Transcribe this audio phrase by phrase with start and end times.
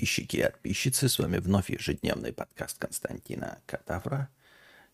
[0.00, 1.08] подписчики и подписчицы.
[1.10, 4.30] С вами вновь ежедневный подкаст Константина Кадавра.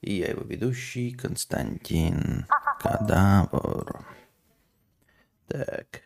[0.00, 2.46] И я его ведущий Константин
[2.80, 4.04] Кадавр.
[5.46, 6.03] Так.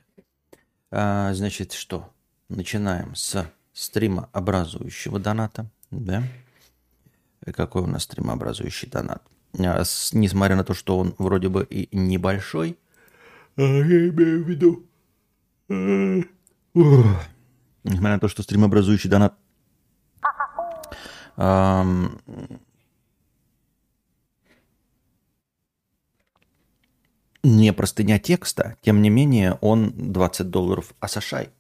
[0.91, 2.13] А, значит, что?
[2.51, 5.71] Начинаем с стрима образующего доната.
[5.91, 6.23] Да?
[7.47, 9.23] И какой у нас стримообразующий донат?
[9.59, 12.79] А, с, несмотря на то, что он вроде бы и небольшой,
[13.57, 14.87] а я имею в виду...
[17.85, 19.35] Несмотря на то, что стримообразующий донат
[21.37, 22.21] эм,
[27.43, 31.51] не простыня текста, тем не менее он 20 долларов асашай.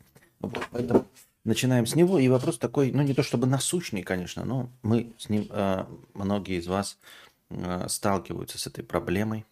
[0.40, 1.06] Вот, поэтому
[1.44, 2.18] начинаем с него.
[2.18, 6.58] И вопрос такой, ну не то чтобы насущный, конечно, но мы с ним, э, многие
[6.58, 6.98] из вас
[7.50, 9.46] э, сталкиваются с этой проблемой.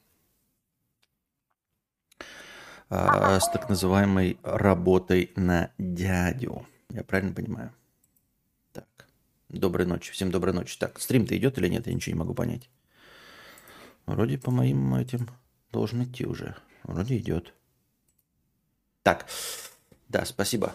[2.91, 6.67] А, с так называемой работой на дядю.
[6.91, 7.73] Я правильно понимаю?
[8.73, 9.07] Так.
[9.51, 10.11] Доброй ночи.
[10.13, 10.79] Всем доброй ночи.
[10.79, 11.87] Так, стрим-то идет или нет?
[11.87, 12.71] Я ничего не могу понять.
[14.07, 15.29] Вроде по моим этим
[15.71, 16.57] должен идти уже.
[16.85, 17.53] Вроде идет.
[19.03, 19.27] Так.
[20.09, 20.75] Да, спасибо.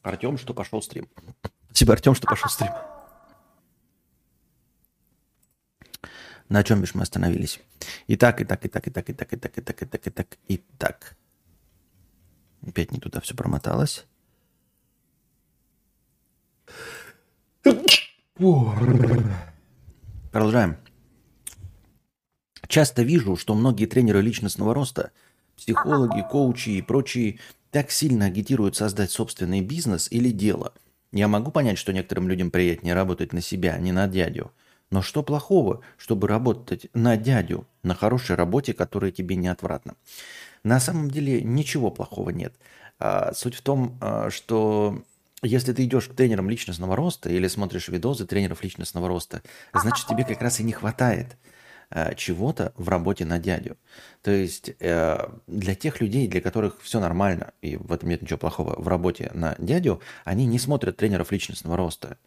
[0.00, 1.06] Артем, что пошел стрим.
[1.66, 2.72] Спасибо, Артем, что пошел стрим.
[6.48, 7.60] На чем бишь мы остановились?
[8.08, 11.16] Итак, итак, итак, итак, итак, итак, итак, итак, итак, итак.
[12.66, 14.06] Опять не туда все промоталось.
[20.32, 20.76] Продолжаем.
[22.68, 25.12] Часто вижу, что многие тренеры личностного роста,
[25.56, 27.38] психологи, коучи и прочие
[27.70, 30.72] так сильно агитируют создать собственный бизнес или дело.
[31.12, 34.52] Я могу понять, что некоторым людям приятнее работать на себя, а не на дядю.
[34.90, 39.94] Но что плохого, чтобы работать на дядю, на хорошей работе, которая тебе не отвратна?
[40.64, 42.54] На самом деле ничего плохого нет.
[42.98, 45.02] А, суть в том, а, что
[45.42, 49.42] если ты идешь к тренерам личностного роста или смотришь видосы тренеров личностного роста,
[49.74, 51.36] значит тебе как раз и не хватает
[51.90, 53.76] а, чего-то в работе на дядю.
[54.22, 55.18] То есть э,
[55.48, 59.30] для тех людей, для которых все нормально, и в этом нет ничего плохого, в работе
[59.34, 62.18] на дядю, они не смотрят тренеров личностного роста.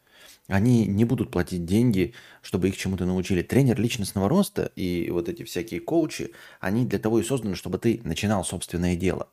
[0.47, 3.41] Они не будут платить деньги, чтобы их чему-то научили.
[3.41, 8.00] Тренер личностного роста и вот эти всякие коучи, они для того и созданы, чтобы ты
[8.03, 9.29] начинал собственное дело.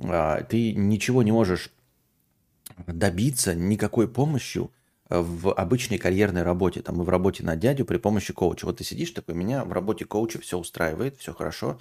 [0.00, 1.70] А, ты ничего не можешь
[2.86, 4.70] добиться никакой помощью
[5.08, 8.66] в обычной карьерной работе, там, и в работе на дядю при помощи коуча.
[8.66, 11.80] Вот ты сидишь такой, меня в работе коуча все устраивает, все хорошо.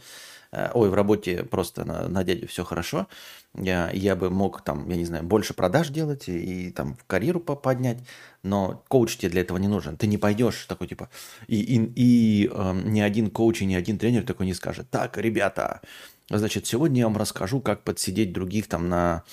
[0.51, 3.07] Э, ой, в работе просто на, на дядю все хорошо.
[3.55, 7.03] Я, я бы мог там, я не знаю, больше продаж делать и, и там в
[7.05, 7.97] карьеру поднять,
[8.43, 9.97] но коуч тебе для этого не нужен.
[9.97, 11.09] Ты не пойдешь такой типа,
[11.47, 15.17] и, и, и э, ни один коуч и ни один тренер такой не скажет, так,
[15.17, 15.81] ребята,
[16.29, 19.23] значит, сегодня я вам расскажу, как подсидеть других там на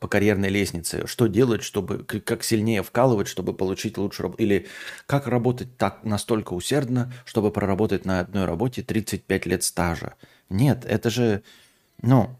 [0.00, 4.66] по карьерной лестнице, что делать, чтобы как сильнее вкалывать, чтобы получить лучшую работу, или
[5.06, 10.14] как работать так настолько усердно, чтобы проработать на одной работе 35 лет стажа.
[10.48, 11.42] Нет, это же,
[12.02, 12.36] ну,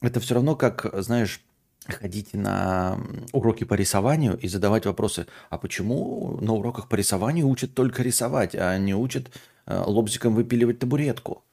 [0.00, 1.40] это все равно как, знаешь,
[1.86, 2.98] ходить на
[3.32, 8.54] уроки по рисованию и задавать вопросы, а почему на уроках по рисованию учат только рисовать,
[8.54, 9.30] а не учат
[9.66, 11.44] э, лобзиком выпиливать табуретку?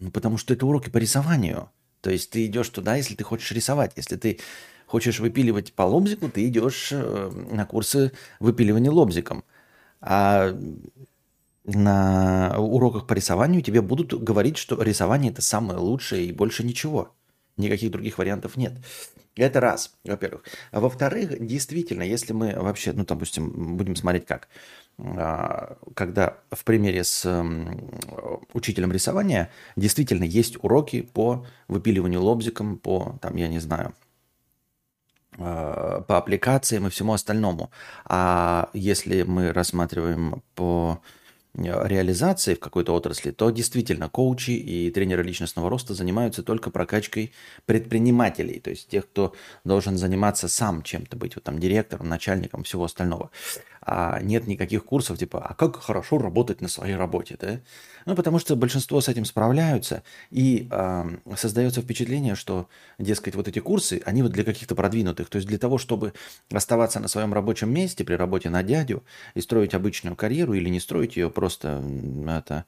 [0.00, 1.70] Ну, потому что это уроки по рисованию–
[2.04, 3.92] то есть ты идешь туда, если ты хочешь рисовать.
[3.96, 4.38] Если ты
[4.84, 9.42] хочешь выпиливать по лобзику, ты идешь э, на курсы выпиливания лобзиком.
[10.02, 10.54] А
[11.64, 17.14] на уроках по рисованию тебе будут говорить, что рисование это самое лучшее и больше ничего.
[17.56, 18.74] Никаких других вариантов нет.
[19.34, 20.44] Это раз, во-первых.
[20.72, 24.48] А во-вторых, действительно, если мы вообще, ну, допустим, будем смотреть как–
[24.96, 27.26] когда в примере с
[28.52, 33.94] учителем рисования действительно есть уроки по выпиливанию лобзиком, по, там, я не знаю,
[35.38, 37.70] а, по аппликациям и всему остальному.
[38.04, 41.00] А если мы рассматриваем по
[41.56, 47.32] реализации в какой-то отрасли, то действительно коучи и тренеры личностного роста занимаются только прокачкой
[47.64, 52.84] предпринимателей, то есть тех, кто должен заниматься сам чем-то, быть вот там директором, начальником, всего
[52.84, 53.30] остального
[53.86, 57.60] а нет никаких курсов типа «А как хорошо работать на своей работе?» да?
[58.06, 61.04] Ну, потому что большинство с этим справляются, и э,
[61.36, 65.58] создается впечатление, что, дескать, вот эти курсы, они вот для каких-то продвинутых, то есть для
[65.58, 66.12] того, чтобы
[66.52, 69.04] оставаться на своем рабочем месте при работе на дядю
[69.34, 71.82] и строить обычную карьеру или не строить ее, просто
[72.28, 72.64] это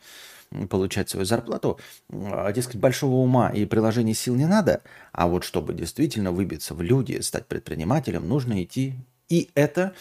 [0.71, 1.79] получать свою зарплату,
[2.11, 4.83] а, дескать, большого ума и приложения сил не надо,
[5.13, 8.95] а вот чтобы действительно выбиться в люди, стать предпринимателем, нужно идти.
[9.29, 9.93] И это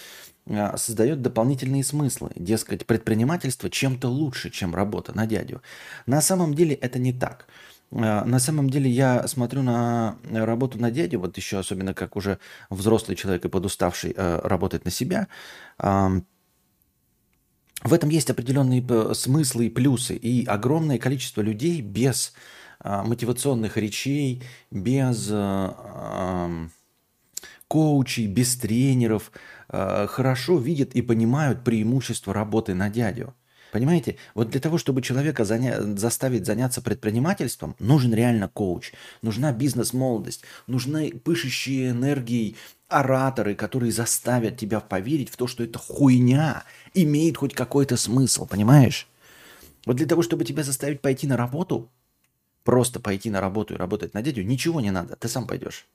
[0.75, 2.31] создает дополнительные смыслы.
[2.35, 5.61] Дескать, предпринимательство чем-то лучше, чем работа на дядю.
[6.05, 7.47] На самом деле это не так.
[7.91, 12.39] А, на самом деле я смотрю на работу на дядю, вот еще особенно как уже
[12.69, 15.27] взрослый человек и подуставший э, работать на себя.
[15.77, 16.23] В
[17.93, 20.15] этом есть определенные э, смыслы и плюсы.
[20.15, 22.33] И огромное количество людей без
[22.83, 26.67] мотивационных речей, без э,
[27.67, 29.31] коучей, без тренеров
[29.69, 33.33] хорошо видят и понимают преимущество работы на дядю.
[33.71, 35.81] Понимаете, вот для того, чтобы человека заня...
[35.97, 42.55] заставить заняться предпринимательством, нужен реально коуч, нужна бизнес-молодость, нужны пышущие энергией
[42.87, 46.63] ораторы, которые заставят тебя поверить в то, что эта хуйня
[46.93, 49.09] имеет хоть какой-то смысл, понимаешь?
[49.85, 51.89] Вот для того, чтобы тебя заставить пойти на работу,
[52.63, 55.85] просто пойти на работу и работать на дядю, ничего не надо, ты сам пойдешь.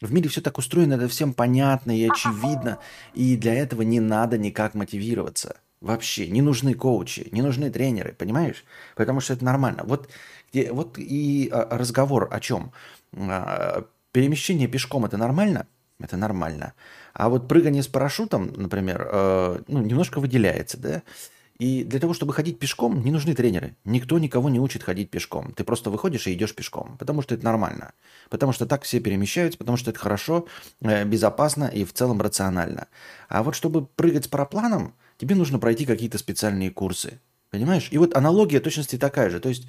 [0.00, 2.78] В мире все так устроено, это всем понятно и очевидно,
[3.14, 8.64] и для этого не надо никак мотивироваться– Вообще не нужны коучи, не нужны тренеры, понимаешь?
[8.96, 9.82] Потому что это нормально.
[9.84, 10.10] Вот,
[10.52, 12.72] где, вот и а, разговор о чем?
[13.14, 15.66] А, перемещение пешком это нормально?
[15.98, 16.74] Это нормально.
[17.14, 21.02] А вот прыгание с парашютом, например, э, ну, немножко выделяется, да?
[21.60, 23.76] И для того, чтобы ходить пешком, не нужны тренеры.
[23.84, 25.52] Никто никого не учит ходить пешком.
[25.52, 27.92] Ты просто выходишь и идешь пешком, потому что это нормально.
[28.30, 30.46] Потому что так все перемещаются, потому что это хорошо,
[30.80, 32.88] э, безопасно и в целом рационально.
[33.28, 37.20] А вот чтобы прыгать с парапланом, тебе нужно пройти какие-то специальные курсы.
[37.50, 37.88] Понимаешь?
[37.90, 39.38] И вот аналогия точности такая же.
[39.38, 39.68] То есть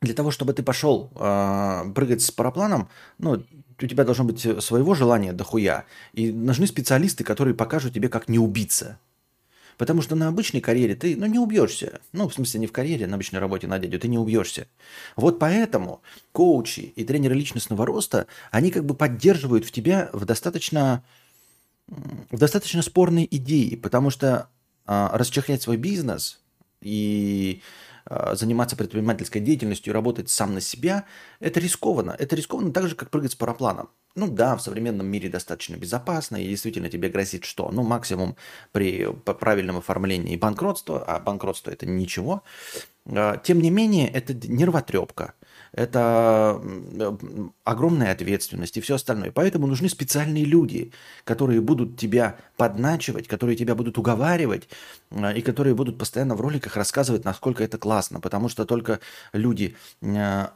[0.00, 2.88] для того, чтобы ты пошел э, прыгать с парапланом,
[3.18, 3.44] ну,
[3.80, 5.84] у тебя должно быть своего желания дохуя.
[6.12, 8.98] И нужны специалисты, которые покажут тебе, как не убиться.
[9.78, 12.00] Потому что на обычной карьере ты ну, не убьешься.
[12.12, 14.66] Ну, в смысле, не в карьере, на обычной работе на дядю, ты не убьешься.
[15.16, 16.02] Вот поэтому
[16.32, 21.04] коучи и тренеры личностного роста, они как бы поддерживают в тебя в достаточно
[22.30, 24.50] достаточно спорные идеи, потому что
[24.84, 26.40] а, расчехлять свой бизнес
[26.82, 27.62] и
[28.32, 31.04] заниматься предпринимательской деятельностью и работать сам на себя,
[31.40, 32.14] это рискованно.
[32.18, 33.90] Это рискованно так же, как прыгать с парапланом.
[34.14, 37.70] Ну да, в современном мире достаточно безопасно, и действительно тебе грозит что?
[37.70, 38.36] Ну, максимум
[38.72, 42.42] при правильном оформлении банкротства, а банкротство это ничего.
[43.06, 45.34] А, тем не менее, это нервотрепка
[45.72, 46.60] это
[47.64, 49.30] огромная ответственность и все остальное.
[49.30, 50.92] Поэтому нужны специальные люди,
[51.24, 54.68] которые будут тебя подначивать, которые тебя будут уговаривать
[55.10, 58.20] э, и которые будут постоянно в роликах рассказывать, насколько это классно.
[58.20, 59.00] Потому что только
[59.32, 60.48] люди э,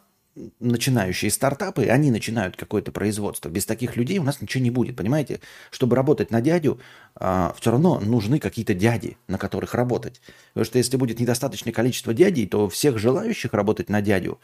[0.61, 3.49] начинающие стартапы, они начинают какое-то производство.
[3.49, 5.41] Без таких людей у нас ничего не будет, понимаете?
[5.71, 6.81] Чтобы работать на дядю,
[7.15, 10.23] а, все равно нужны какие-то дяди, на которых работать.
[10.55, 14.41] Потому что если будет недостаточное количество дядей, то всех желающих работать на дядю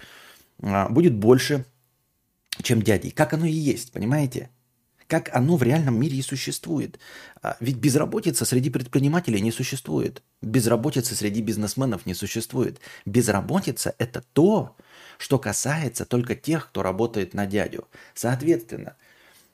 [0.60, 1.64] будет больше,
[2.62, 3.10] чем дядей.
[3.10, 4.50] Как оно и есть, понимаете?
[5.06, 6.98] Как оно в реальном мире и существует.
[7.42, 10.22] А, ведь безработица среди предпринимателей не существует.
[10.42, 12.78] Безработица среди бизнесменов не существует.
[13.06, 14.76] Безработица– это то,
[15.16, 17.88] что касается только тех, кто работает на дядю.
[18.14, 18.96] Соответственно,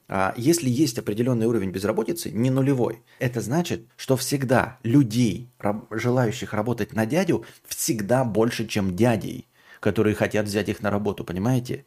[0.09, 5.51] а, если есть определенный уровень безработицы, не нулевой, это значит, что всегда людей,
[5.91, 9.47] желающих работать на дядю, всегда больше, чем дядей
[9.85, 11.85] которые хотят взять их на работу, понимаете?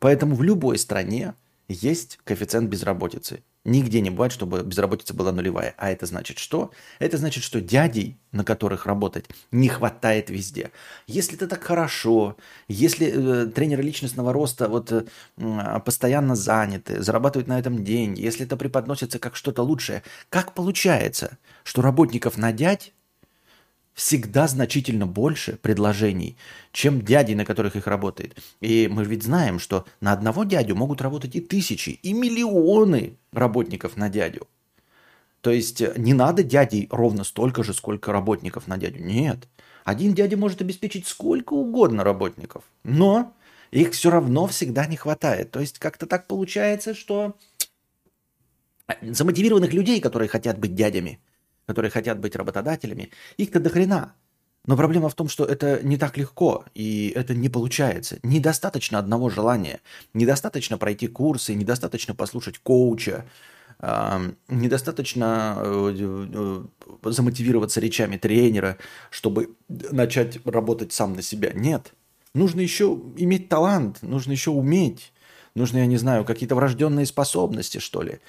[0.00, 1.34] Поэтому в любой стране
[1.68, 3.44] есть коэффициент безработицы.
[3.64, 5.72] Нигде не бывает, чтобы безработица была нулевая.
[5.78, 6.72] А это значит что?
[6.98, 10.72] Это значит, что дядей, на которых работать, не хватает везде.
[11.06, 15.04] Если это так хорошо, если э, тренеры личностного роста вот, э,
[15.84, 21.80] постоянно заняты, зарабатывают на этом деньги, если это преподносится как что-то лучшее, как получается, что
[21.80, 22.92] работников на дядь
[23.96, 26.36] всегда значительно больше предложений,
[26.70, 28.36] чем дяди, на которых их работает.
[28.60, 33.96] И мы ведь знаем, что на одного дядю могут работать и тысячи, и миллионы работников
[33.96, 34.46] на дядю.
[35.40, 39.02] То есть э, не надо дядей ровно столько же, сколько работников на дядю.
[39.02, 39.48] Нет.
[39.84, 43.32] Один дядя может обеспечить сколько угодно работников, но
[43.70, 45.52] их все равно всегда не хватает.
[45.52, 47.34] То есть как-то так получается, что
[49.00, 51.18] замотивированных людей, которые хотят быть дядями–
[51.66, 54.14] которые хотят быть работодателями, их-то до хрена.
[54.66, 58.18] Но проблема в том, что это не так легко, и это не получается.
[58.24, 59.80] Недостаточно одного желания,
[60.12, 63.26] недостаточно пройти курсы, недостаточно послушать коуча,
[63.78, 66.64] недостаточно э, э,
[67.04, 68.78] замотивироваться речами тренера,
[69.10, 71.52] чтобы начать работать сам на себя.
[71.54, 71.92] Нет.
[72.34, 75.12] Нужно еще иметь талант, нужно еще уметь,
[75.54, 78.20] нужно, я не знаю, какие-то врожденные способности, что ли.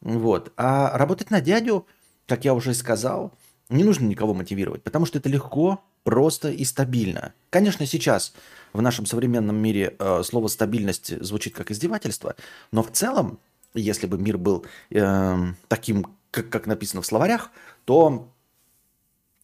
[0.00, 0.52] Вот.
[0.56, 1.86] А работать на дядю
[2.26, 3.32] как я уже сказал,
[3.68, 7.34] не нужно никого мотивировать, потому что это легко, просто и стабильно.
[7.50, 8.32] Конечно, сейчас
[8.72, 12.36] в нашем современном мире э, слово стабильность звучит как издевательство,
[12.70, 13.40] но в целом,
[13.74, 17.50] если бы мир был э, таким, как, как написано в словарях,
[17.84, 18.32] то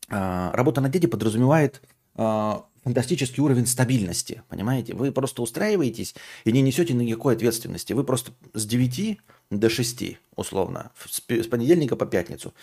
[0.08, 1.82] э, работа на деде подразумевает
[2.14, 2.52] э,
[2.84, 4.94] фантастический уровень стабильности, понимаете?
[4.94, 7.92] Вы просто устраиваетесь и не несете никакой ответственности.
[7.92, 9.18] Вы просто с 9
[9.58, 12.54] до 6, условно, с понедельника по пятницу.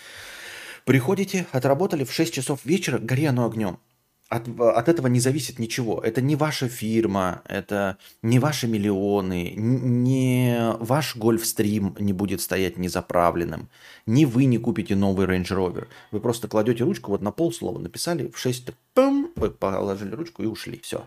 [0.84, 3.78] Приходите, отработали в 6 часов вечера, гори огнем.
[4.28, 6.00] От, от этого не зависит ничего.
[6.00, 13.68] Это не ваша фирма, это не ваши миллионы, не ваш гольфстрим не будет стоять незаправленным,
[14.06, 15.88] не вы не купите новый Range Rover.
[16.12, 20.46] Вы просто кладете ручку вот на полслова, написали в 6, пам, вы положили ручку и
[20.46, 20.80] ушли.
[20.80, 21.04] Все.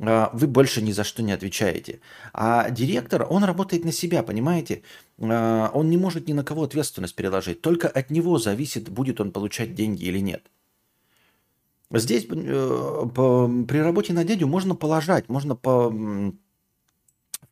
[0.00, 2.00] А, вы больше ни за что не отвечаете.
[2.32, 4.82] А директор, он работает на себя, понимаете?
[5.20, 7.60] А, он не может ни на кого ответственность переложить.
[7.60, 10.42] Только от него зависит, будет он получать деньги или нет.
[11.90, 15.90] Здесь э, при работе на дядю можно положать, можно по,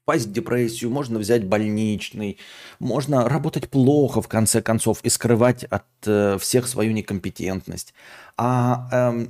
[0.03, 2.39] впасть в депрессию, можно взять больничный,
[2.79, 7.95] можно работать плохо в конце концов и скрывать от э, всех свою некомпетентность.
[8.37, 9.27] А э,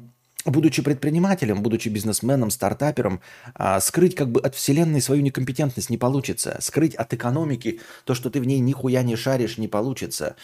[0.47, 3.21] будучи предпринимателем, будучи бизнесменом, стартапером,
[3.59, 6.59] э, скрыть как бы от вселенной свою некомпетентность не получится.
[6.61, 10.37] Скрыть от экономики то, что ты в ней нихуя не шаришь, не получится.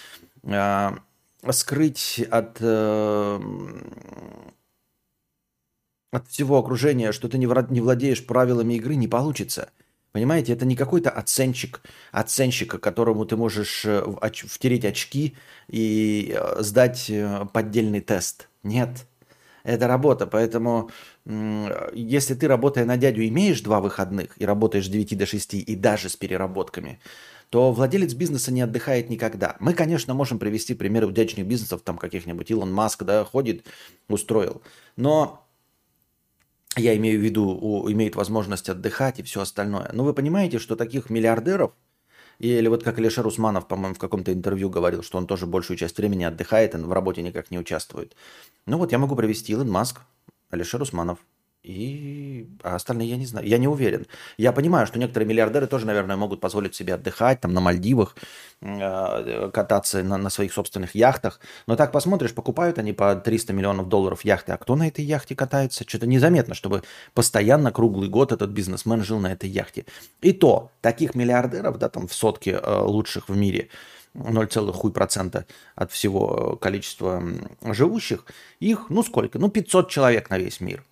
[0.42, 0.90] Э,
[1.50, 3.40] скрыть от, э,
[6.12, 9.71] от всего окружения, что ты не владеешь правилами игры, не получится.
[10.12, 11.80] Понимаете, это не какой-то оценщик,
[12.12, 15.35] оценщика, которому ты можешь э, втереть очки
[15.68, 17.11] и э, сдать
[17.52, 18.49] поддельный тест.
[18.62, 19.06] Нет,
[19.64, 20.26] это работа.
[20.26, 20.90] Поэтому
[21.95, 25.76] если ты, работая на дядю, имеешь два выходных и работаешь с 9 до 6 и
[25.76, 27.00] даже с переработками–
[27.52, 29.57] то владелец бизнеса не отдыхает никогда.
[29.61, 33.66] Мы, конечно, можем привести примеры удачных бизнесов, там каких-нибудь Илон Маск, да, ходит,
[34.09, 34.62] устроил.
[34.97, 35.47] Но
[36.76, 39.90] я имею в виду, у, имеет возможность отдыхать и все остальное.
[39.92, 41.73] Но вы понимаете, что таких миллиардеров,
[42.39, 45.97] или вот как Илишер Усманов, по-моему, в каком-то интервью говорил, что он тоже большую часть
[45.99, 48.17] времени отдыхает, он в работе никак не участвует.
[48.67, 50.01] Ну вот я могу привести Илон Маск,
[50.51, 51.19] Алишер Усманов,
[51.62, 53.47] и а остальные я не знаю.
[53.47, 54.07] Я не уверен.
[54.37, 58.16] Я понимаю, что некоторые миллиардеры тоже, наверное, могут позволить себе отдыхать там на Мальдивах,
[58.61, 61.38] э, кататься на, на своих собственных яхтах.
[61.69, 64.52] Но так посмотришь, покупают они по 300 миллионов долларов яхты.
[64.52, 65.85] А кто на этой яхте катается?
[65.87, 66.83] Что-то незаметно, чтобы
[67.14, 69.87] постоянно круглый год этот бизнесмен жил на этой яхте.
[70.21, 73.69] И то, таких миллиардеров, да, там в сотке э, лучших в мире,
[74.14, 75.45] 0,1%
[75.76, 77.23] от всего количества
[77.62, 78.26] живущих,
[78.59, 79.38] их, ну сколько?
[79.38, 80.85] Ну 500 человек на весь мир–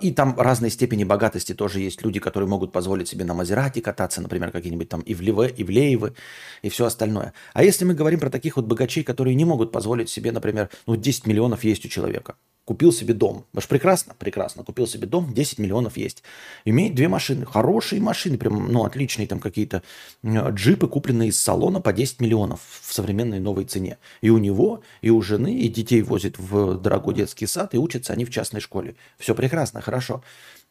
[0.00, 4.20] и там разной степени богатости тоже есть люди, которые могут позволить себе на Мазерате кататься,
[4.22, 6.14] например, какие-нибудь там Ивлевы, Ивлеевы
[6.62, 7.32] и все остальное.
[7.52, 10.96] А если мы говорим про таких вот богачей, которые не могут позволить себе, например, ну
[10.96, 12.34] 10 миллионов есть у человека–
[12.64, 13.44] Купил себе дом.
[13.54, 14.64] Это прекрасно, прекрасно.
[14.64, 16.22] Купил себе дом, 10 миллионов есть.
[16.64, 17.44] Имеет две машины.
[17.44, 19.82] Хорошие машины, прям, ну, отличные там какие-то
[20.24, 23.98] джипы, купленные из салона по 10 миллионов в современной новой цене.
[24.22, 28.14] И у него, и у жены, и детей возит в дорогой детский сад, и учатся
[28.14, 28.96] они в частной школе.
[29.18, 30.22] Все прекрасно, хорошо.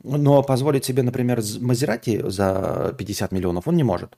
[0.02, 4.18] Но позволить себе, например, Мазерати за 50 миллионов он не может.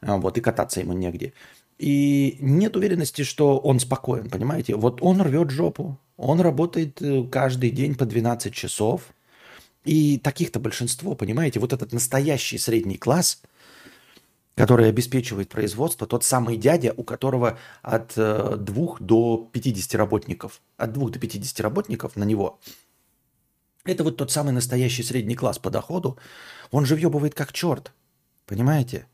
[0.00, 1.32] А, вот, и кататься ему негде.
[1.78, 4.76] И нет уверенности, что он спокоен, понимаете?
[4.76, 9.02] Вот он рвет жопу, он работает э, каждый день по 12 часов.
[9.84, 11.60] И таких-то большинство, понимаете?
[11.60, 13.42] Вот этот настоящий средний класс,
[14.54, 20.92] который обеспечивает производство, тот самый дядя, у которого от 2 э, до 50 работников, от
[20.92, 22.60] 2 до 50 работников на него,
[23.84, 26.18] это вот тот самый настоящий средний класс по доходу,
[26.70, 27.92] он же въебывает как черт,
[28.46, 29.06] понимаете?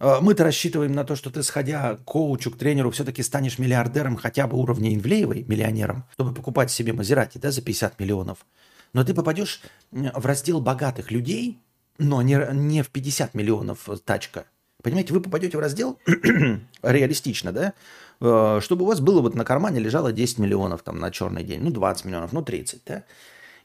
[0.00, 4.16] Э, мы-то рассчитываем на то, что ты, сходя к коучу, к тренеру, все-таки станешь миллиардером
[4.16, 8.38] хотя бы уровня Инвлеевой, миллионером, чтобы покупать себе Мазерати да, за 50 миллионов.
[8.92, 11.58] Но ты попадешь в раздел богатых людей,
[11.98, 14.44] но не, не в 50 миллионов тачка.
[14.82, 15.98] Понимаете, вы попадете в раздел
[16.82, 17.72] реалистично, да,
[18.20, 21.60] э, чтобы у вас было вот на кармане лежало 10 миллионов там на черный день,
[21.60, 23.04] ну 20 миллионов, ну 30, да.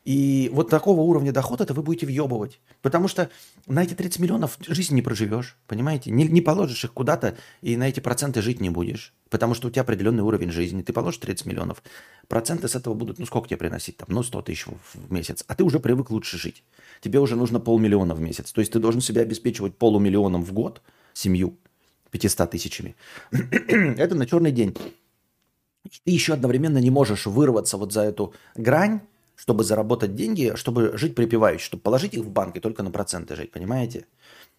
[0.03, 2.59] И вот такого уровня дохода это вы будете въебывать.
[2.81, 3.29] Потому что
[3.67, 6.11] на эти 30 миллионов жизнь не проживешь, понимаете?
[6.11, 9.13] Не, не положишь их куда-то и на эти проценты жить не будешь.
[9.29, 10.81] Потому что у тебя определенный уровень жизни.
[10.81, 11.81] Ты положишь 30 миллионов,
[12.27, 13.97] проценты с этого будут, ну сколько тебе приносить?
[13.97, 15.45] Там, ну 100 тысяч в месяц.
[15.47, 16.63] А ты уже привык лучше жить.
[17.01, 18.51] Тебе уже нужно полмиллиона в месяц.
[18.51, 20.81] То есть ты должен себя обеспечивать полумиллионом в год,
[21.13, 21.57] семью,
[22.11, 22.95] 500 тысячами.
[23.31, 24.75] это на черный день.
[26.03, 29.01] Ты еще одновременно не можешь вырваться вот за эту грань,
[29.35, 33.35] чтобы заработать деньги, чтобы жить припеваючи, чтобы положить их в банк и только на проценты
[33.35, 34.05] жить, понимаете?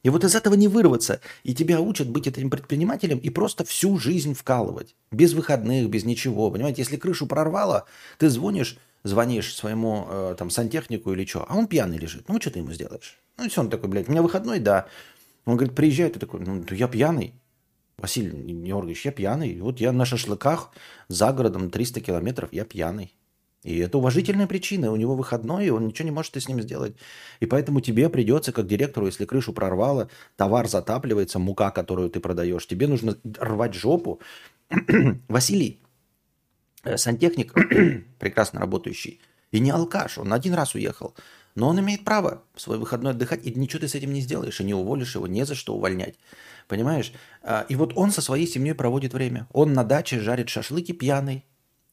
[0.04, 1.20] И вот из этого не вырваться.
[1.44, 4.94] И тебя учат быть этим предпринимателем и просто всю жизнь вкалывать.
[5.10, 6.50] Без выходных, без ничего.
[6.50, 7.86] Понимаете, если крышу прорвало,
[8.18, 12.28] ты звонишь, звонишь своему э, там сантехнику или что, а он пьяный лежит.
[12.28, 13.18] Ну, что ты ему сделаешь?
[13.38, 14.86] Ну, и все, он такой, блядь, у меня выходной, да.
[15.46, 17.34] Он говорит, приезжай, ты такой, ну, я пьяный.
[17.96, 19.58] Василий Георгиевич, я пьяный.
[19.60, 20.70] Вот я на шашлыках
[21.08, 23.14] за городом 300 километров, я пьяный.
[23.64, 24.92] И это уважительная причина.
[24.92, 26.94] У него выходной, и он ничего не может с ним сделать.
[27.40, 32.66] И поэтому тебе придется, как директору, если крышу прорвало, товар затапливается, мука, которую ты продаешь,
[32.66, 34.20] тебе нужно рвать жопу.
[35.28, 35.80] Василий,
[36.84, 37.54] э, сантехник,
[38.18, 41.14] прекрасно работающий, и не алкаш, он один раз уехал.
[41.54, 44.60] Но он имеет право в свой выходной отдыхать, и ничего ты с этим не сделаешь,
[44.60, 46.16] и не уволишь его, не за что увольнять.
[46.68, 47.12] Понимаешь?
[47.42, 49.46] А, и вот он со своей семьей проводит время.
[49.52, 51.44] Он на даче жарит шашлыки пьяный,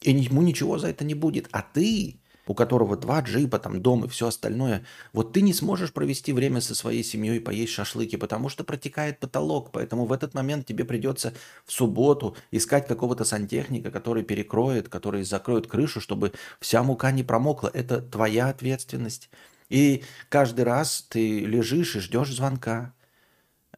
[0.04, 1.48] и ему ничего за это не будет.
[1.52, 5.92] А ты, у которого два джипа, там дом и все остальное, вот ты не сможешь
[5.92, 9.70] провести время со своей семьей и поесть шашлыки, потому что протекает потолок.
[9.72, 11.32] Поэтому в этот момент тебе придется
[11.64, 17.70] в субботу искать какого-то сантехника, который перекроет, который закроет крышу, чтобы вся мука не промокла.
[17.72, 19.30] Это твоя ответственность.
[19.68, 22.92] И каждый раз ты лежишь и ждешь звонка.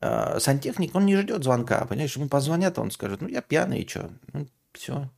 [0.00, 3.88] А, сантехник, он не ждет звонка, понимаешь, ему позвонят, он скажет, ну я пьяный, и
[3.88, 4.11] что?
[4.33, 5.09] Ну, все,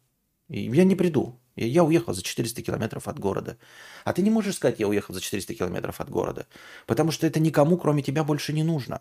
[0.49, 1.38] я не приду.
[1.57, 3.57] Я уехал за 400 километров от города.
[4.05, 6.47] А ты не можешь сказать, я уехал за 400 километров от города.
[6.87, 9.00] Потому что это никому, кроме тебя, больше не нужно.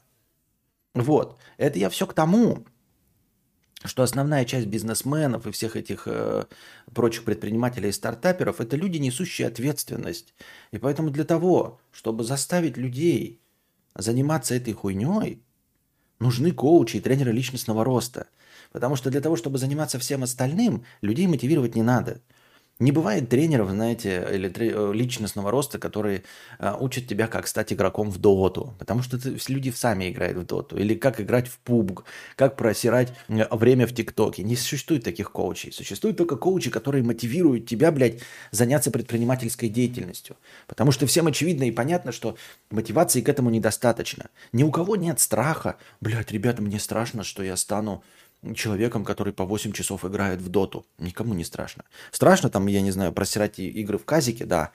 [0.93, 1.37] Вот.
[1.57, 2.65] Это я все к тому,
[3.83, 6.45] что основная часть бизнесменов и всех этих э,
[6.93, 10.33] прочих предпринимателей и стартаперов– это люди, несущие ответственность.
[10.71, 13.41] И поэтому для того, чтобы заставить людей
[13.95, 15.43] заниматься этой хуйней,
[16.19, 18.27] нужны коучи и тренеры личностного роста–
[18.75, 22.19] Потому что для того, чтобы заниматься всем остальным, людей мотивировать не надо.
[22.77, 26.23] Не бывает тренеров, знаете, или э, личностного роста, которые
[26.59, 28.75] а, учат тебя, как стать игроком в доту.
[28.77, 30.77] Потому что это, люди сами играют в доту.
[30.77, 32.03] Или как играть в пубг,
[32.35, 34.43] как просирать время в ТикТоке.
[34.43, 35.71] Не существует таких коучей.
[35.71, 38.19] Существуют только коучи, которые мотивируют тебя, блядь,
[38.51, 40.35] заняться предпринимательской деятельностью.
[40.67, 42.35] Потому что всем очевидно и понятно, что
[42.71, 44.25] мотивации к этому недостаточно.
[44.51, 45.77] Ни у кого нет страха.
[46.01, 48.03] Блядь, ребята, мне страшно, что я стану
[48.53, 50.85] человеком, который по 8 часов играет в доту.
[50.99, 51.85] Никому не страшно.
[52.11, 54.71] Страшно там, я не знаю, просирать игры в казике, да.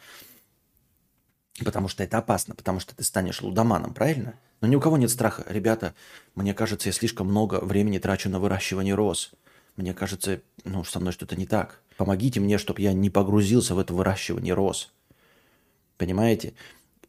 [1.64, 4.34] Потому что это опасно, потому что ты станешь лудоманом, правильно?
[4.60, 5.44] Но ни у кого нет страха.
[5.48, 5.94] Ребята,
[6.34, 9.32] мне кажется, я слишком много времени трачу на выращивание роз.
[9.76, 11.80] Мне кажется, ну, со мной что-то не так.
[11.96, 14.92] Помогите мне, чтобы я не погрузился в это выращивание роз.
[15.96, 16.54] Понимаете?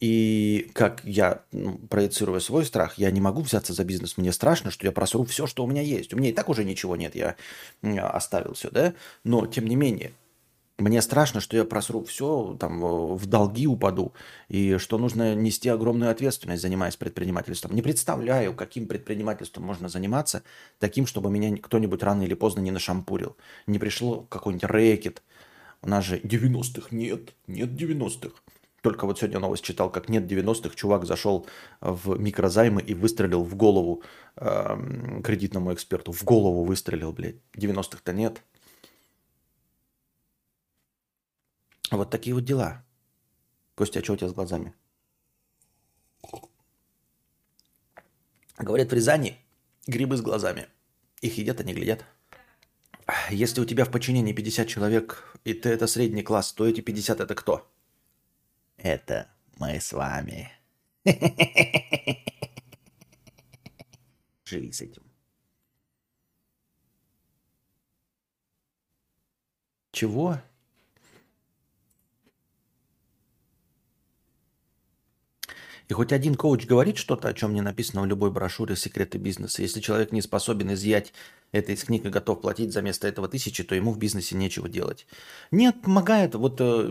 [0.02, 4.18] И как я ну, проецирую свой страх, я не могу взяться за бизнес.
[4.18, 6.14] Мне страшно, что я просру все, что у меня есть.
[6.14, 7.36] У меня и так уже ничего нет, я
[8.10, 8.96] оставил все, да?
[9.24, 10.12] Но, тем не менее,
[10.80, 12.80] мне страшно, что я просру все, там,
[13.16, 14.14] в долги упаду,
[14.50, 17.76] и что нужно нести огромную ответственность, занимаясь предпринимательством.
[17.76, 20.42] Не представляю, каким предпринимательством можно заниматься,
[20.80, 23.38] таким, чтобы меня кто-нибудь рано или поздно не нашампурил.
[23.68, 25.22] Не пришло какой-нибудь рэкет.
[25.84, 28.34] У нас же 90-х нет, нет 90-х.
[28.82, 31.46] Только вот сегодня новость читал, как нет 90-х, чувак зашел
[31.82, 34.04] в микрозаймы и выстрелил в голову
[34.38, 36.12] э, кредитному эксперту.
[36.12, 37.36] В голову выстрелил, блядь.
[37.54, 38.41] 90-х-то нет.
[41.91, 42.84] Вот такие вот дела.
[43.76, 44.74] Костя, а что у тебя с глазами?
[48.58, 49.38] Говорят, в Рязани
[49.88, 50.67] грибы с глазами.
[51.22, 52.06] Их едят, они глядят.
[53.30, 57.20] Если у тебя в подчинении 50 человек, и ты это средний класс, то эти 50
[57.20, 57.70] это кто?
[58.84, 60.52] Это мы с вами.
[64.44, 65.04] Живи с этим.
[69.91, 70.39] Чего?
[75.91, 79.62] И хоть один коуч говорит что-то, о чем не написано в любой брошюре «Секреты бизнеса».
[79.62, 81.12] Если человек не способен изъять
[81.51, 84.69] это из книг и готов платить за место этого тысячи, то ему в бизнесе нечего
[84.69, 85.06] делать.
[85.51, 86.34] Нет, помогает.
[86.36, 86.88] Вот э,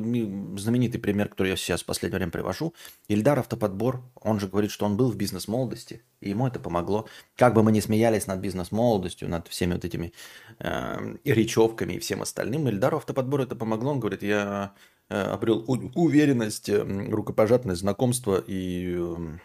[0.59, 2.75] знаменитый пример, который я сейчас в последнее время привожу.
[3.09, 7.09] Ильдар Автоподбор, он же говорит, что он был в бизнес-молодости, и ему это помогло.
[7.37, 10.13] Как бы мы ни смеялись над бизнес-молодостью, над всеми вот этими
[10.59, 13.93] э, речевками и всем остальным, Ильдару Автоподбор это помогло.
[13.93, 14.75] Он говорит, я
[15.11, 19.41] обрел уверенность, э, рукопожатное знакомство, и эм,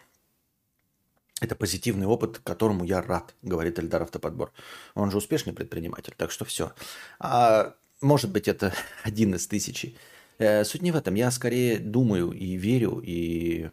[1.40, 4.52] это позитивный опыт, которому я рад, говорит Эльдар Автоподбор.
[4.94, 6.72] Он же успешный предприниматель, так что все.
[7.18, 9.96] А может быть, это один из тысячи.
[10.38, 11.14] Э, суть не в этом.
[11.14, 13.70] Я скорее думаю и верю, и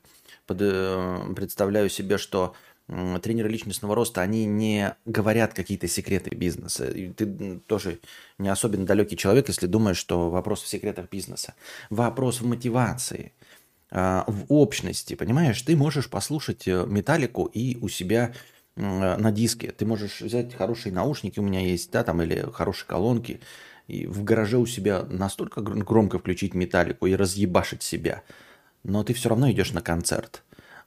[0.47, 2.55] представляю себе, что
[3.21, 6.85] тренеры личностного роста, они не говорят какие-то секреты бизнеса.
[6.89, 7.99] И ты тоже
[8.37, 11.55] не особенно далекий человек, если думаешь, что вопрос в секретах бизнеса.
[11.89, 13.33] Вопрос в мотивации,
[13.91, 15.61] а, в общности, понимаешь?
[15.61, 18.33] Ты можешь послушать э, металлику и у себя
[18.75, 19.71] на диске.
[19.71, 23.39] Ты можешь взять хорошие наушники, у меня есть, да, там, или хорошие колонки,
[23.87, 28.23] и в гараже у себя настолько громко включить металлику и разъебашить себя.
[28.83, 30.43] Но ты все равно идешь на концерт.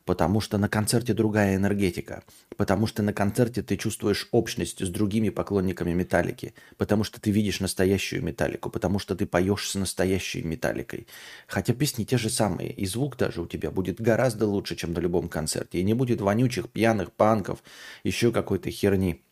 [0.07, 2.23] Потому что на концерте другая энергетика,
[2.57, 7.61] потому что на концерте ты чувствуешь общность с другими поклонниками металлики, потому что ты видишь
[7.61, 11.09] настоящую металлику, потому что ты поешь с настоящей металликой.
[11.49, 15.01] Хотя песни те же самые, и звук даже у тебя будет гораздо лучше, чем на
[15.01, 17.63] любом концерте, и не будет вонючих, пьяных панков,
[18.05, 19.26] еще какой-то херни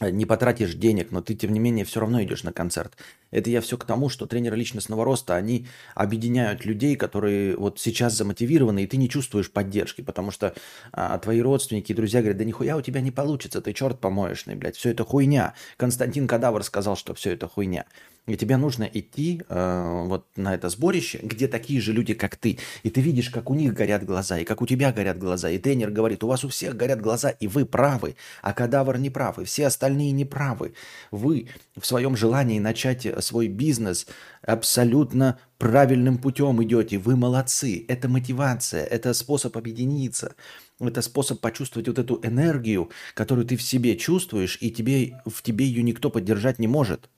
[0.00, 2.96] не потратишь денег, но ты, тем не менее, все равно идешь на концерт.
[3.30, 8.14] Это я все к тому, что тренеры личностного роста, они объединяют людей, которые вот сейчас
[8.14, 10.54] замотивированы, и ты не чувствуешь поддержки, потому что
[10.92, 14.54] а, твои родственники и друзья говорят, да нихуя у тебя не получится, ты черт помоечный,
[14.54, 15.54] блядь, все это хуйня.
[15.76, 17.86] Константин Кадавр сказал, что все это хуйня.
[18.26, 22.58] И тебе нужно идти э, вот на это сборище, где такие же люди, как ты.
[22.82, 25.48] И ты видишь, как у них горят глаза, и как у тебя горят глаза.
[25.48, 29.10] И тренер говорит, у вас у всех горят глаза, и вы правы, а кадавр не
[29.10, 30.74] прав, и все остальные не правы.
[31.12, 34.08] Вы в своем желании начать свой бизнес
[34.42, 36.98] абсолютно правильным путем идете.
[36.98, 37.84] Вы молодцы.
[37.86, 40.34] Это мотивация, это способ объединиться.
[40.80, 45.64] Это способ почувствовать вот эту энергию, которую ты в себе чувствуешь, и тебе, в тебе
[45.64, 47.08] ее никто поддержать не может.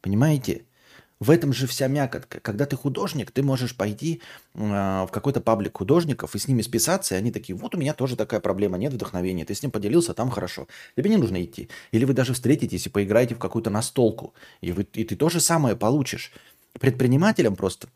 [0.00, 0.64] Понимаете?
[1.18, 2.40] В этом же вся мякотка.
[2.40, 4.20] Когда ты художник, ты можешь пойти
[4.54, 7.94] э, в какой-то паблик художников и с ними списаться, и они такие, вот у меня
[7.94, 10.68] тоже такая проблема, нет вдохновения, ты с ним поделился, там хорошо.
[10.94, 11.70] Тебе не нужно идти.
[11.90, 15.40] Или вы даже встретитесь и поиграете в какую-то настолку, и, вы, и ты то же
[15.40, 16.32] самое получишь.
[16.78, 17.88] Предпринимателям просто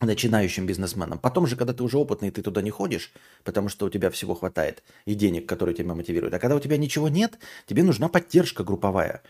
[0.00, 1.18] начинающим бизнесменам.
[1.18, 3.12] Потом же, когда ты уже опытный, ты туда не ходишь,
[3.44, 6.32] потому что у тебя всего хватает и денег, которые тебя мотивируют.
[6.32, 9.22] А когда у тебя ничего нет, тебе нужна поддержка групповая.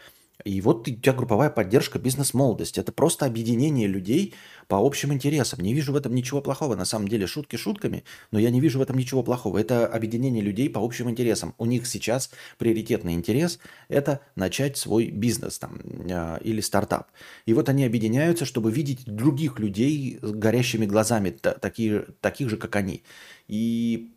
[0.45, 2.81] И вот у тебя групповая поддержка бизнес-молодости.
[2.81, 4.35] Это просто объединение людей
[4.69, 5.61] по общим интересам.
[5.61, 6.77] Не вижу в этом ничего плохого.
[6.77, 9.59] На самом деле шутки шутками, но я не вижу в этом ничего плохого.
[9.59, 11.55] Это объединение людей по общим интересам.
[11.59, 17.09] У них сейчас приоритетный интерес– это начать свой бизнес там, э, или стартап.
[17.47, 22.77] И вот они объединяются, чтобы видеть других людей с горящими глазами, такие, таких же, как
[22.77, 23.03] они.
[23.49, 24.13] И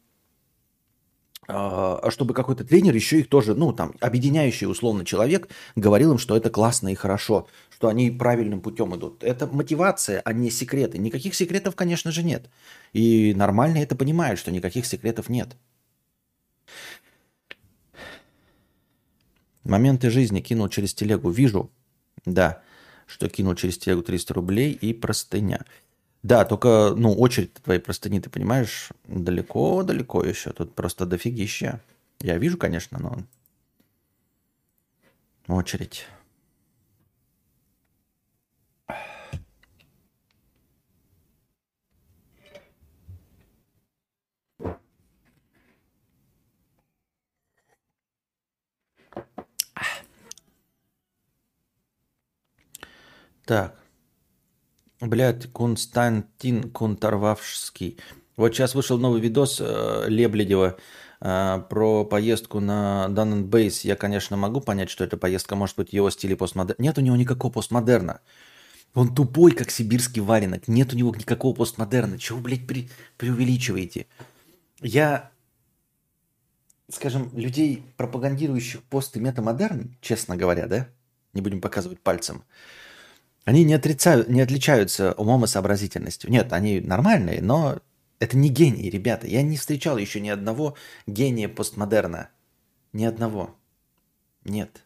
[1.47, 6.49] чтобы какой-то тренер еще их тоже, ну, там, объединяющий условно человек, говорил им, что это
[6.49, 9.23] классно и хорошо, что они правильным путем идут.
[9.23, 10.97] Это мотивация, а не секреты.
[10.97, 12.49] Никаких секретов, конечно же, нет.
[12.93, 15.56] И нормально это понимают, что никаких секретов нет.
[19.63, 21.29] Моменты жизни кинул через телегу.
[21.29, 21.71] Вижу,
[22.25, 22.62] да,
[23.06, 25.65] что кинул через телегу 300 рублей и простыня.
[26.23, 30.51] Да, только, ну, очередь твоей простыни, ты понимаешь, далеко-далеко еще.
[30.51, 31.81] Тут просто дофигища.
[32.21, 33.17] Я вижу, конечно, но
[35.47, 36.07] очередь.
[53.45, 53.82] Так.
[55.05, 57.99] Блядь, Константин Конторвавский.
[58.37, 60.77] Вот сейчас вышел новый видос э, Лебледева
[61.19, 63.81] э, про поездку на Base.
[63.83, 66.81] Я, конечно, могу понять, что эта поездка может быть его стиле постмодерна.
[66.81, 68.21] Нет у него никакого постмодерна.
[68.93, 70.69] Он тупой, как сибирский валенок.
[70.69, 72.17] Нет у него никакого постмодерна.
[72.17, 74.07] Чего, блядь, при, преувеличиваете?
[74.79, 75.31] Я,
[76.89, 80.87] скажем, людей, пропагандирующих пост и метамодерн, честно говоря, да,
[81.33, 82.45] не будем показывать пальцем,
[83.45, 86.32] они не, отрицают, не отличаются умом и сообразительностью.
[86.32, 87.79] Нет, они нормальные, но
[88.19, 89.27] это не гении, ребята.
[89.27, 90.75] Я не встречал еще ни одного
[91.08, 92.29] гения постмодерна.
[92.93, 93.56] Ни одного.
[94.45, 94.84] Нет.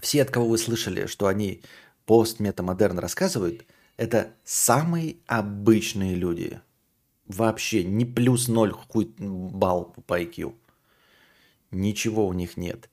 [0.00, 1.62] Все, от кого вы слышали, что они
[2.04, 3.64] пост-метамодерн рассказывают,
[3.96, 6.60] это самые обычные люди.
[7.26, 10.54] Вообще не плюс ноль хуй балл по IQ.
[11.70, 12.88] Ничего у них нет.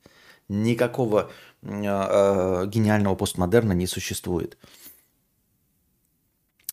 [0.47, 1.31] Никакого
[1.63, 4.57] э, гениального постмодерна не существует.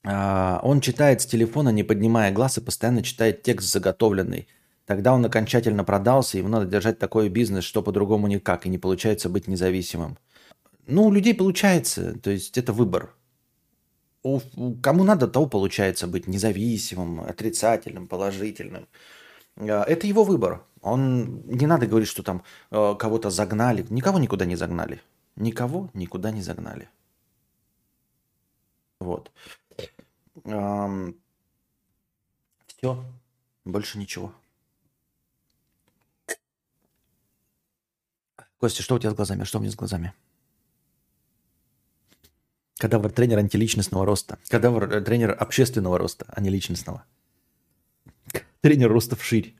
[0.05, 4.47] Э, он читает с телефона, не поднимая глаз, и постоянно читает текст заготовленный.
[4.85, 9.29] Тогда он окончательно продался, ему надо держать такой бизнес, что по-другому никак, и не получается
[9.29, 10.19] быть независимым.
[10.87, 13.15] Ну, у людей получается, то есть это выбор.
[14.25, 14.41] У,
[14.83, 18.87] кому надо, того получается быть независимым, отрицательным, положительным.
[19.57, 20.65] Это его выбор.
[20.83, 23.87] Он не надо говорить, что там э, кого-то загнали.
[23.89, 25.01] Никого никуда не загнали.
[25.37, 26.89] Никого никуда не загнали.
[28.99, 29.31] Вот.
[30.45, 31.17] Эм,
[32.67, 33.05] все.
[33.65, 34.35] Больше ничего.
[38.59, 39.45] Костя, что у тебя с глазами?
[39.45, 40.13] Что у меня с глазами?
[42.79, 44.39] Кадавр тренер антиличностного роста.
[44.49, 47.05] Кадавр э, тренер общественного роста, а не личностного.
[48.61, 49.55] Тренер роста вширь.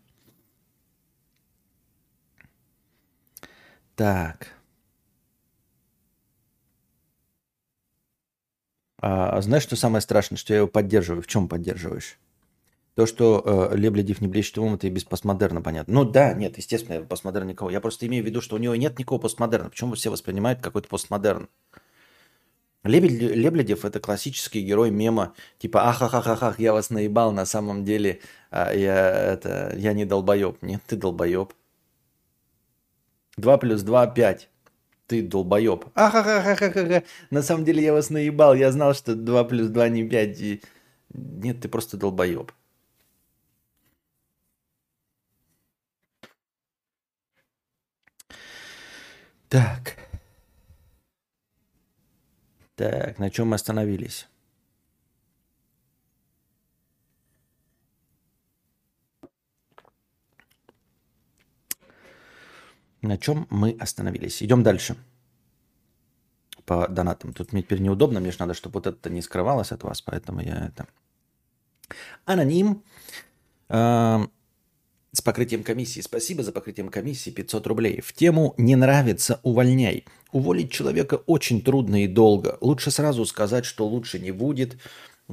[3.97, 4.49] Так.
[9.01, 11.23] А, знаешь, что самое страшное, что я его поддерживаю?
[11.23, 12.19] В чем поддерживаешь?
[12.95, 15.95] То, что э, Лебледев не блещет умом, это и без постмодерна понятно.
[15.95, 17.71] Ну да, нет, естественно, постмодерна никого.
[17.71, 19.71] Я просто имею в виду, что у него нет никакого постмодерна.
[19.71, 21.49] Почему все воспринимают какой-то постмодерн?
[22.85, 29.09] Лебледев– это классический герой мема, типа «Ахахахахах, я вас наебал, на самом деле а, я,
[29.09, 30.61] это, я не долбоеб».
[30.63, 31.53] Нет, ты долбоеб.
[33.37, 34.49] 2 плюс 2– 5.
[35.07, 35.87] Ты долбоеб.
[35.95, 40.41] Ахахахахаха, на самом деле я вас наебал, я знал, что 2 плюс 2 не 5.
[40.41, 40.63] И...
[41.13, 42.53] Нет, ты просто долбоеб.
[49.49, 49.99] Так.
[52.75, 54.29] Так, на чем мы остановились?
[63.03, 64.43] На чем мы остановились?
[64.43, 64.97] Идем дальше.
[66.65, 67.33] По донатам.
[67.33, 70.41] Тут мне теперь неудобно, мне же надо, чтобы вот это не скрывалось от вас, поэтому
[70.41, 70.87] я это...
[72.25, 72.85] Аноним.
[73.69, 74.25] Э,
[75.13, 76.01] с покрытием комиссии.
[76.01, 78.01] Спасибо за покрытием комиссии 500 рублей.
[78.01, 80.07] В тему «Не нравится, увольняй».
[80.31, 82.57] Уволить человека очень трудно и долго.
[82.63, 84.79] Лучше сразу сказать, что лучше не будет.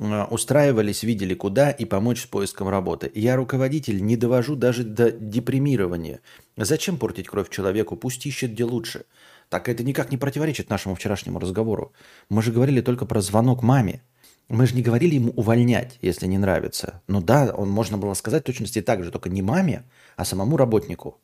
[0.02, 3.12] Э, устраивались, видели куда и помочь с поиском работы.
[3.14, 6.22] Я руководитель, не довожу даже до депримирования.
[6.56, 7.98] Зачем портить кровь человеку?
[7.98, 9.06] Пусть ищет где лучше.
[9.50, 11.92] Так это никак не противоречит нашему вчерашнему разговору.
[12.30, 14.02] Мы же говорили только про звонок маме.
[14.48, 17.02] Мы же не говорили ему увольнять, если не нравится.
[17.08, 19.84] Ну да, он можно было сказать точности так же, только не маме,
[20.16, 21.20] а самому работнику.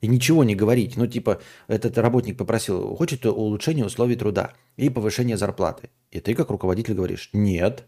[0.00, 0.96] И ничего не говорить.
[0.96, 5.90] Ну, типа, этот работник попросил, хочет улучшение условий труда и повышение зарплаты.
[6.10, 7.84] И ты, как руководитель, говоришь, нет.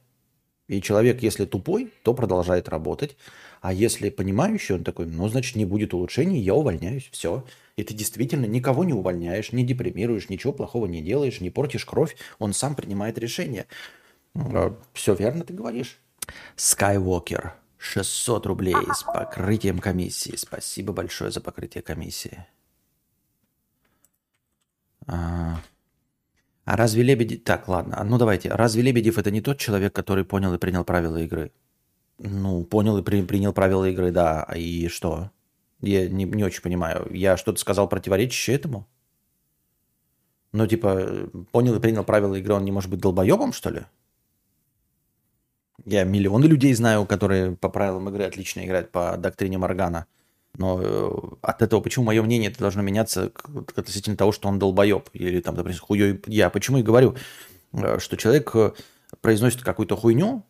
[0.68, 3.16] И человек, если тупой, то продолжает работать.
[3.60, 7.44] А если понимающий, он такой, ну, значит, не будет улучшений, я увольняюсь, все.
[7.76, 12.16] И ты действительно никого не увольняешь, не депримируешь, ничего плохого не делаешь, не портишь кровь,
[12.38, 13.66] он сам принимает решение.
[14.34, 15.98] А, Все верно ты говоришь.
[16.56, 17.52] Skywalker.
[17.82, 20.36] 600 рублей с покрытием комиссии.
[20.36, 22.46] Спасибо большое за покрытие комиссии.
[25.06, 25.60] А,
[26.64, 27.42] а разве Лебедев...
[27.42, 28.00] Так, ладно.
[28.04, 28.50] Ну давайте.
[28.50, 31.50] Разве Лебедев это не тот человек, который понял и принял правила игры?
[32.18, 33.22] Ну, понял и при...
[33.22, 34.44] принял правила игры, да.
[34.54, 35.32] И что?
[35.80, 37.08] Я не, не очень понимаю.
[37.12, 38.86] Я что-то сказал противоречащее этому?
[40.52, 43.86] Ну, типа, понял и принял правила игры, он не может быть долбоебом, что ли?
[45.84, 50.06] Я миллионы людей знаю, которые по правилам игры отлично играют по доктрине Моргана.
[50.56, 53.32] Но э, от этого, почему мое мнение это должно меняться
[53.74, 56.50] относительно того, что он долбоеб или там, допустим, хуёй я.
[56.50, 57.16] Почему и говорю,
[57.72, 58.72] э, что человек э,
[59.20, 60.44] произносит какую-то хуйню,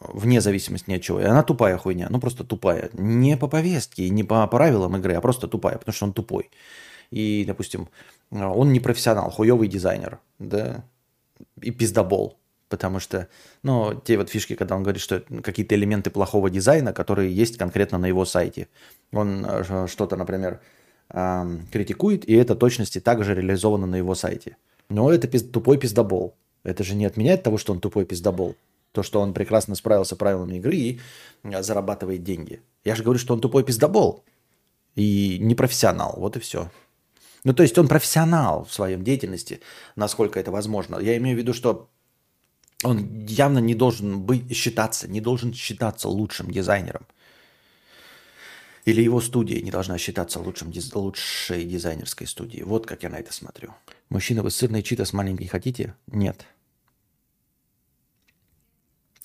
[0.00, 2.90] вне зависимости ни от чего, и она тупая хуйня, ну просто тупая.
[2.92, 6.50] Не по повестке, не по правилам игры, а просто тупая, потому что он тупой.
[7.10, 7.88] И, допустим,
[8.30, 10.84] он не профессионал, хуёвый дизайнер, да,
[11.60, 12.38] и пиздобол.
[12.68, 13.28] Потому что,
[13.62, 17.98] ну, те вот фишки, когда он говорит, что какие-то элементы плохого дизайна, которые есть конкретно
[17.98, 18.68] на его сайте.
[19.12, 20.60] Он э, что-то, например,
[21.10, 24.58] критикует, и это точности также реализовано на его сайте.
[24.90, 25.42] Но это пиз...
[25.42, 26.34] тупой пиздобол.
[26.64, 28.56] Это же не отменяет того, что он тупой пиздобол.
[28.92, 31.00] То, что он прекрасно справился правилами игры и
[31.44, 32.60] э, зарабатывает деньги.
[32.84, 34.24] Я же говорю, что он тупой пиздобол.
[34.96, 36.14] И не профессионал.
[36.18, 36.70] Вот и все.
[37.44, 39.60] Ну, то есть он профессионал в своем деятельности,
[39.96, 40.98] насколько это возможно.
[40.98, 41.88] Я имею в виду, что
[42.84, 47.06] он явно не должен быть, считаться, не должен считаться лучшим дизайнером.
[48.84, 52.62] Или его студия не должна считаться лучшим, лучшей дизайнерской студией.
[52.62, 53.74] Вот как я на это смотрю.
[54.08, 55.94] Мужчина, вы сырный читас маленький хотите?
[56.06, 56.46] Нет.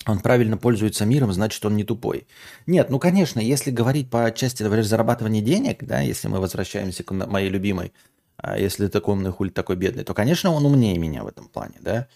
[0.06, 2.26] Он правильно пользуется миром, значит, он не тупой.
[2.66, 7.12] Нет, ну, конечно, если говорить по части, например, зарабатывания денег, да, если мы возвращаемся к
[7.12, 7.94] моей любимой,
[8.36, 11.76] а если такой умный хуй такой бедный, то, конечно, он умнее меня в этом плане,
[11.80, 12.08] да.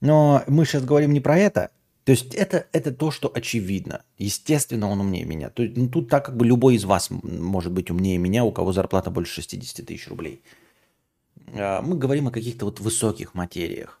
[0.00, 1.70] Но мы сейчас говорим не про это.
[2.04, 4.02] То есть это, это то, что очевидно.
[4.16, 5.50] Естественно, он умнее меня.
[5.50, 8.52] То есть, ну, тут так как бы любой из вас может быть умнее меня, у
[8.52, 10.40] кого зарплата больше 60 тысяч рублей.
[11.54, 14.00] А, мы говорим о каких-то вот высоких материях.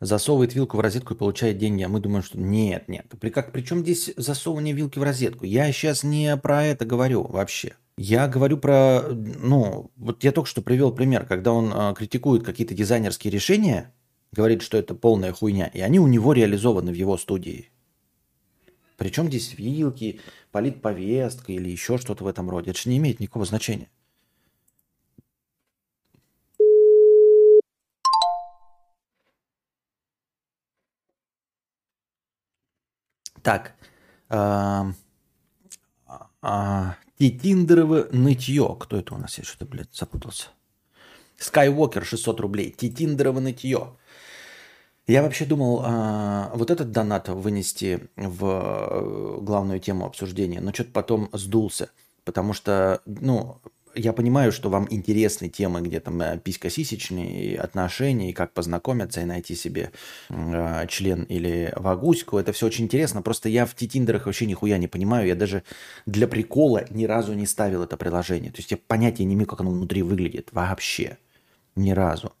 [0.00, 3.06] Засовывает вилку в розетку и получает деньги, а мы думаем, что нет, нет.
[3.20, 5.44] При, как, причем здесь засовывание вилки в розетку?
[5.44, 7.74] Я сейчас не про это говорю вообще.
[7.96, 12.72] Я говорю про, ну, вот я только что привел пример, когда он э, критикует какие-то
[12.72, 13.92] дизайнерские решения,
[14.32, 17.70] говорит, что это полная хуйня, и они у него реализованы в его студии.
[18.96, 22.70] Причем здесь вилки, политповестка или еще что-то в этом роде.
[22.70, 23.88] Это же не имеет никакого значения.
[33.42, 33.74] Так.
[34.28, 34.92] А,
[36.42, 38.76] а, Титиндерово нытье.
[38.80, 39.38] Кто это у нас?
[39.38, 40.48] Я что-то, блядь, запутался.
[41.38, 42.70] Skywalker 600 рублей.
[42.70, 43.96] Титиндерово нытье.
[45.06, 50.92] Я вообще думал а, вот этот донат вынести в э, главную тему обсуждения, но что-то
[50.92, 51.90] потом сдулся,
[52.24, 53.60] потому что, ну,
[53.94, 59.24] я понимаю, что вам интересны темы, где там э, писька-сисечные отношения, и как познакомиться и
[59.24, 59.90] найти себе
[60.28, 62.38] э, член или вагуську.
[62.38, 63.22] Это все очень интересно.
[63.22, 65.26] Просто я в титиндерах вообще нихуя не понимаю.
[65.26, 65.62] Я даже
[66.06, 68.50] для прикола ни разу не ставил это приложение.
[68.50, 71.18] То есть я понятия не имею, как оно внутри выглядит вообще.
[71.76, 72.32] Ни разу.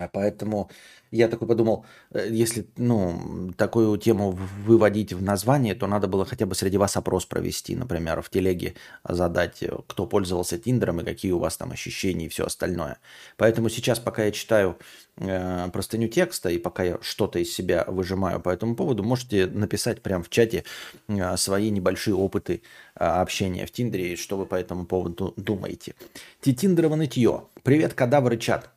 [0.00, 0.70] А поэтому
[1.10, 4.30] я такой подумал, э, если ну, такую тему
[4.64, 8.74] выводить в название, то надо было хотя бы среди вас опрос провести, например, в телеге
[9.06, 12.96] задать, э, кто пользовался Тиндером и какие у вас там ощущения и все остальное.
[13.36, 14.78] Поэтому сейчас, пока я читаю
[15.18, 20.00] э, простыню текста и пока я что-то из себя выжимаю по этому поводу, можете написать
[20.00, 20.64] прямо в чате
[21.08, 22.62] э, свои небольшие опыты
[22.94, 25.94] э, общения в Тиндере и что вы по этому поводу думаете.
[26.40, 27.44] Титиндерово нытье.
[27.62, 28.70] Привет, кадавры чат.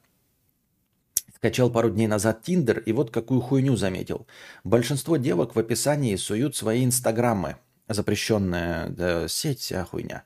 [1.44, 4.28] Качал пару дней назад Тиндер и вот какую хуйню заметил.
[4.64, 7.58] Большинство девок в описании суют свои инстаграмы.
[7.90, 10.24] Запрещенная да, сеть, вся хуйня.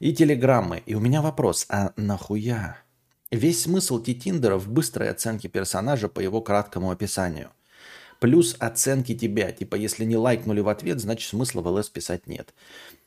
[0.00, 0.82] И телеграммы.
[0.84, 2.78] И у меня вопрос, а нахуя?
[3.30, 7.50] Весь смысл Тиндера в быстрой оценке персонажа по его краткому описанию.
[8.18, 9.52] Плюс оценки тебя.
[9.52, 12.54] Типа, если не лайкнули в ответ, значит смысла в ЛС писать нет.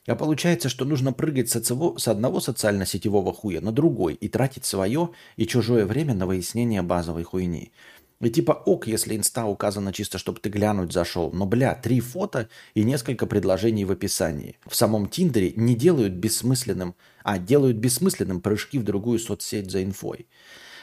[0.06, 5.46] А получается, что нужно прыгать с одного социально-сетевого хуя на другой и тратить свое и
[5.46, 7.72] чужое время на выяснение базовой хуйни.
[8.22, 11.32] И типа ок, если инста указано чисто, чтобы ты глянуть зашел.
[11.32, 14.58] Но, бля, три фото и несколько предложений в описании.
[14.66, 20.26] В самом Тиндере не делают бессмысленным, а делают бессмысленным прыжки в другую соцсеть за инфой.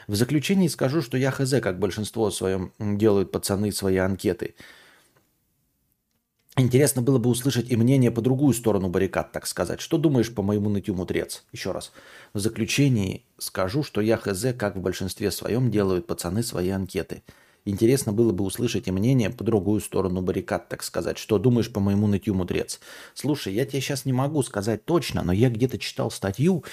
[0.08, 4.56] В заключении скажу, что я хз, как большинство своем делают пацаны свои анкеты–
[6.60, 9.80] Интересно было бы услышать и мнение по другую сторону баррикад, так сказать.
[9.80, 11.44] Что думаешь по моему нытью, мудрец?
[11.52, 11.92] Еще раз.
[12.34, 17.22] В заключении скажу, что я хз, как в большинстве своем делают пацаны свои анкеты.
[17.66, 21.20] Интересно было бы услышать и мнение по другую сторону баррикад, так сказать.
[21.20, 22.80] Что думаешь по моему нытью, мудрец?
[23.14, 26.64] Слушай, я тебе сейчас не могу сказать точно, но я где-то читал статью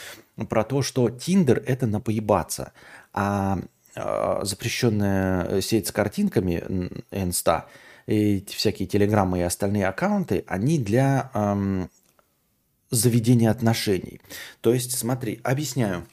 [0.48, 2.72] про то, что Тиндер– это на поебаться,
[3.12, 3.58] а,
[3.94, 7.66] а запрещенная сеть с картинками, Инста–
[8.06, 11.90] эти всякие телеграммы и остальные аккаунты, они для эм,
[12.90, 14.20] заведения отношений.
[14.60, 16.06] То есть, смотри, объясняю.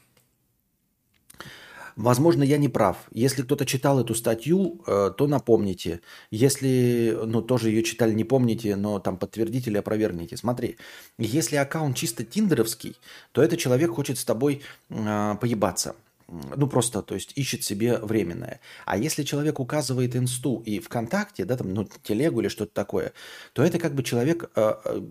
[1.96, 2.98] Возможно, я не прав.
[3.12, 6.02] Если кто-то читал эту статью, э, то напомните.
[6.32, 10.38] Если, ну, тоже ее читали, не помните, но там подтвердите или опровергните.
[10.38, 10.78] Смотри,
[11.18, 12.96] если аккаунт чисто тиндеровский,
[13.34, 15.96] то этот человек хочет с тобой э, поебаться
[16.56, 18.60] ну просто, то есть ищет себе временное.
[18.86, 23.14] А если человек указывает инсту и ВКонтакте, да, там, ну, телегу или что-то такое,
[23.54, 25.02] то это как бы человек, э, э,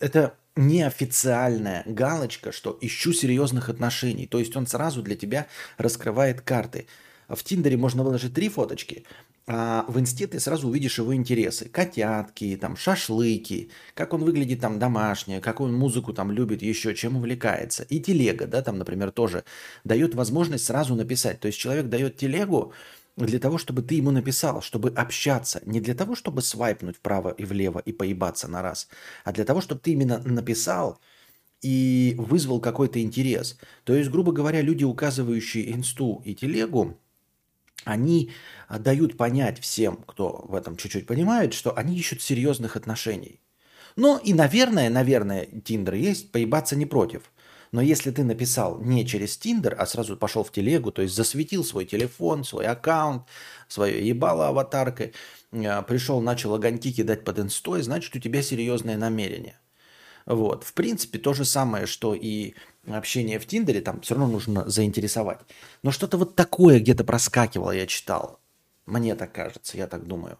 [0.00, 4.26] это неофициальная галочка, что ищу серьезных отношений.
[4.26, 5.46] То есть он сразу для тебя
[5.78, 6.86] раскрывает карты.
[7.28, 9.04] В Тиндере можно выложить три фоточки,
[9.46, 11.68] в инсте ты сразу увидишь его интересы.
[11.68, 17.84] Котятки, там, шашлыки, как он выглядит там домашнее, какую музыку там любит, еще чем увлекается.
[17.84, 19.44] И телега, да, там, например, тоже
[19.84, 21.38] дает возможность сразу написать.
[21.38, 22.72] То есть человек дает телегу
[23.16, 25.62] для того, чтобы ты ему написал, чтобы общаться.
[25.64, 28.88] Не для того, чтобы свайпнуть вправо и влево и поебаться на раз,
[29.24, 30.98] а для того, чтобы ты именно написал
[31.62, 33.58] и вызвал какой-то интерес.
[33.84, 36.98] То есть, грубо говоря, люди, указывающие инсту и телегу,
[37.86, 38.32] они
[38.68, 43.40] а, дают понять всем, кто в этом чуть-чуть понимает, что они ищут серьезных отношений.
[43.94, 47.22] Ну и, наверное, наверное, Тиндер есть, поебаться не против.
[47.72, 51.64] Но если ты написал не через Тиндер, а сразу пошел в телегу, то есть засветил
[51.64, 53.24] свой телефон, свой аккаунт,
[53.68, 55.14] свое ебало аватаркой,
[55.52, 59.58] а, пришел, начал огоньки кидать под инстой, значит, у тебя серьезное намерение.
[60.26, 60.64] Вот.
[60.64, 62.54] В принципе, то же самое, что и
[62.88, 65.40] общение в Тиндере, там все равно нужно заинтересовать.
[65.82, 68.38] Но что-то вот такое где-то проскакивало, я читал.
[68.86, 70.38] Мне так кажется, я так думаю.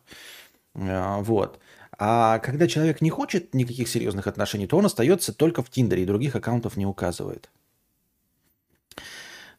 [0.74, 1.58] А, вот.
[1.98, 6.06] А когда человек не хочет никаких серьезных отношений, то он остается только в Тиндере и
[6.06, 7.50] других аккаунтов не указывает.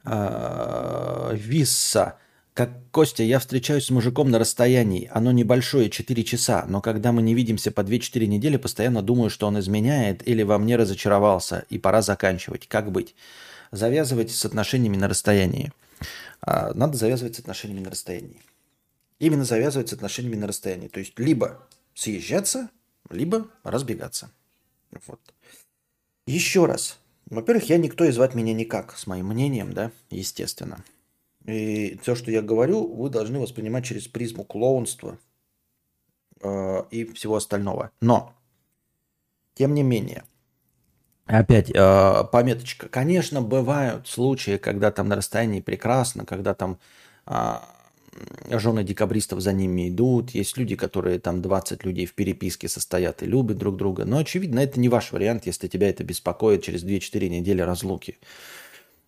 [0.04, 2.18] А, Висса.
[2.58, 5.12] Как Костя, я встречаюсь с мужиком на расстоянии.
[5.14, 9.46] Оно небольшое, 4 часа, но когда мы не видимся по 2-4 недели, постоянно думаю, что
[9.46, 12.68] он изменяет или во мне разочаровался, и пора заканчивать.
[12.68, 13.14] Как быть?
[13.72, 15.72] Завязывать с отношениями на расстоянии.
[16.42, 18.42] А, надо завязывать с отношениями на расстоянии.
[19.20, 20.88] Именно завязывать с отношениями на расстоянии.
[20.88, 22.72] То есть либо съезжаться,
[23.12, 24.32] либо разбегаться.
[25.06, 25.20] Вот.
[26.26, 26.98] Еще раз.
[27.28, 30.84] Во-первых, я никто и звать меня никак, с моим мнением, да, естественно.
[31.48, 35.18] И все, что я говорю, вы должны воспринимать через призму клоунства
[36.42, 37.92] э, и всего остального.
[38.02, 38.34] Но,
[39.56, 40.24] тем не менее,
[41.28, 42.88] Опять э, пометочка.
[42.88, 46.80] Конечно, бывают случаи, когда там на расстоянии прекрасно, когда там
[47.26, 47.56] э,
[48.50, 50.32] жены декабристов за ними идут.
[50.32, 54.06] Есть люди, которые там 20 людей в переписке состоят и любят друг друга.
[54.06, 58.18] Но, очевидно, это не ваш вариант, если тебя это беспокоит через 2-4 недели разлуки.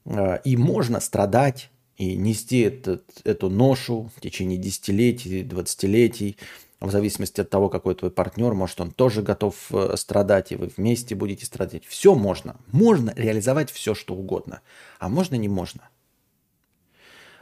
[0.03, 1.69] Э, и можно страдать
[1.99, 6.37] и нести этот, эту ношу в течение десятилетий, двадцатилетий,
[6.79, 10.71] в зависимости от того, какой твой партнер, может, он тоже готов э, страдать, и вы
[10.77, 11.83] вместе будете страдать.
[11.85, 12.55] Все можно.
[12.71, 14.61] Можно реализовать все, что угодно.
[14.97, 15.89] А можно не можно.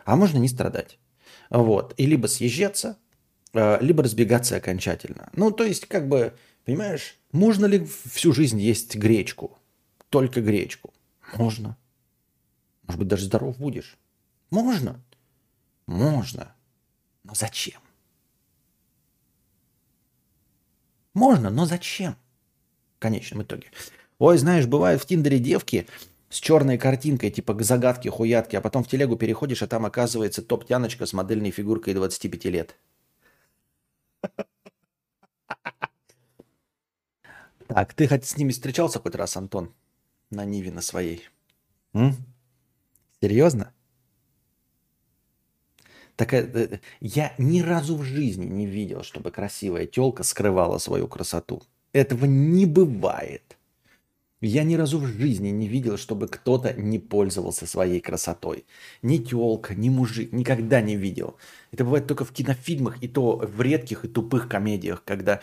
[0.06, 0.98] А можно не страдать.
[1.52, 1.94] Вот.
[1.98, 2.98] И либо съезжаться,
[3.54, 5.30] э, либо разбегаться окончательно.
[5.34, 6.34] Ну, то есть, как бы,
[6.66, 9.60] понимаешь, можно ли всю жизнь есть гречку?
[10.10, 10.96] Только гречку.
[11.36, 11.78] Можно.
[12.88, 14.00] Может быть, даже здоров будешь.
[14.50, 15.02] Можно.
[15.88, 16.56] Можно.
[17.24, 17.82] Но зачем?
[21.14, 22.16] Можно, но зачем?
[22.98, 23.72] В конечном итоге.
[24.20, 25.88] Ой, знаешь, бывают в Тиндере девки
[26.30, 31.06] с черной картинкой, типа загадки, хуятки, а потом в телегу переходишь, а там оказывается топ-тяночка
[31.06, 32.76] с модельной фигуркой 25 лет.
[37.68, 39.74] Так, ты хоть с ними встречался хоть раз, Антон?
[40.30, 41.28] На Ниве на своей.
[41.94, 42.16] М?
[43.22, 43.74] Серьезно?
[46.18, 51.62] Так э, я ни разу в жизни не видел, чтобы красивая телка скрывала свою красоту.
[51.94, 53.56] Этого не бывает.
[54.42, 58.66] Я ни разу в жизни не видел, чтобы кто-то не пользовался своей красотой.
[59.02, 61.38] Ни телка, ни мужик, никогда не видел.
[61.72, 65.40] Это бывает только в кинофильмах, и то в редких и тупых комедиях, когда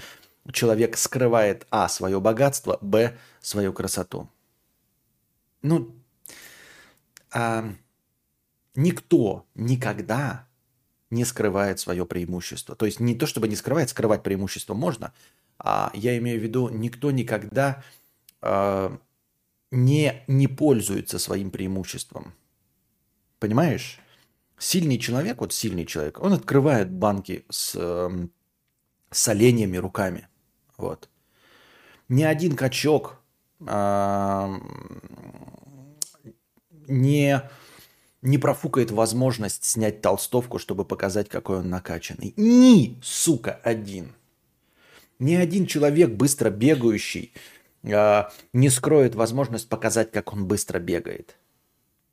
[0.53, 1.89] человек скрывает а.
[1.89, 3.17] свое богатство, б.
[3.41, 4.29] свою красоту.
[5.63, 5.93] Ну,
[7.33, 7.73] а,
[8.75, 10.47] никто никогда
[11.15, 12.75] не скрывает свое преимущество.
[12.75, 15.13] То есть не то, чтобы не скрывает, скрывать преимущество можно,
[15.59, 17.83] а я имею в виду, никто никогда
[18.43, 18.97] э,
[19.71, 22.35] не, не пользуется своим преимуществом.
[23.39, 24.01] Понимаешь?
[24.59, 28.29] Сильный человек, вот сильный человек, он открывает банки с, э,
[29.11, 30.29] с оленями руками.
[30.77, 31.09] Вот.
[32.09, 33.21] Ни один качок
[33.61, 34.61] э,
[36.89, 37.51] не
[38.25, 42.33] не профукает возможность снять толстовку, чтобы показать, какой он накачанный.
[42.37, 44.15] Ни, сука, один.
[45.19, 47.35] Ни один человек, быстро бегающий,
[47.83, 48.23] э,
[48.55, 51.37] не скроет возможность показать, как он быстро бегает.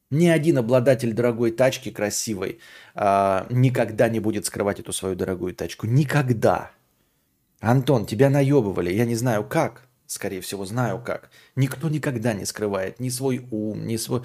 [0.10, 2.60] Ни один обладатель дорогой тачки красивой
[2.94, 5.88] э, никогда не будет скрывать эту свою дорогую тачку.
[5.88, 6.72] Никогда.
[7.62, 8.94] Антон, тебя наебывали.
[8.94, 9.88] Я не знаю как.
[10.08, 11.30] Скорее всего, знаю как.
[11.56, 14.24] Никто никогда не скрывает ни свой ум, ни свой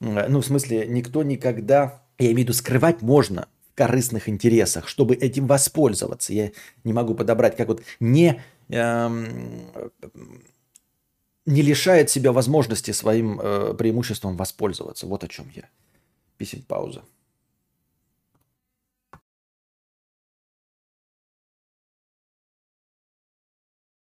[0.00, 5.14] ну, в смысле, никто никогда, я имею в виду, скрывать можно в корыстных интересах, чтобы
[5.14, 6.32] этим воспользоваться.
[6.32, 6.52] Я
[6.84, 9.70] не могу подобрать, как вот не, эм,
[11.46, 15.06] не лишает себя возможности своим э, преимуществом воспользоваться.
[15.06, 15.68] Вот о чем я.
[16.38, 17.02] Писать пауза.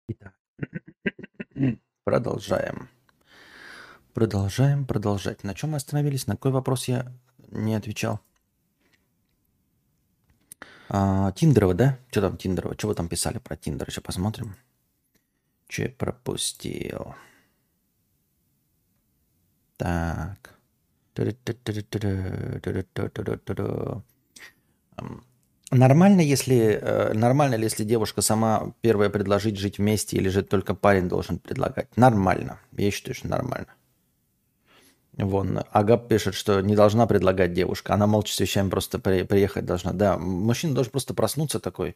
[0.10, 0.34] Итак,
[2.04, 2.90] продолжаем.
[4.18, 5.44] Продолжаем продолжать.
[5.44, 6.26] На чем мы остановились?
[6.26, 7.14] На какой вопрос я
[7.52, 8.20] не отвечал?
[10.90, 12.00] А, Тиндерова, да?
[12.10, 12.76] Что там Тиндерова?
[12.82, 13.92] Вы там писали про Тиндер?
[13.92, 14.56] Сейчас посмотрим.
[15.68, 17.14] Че пропустил?
[19.78, 20.56] Так.
[25.70, 30.74] Нормально, если э, нормально ли, если девушка сама первая предложить жить вместе, или же только
[30.74, 31.96] парень должен предлагать?
[31.96, 32.60] Нормально.
[32.72, 33.77] Я считаю, что нормально.
[35.18, 37.96] Вон, Агап пишет, что не должна предлагать девушка.
[37.96, 39.92] Она молча с вещами просто при, приехать должна.
[39.92, 41.96] Да, мужчина должен просто проснуться такой,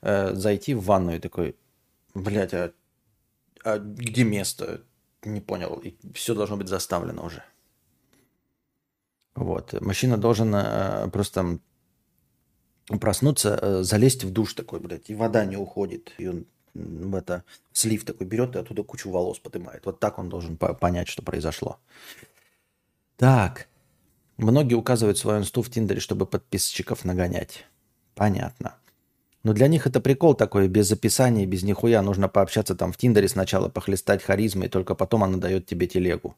[0.00, 1.54] э, зайти в ванную такой,
[2.14, 2.72] блядь, а,
[3.62, 4.80] а где место?
[5.22, 5.80] Не понял.
[5.84, 7.44] И все должно быть заставлено уже.
[9.34, 9.78] Вот.
[9.82, 11.58] Мужчина должен э, просто
[13.00, 16.12] проснуться, э, залезть в душ такой, блядь, и вода не уходит.
[16.16, 17.44] И он в это
[17.74, 19.84] слив такой берет и оттуда кучу волос поднимает.
[19.84, 21.78] Вот так он должен понять, что произошло.
[23.22, 23.68] Так.
[24.36, 27.66] Многие указывают свою инсту в Тиндере, чтобы подписчиков нагонять.
[28.16, 28.74] Понятно.
[29.44, 32.02] Но для них это прикол такой, без описания, без нихуя.
[32.02, 36.34] Нужно пообщаться там в Тиндере сначала, похлестать харизмой, только потом она дает тебе телегу.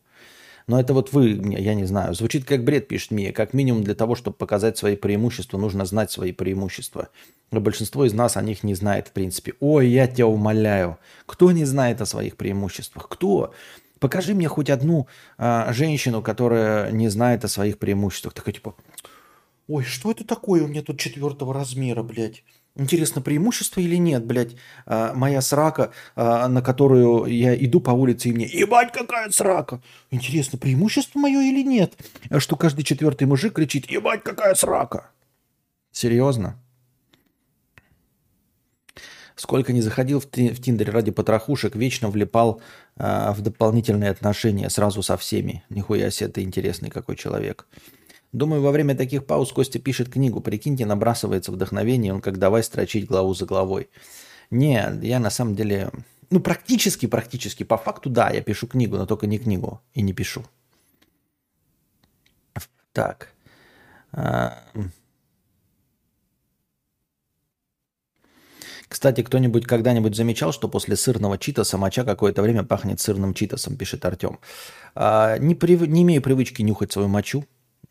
[0.66, 3.32] Но это вот вы, я не знаю, звучит как бред, пишет Мия.
[3.32, 7.08] Как минимум для того, чтобы показать свои преимущества, нужно знать свои преимущества.
[7.50, 9.54] Но большинство из нас о них не знает в принципе.
[9.58, 10.98] Ой, я тебя умоляю.
[11.24, 13.08] Кто не знает о своих преимуществах?
[13.08, 13.54] Кто?
[14.04, 18.34] Покажи мне хоть одну а, женщину, которая не знает о своих преимуществах.
[18.34, 18.74] Такая типа,
[19.66, 22.44] ой, что это такое у меня тут четвертого размера, блядь?
[22.76, 28.28] Интересно, преимущество или нет, блядь, а, моя срака, а, на которую я иду по улице,
[28.28, 29.80] и мне «Ебать, какая срака!»
[30.10, 31.94] Интересно, преимущество мое или нет?
[32.36, 35.12] Что каждый четвертый мужик кричит «Ебать, какая срака!»
[35.92, 36.62] Серьезно?
[39.36, 42.60] Сколько не заходил в, Тиндере ради потрохушек, вечно влипал
[42.96, 45.64] э, в дополнительные отношения сразу со всеми.
[45.70, 47.66] Нихуя себе, ты интересный какой человек.
[48.32, 50.40] Думаю, во время таких пауз Костя пишет книгу.
[50.40, 53.88] Прикиньте, набрасывается вдохновение, он как давай строчить главу за главой.
[54.50, 55.90] Не, я на самом деле...
[56.30, 59.80] Ну, практически, практически, по факту, да, я пишу книгу, но только не книгу.
[59.94, 60.44] И не пишу.
[62.92, 63.30] Так.
[68.94, 74.04] Кстати, кто-нибудь когда-нибудь замечал, что после сырного читаса моча какое-то время пахнет сырным читасом, пишет
[74.04, 74.38] Артем.
[74.94, 75.80] А, не, прив...
[75.80, 77.44] не имею привычки нюхать свою мочу,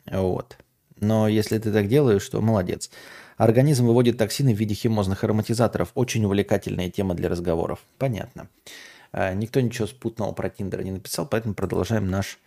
[0.09, 0.55] вот.
[1.01, 2.89] Но если ты так делаешь, то молодец.
[3.35, 5.91] Организм выводит токсины в виде химозных ароматизаторов.
[5.93, 7.79] Очень увлекательная тема для разговоров.
[7.97, 8.47] Понятно.
[9.11, 12.39] А, никто ничего спутного про Тиндер не написал, поэтому продолжаем наш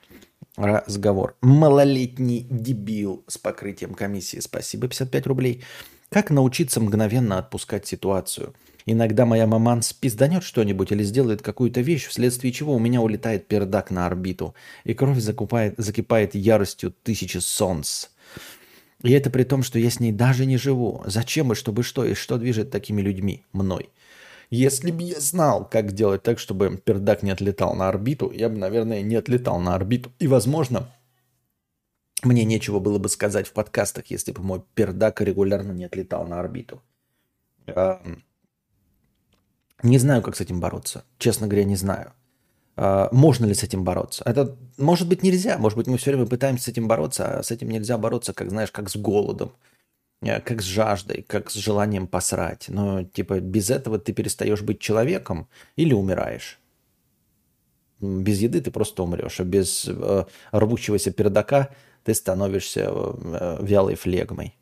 [0.57, 1.37] разговор.
[1.43, 4.41] Малолетний дебил с покрытием комиссии.
[4.41, 5.63] Спасибо, 55 рублей.
[6.11, 8.55] Как научиться мгновенно отпускать ситуацию?
[8.87, 13.91] Иногда моя маман спизданет что-нибудь или сделает какую-то вещь, вследствие чего у меня улетает пердак
[13.91, 14.55] на орбиту,
[14.85, 18.07] и кровь закупает, закипает яростью тысячи солнц.
[19.03, 21.03] И это при том, что я с ней даже не живу.
[21.07, 23.91] Зачем и чтобы что, и что движет такими людьми, мной?
[24.49, 28.57] Если бы я знал, как делать так, чтобы пердак не отлетал на орбиту, я бы,
[28.57, 30.13] наверное, не отлетал на орбиту.
[30.21, 30.89] И, возможно,
[32.27, 36.41] мне нечего было бы сказать в подкастах, если бы мой пердак регулярно не отлетал на
[36.41, 36.83] орбиту.
[37.69, 38.03] А,
[39.83, 41.05] не знаю, как с этим бороться.
[41.19, 42.13] Честно говоря, не знаю.
[42.77, 44.23] А, можно ли с этим бороться?
[44.27, 45.59] Это может быть нельзя.
[45.59, 48.51] Может быть, мы все время пытаемся с этим бороться, а с этим нельзя бороться, как
[48.51, 49.53] знаешь, как с голодом,
[50.23, 52.67] э, как с жаждой, как с желанием посрать.
[52.69, 56.59] Но типа без этого ты перестаешь быть человеком или умираешь.
[58.01, 61.71] Без еды ты просто умрешь, а без э, рвущегося пердака
[62.07, 64.57] ты становишься э, вялой флегмой.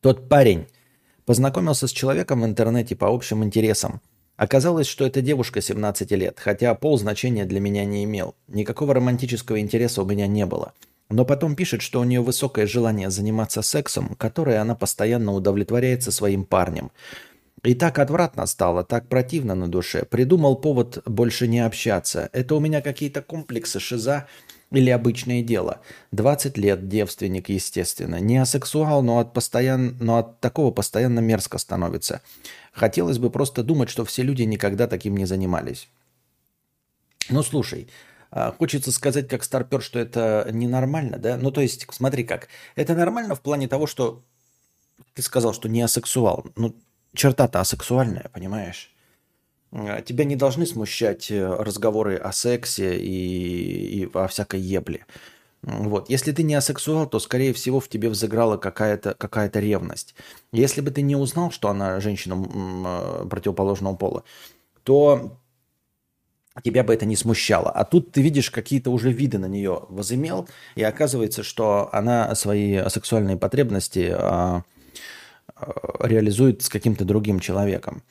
[0.00, 0.68] Тот парень
[1.26, 4.00] познакомился с человеком в интернете по общим интересам.
[4.36, 8.36] Оказалось, что это девушка 17 лет, хотя пол значения для меня не имел.
[8.46, 10.74] Никакого романтического интереса у меня не было.
[11.10, 16.44] Но потом пишет, что у нее высокое желание заниматься сексом, которое она постоянно удовлетворяется своим
[16.44, 16.92] парнем.
[17.64, 20.04] И так отвратно стало, так противно на душе.
[20.04, 22.30] Придумал повод больше не общаться.
[22.32, 24.28] Это у меня какие-то комплексы, шиза
[24.70, 25.80] или обычное дело.
[26.12, 28.20] 20 лет девственник, естественно.
[28.20, 29.96] Не асексуал, но от, постоян...
[30.00, 32.20] но от такого постоянно мерзко становится.
[32.72, 35.88] Хотелось бы просто думать, что все люди никогда таким не занимались.
[37.30, 37.88] Ну, слушай,
[38.30, 41.36] а, хочется сказать как старпер, что это ненормально, да?
[41.36, 42.48] Ну, то есть, смотри как.
[42.76, 44.22] Это нормально в плане того, что
[45.14, 46.46] ты сказал, что не асексуал.
[46.56, 46.74] Ну,
[47.14, 48.94] черта-то асексуальная, понимаешь?
[49.72, 55.06] А, тебя не должны смущать э, разговоры о сексе и, и о всякой ебле.
[55.62, 56.08] Вот.
[56.08, 60.14] Если ты не асексуал, то, скорее всего, в тебе взыграла какая-то какая ревность.
[60.52, 64.24] Если бы ты не узнал, что она женщина э, противоположного пола,
[64.84, 65.38] то
[66.62, 67.70] тебя бы это не смущало.
[67.70, 72.88] А тут ты видишь какие-то уже виды на нее возымел, и оказывается, что она свои
[72.88, 74.64] сексуальные потребности а,
[76.00, 78.02] реализует с каким-то другим человеком.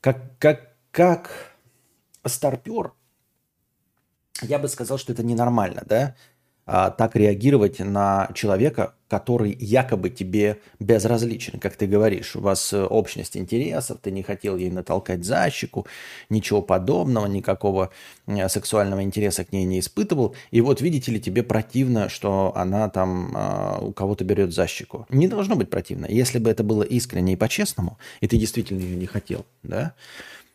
[0.00, 1.50] Как, как, как
[2.24, 2.92] старпер,
[4.42, 6.14] я бы сказал, что это ненормально, да,
[6.66, 12.36] а, так реагировать на человека, который якобы тебе безразличен, как ты говоришь.
[12.36, 15.84] У вас э, общность интересов, ты не хотел ей натолкать за щеку,
[16.30, 17.90] ничего подобного, никакого
[18.26, 20.36] э, сексуального интереса к ней не испытывал.
[20.52, 25.06] И вот, видите ли, тебе противно, что она там а, у кого-то берет за щеку.
[25.10, 26.06] Не должно быть противно.
[26.06, 29.94] Если бы это было искренне и по-честному, и ты действительно ее не хотел, да,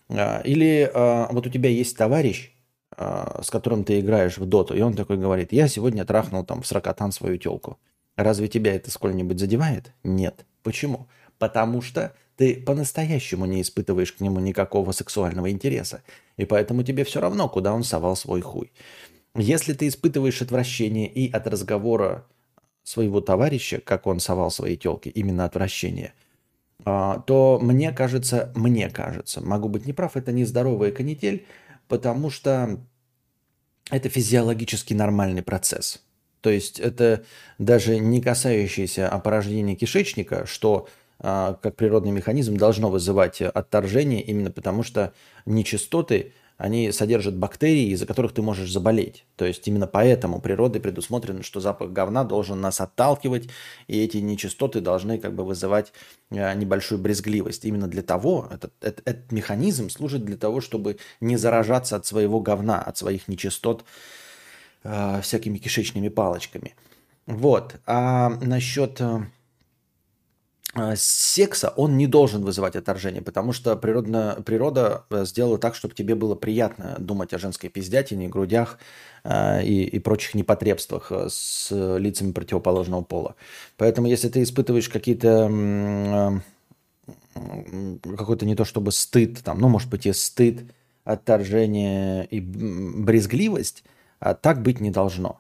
[0.10, 2.52] или а, вот у тебя есть товарищ,
[2.98, 6.62] а, с которым ты играешь в доту, и он такой говорит, я сегодня трахнул там
[6.62, 7.78] в сракотан свою телку.
[8.16, 9.94] Разве тебя это сколь-нибудь задевает?
[10.04, 10.46] Нет.
[10.64, 11.08] Почему?
[11.38, 16.02] Потому что ты по-настоящему не испытываешь к нему никакого сексуального интереса.
[16.38, 18.72] И поэтому тебе все равно, куда он совал свой хуй.
[19.36, 22.26] Если ты испытываешь отвращение и от разговора
[22.84, 26.28] своего товарища, как он совал своей телке, именно отвращение– а,
[26.84, 31.46] то мне кажется, мне кажется, могу быть неправ, это нездоровая канитель,
[31.88, 32.80] потому что
[33.92, 36.02] это физиологически нормальный процесс.
[36.42, 37.26] То есть это
[37.58, 40.88] даже не касающийся опорожнения кишечника, что
[41.20, 45.14] а, как природный механизм должно вызывать отторжение именно потому, что
[45.46, 49.26] нечистоты они содержат бактерии, из-за которых ты можешь заболеть.
[49.38, 53.48] То есть именно поэтому природой предусмотрено, что запах говна должен нас отталкивать,
[53.88, 55.94] и эти нечистоты должны как бы вызывать
[56.32, 57.64] э, небольшую брезгливость.
[57.64, 62.42] Именно для того, этот, этот, этот механизм служит для того, чтобы не заражаться от своего
[62.42, 63.86] говна, от своих нечистот
[64.84, 66.76] э, всякими кишечными палочками.
[67.26, 67.78] Вот.
[67.86, 69.22] А насчет э,
[70.96, 76.16] секса он не должен вызывать отторжение, потому что природно, природа э, сделала так, чтобы тебе
[76.16, 78.78] было приятно думать о женской пиздятине, грудях
[79.24, 83.36] э, и, и прочих непотребствах с лицами противоположного пола.
[83.78, 86.42] Поэтому если ты испытываешь какие-то
[88.18, 90.64] какой-то не то чтобы стыд, там, ну, может быть, и стыд,
[91.04, 93.84] отторжение и брезгливость,
[94.20, 95.40] а так быть не должно.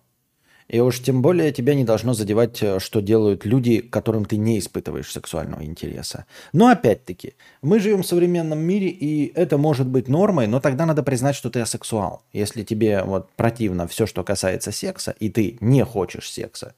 [0.69, 4.59] И уж тем более тебя не должно задевать, э, что делают люди, которым ты не
[4.59, 6.25] испытываешь сексуального интереса.
[6.53, 11.01] Но опять-таки, мы живем в современном мире, и это может быть нормой, но тогда надо
[11.01, 12.21] признать, что ты асексуал.
[12.33, 16.75] Если тебе вот противно все, что касается секса, и ты не хочешь секса,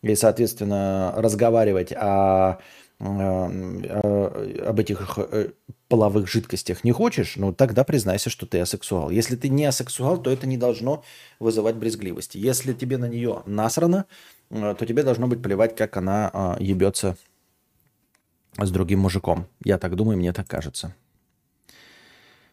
[0.00, 2.58] и, соответственно, разговаривать о
[2.98, 5.50] об этих э,
[5.88, 9.10] половых жидкостях не хочешь, ну тогда признайся, что ты асексуал.
[9.10, 11.04] Если ты не асексуал, то это не должно
[11.38, 12.38] вызывать брезгливости.
[12.38, 14.06] Если тебе на нее насрано,
[14.50, 17.18] э, то тебе должно быть плевать, как она ебется
[18.56, 19.46] с другим мужиком.
[19.62, 20.94] Я так думаю, мне так кажется.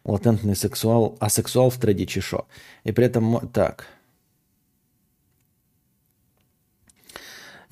[0.04, 2.46] Латентный сексуал, асексуал в треде чешо.
[2.84, 3.86] И при этом так–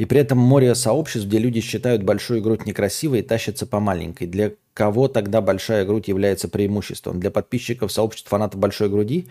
[0.02, 4.26] И при этом море сообществ, где люди считают большую грудь некрасивой и тащатся по маленькой.
[4.26, 7.20] Для кого тогда большая грудь является преимуществом?
[7.20, 9.28] Для подписчиков сообществ фанатов большой груди?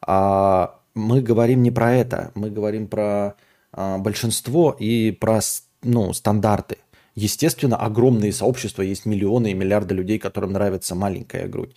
[0.00, 2.32] А мы говорим не про это.
[2.34, 3.36] Мы говорим про
[3.70, 5.38] а, большинство и про
[5.84, 6.78] ну, стандарты.
[7.14, 11.76] Естественно, огромные сообщества, есть миллионы и миллиарды людей, которым нравится маленькая грудь.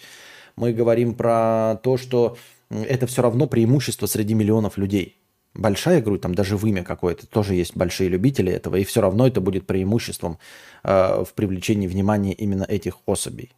[0.55, 2.37] Мы говорим про то, что
[2.71, 5.19] это все равно преимущество среди миллионов людей–
[5.53, 9.41] большая грудь, там даже вымя какое-то, тоже есть большие любители этого, и все равно это
[9.41, 10.37] будет преимуществом
[10.83, 13.51] э, в привлечении внимания именно этих особей.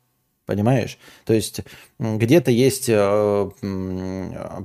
[0.46, 0.98] Понимаешь?
[1.26, 1.62] То есть
[2.00, 3.50] где-то есть э,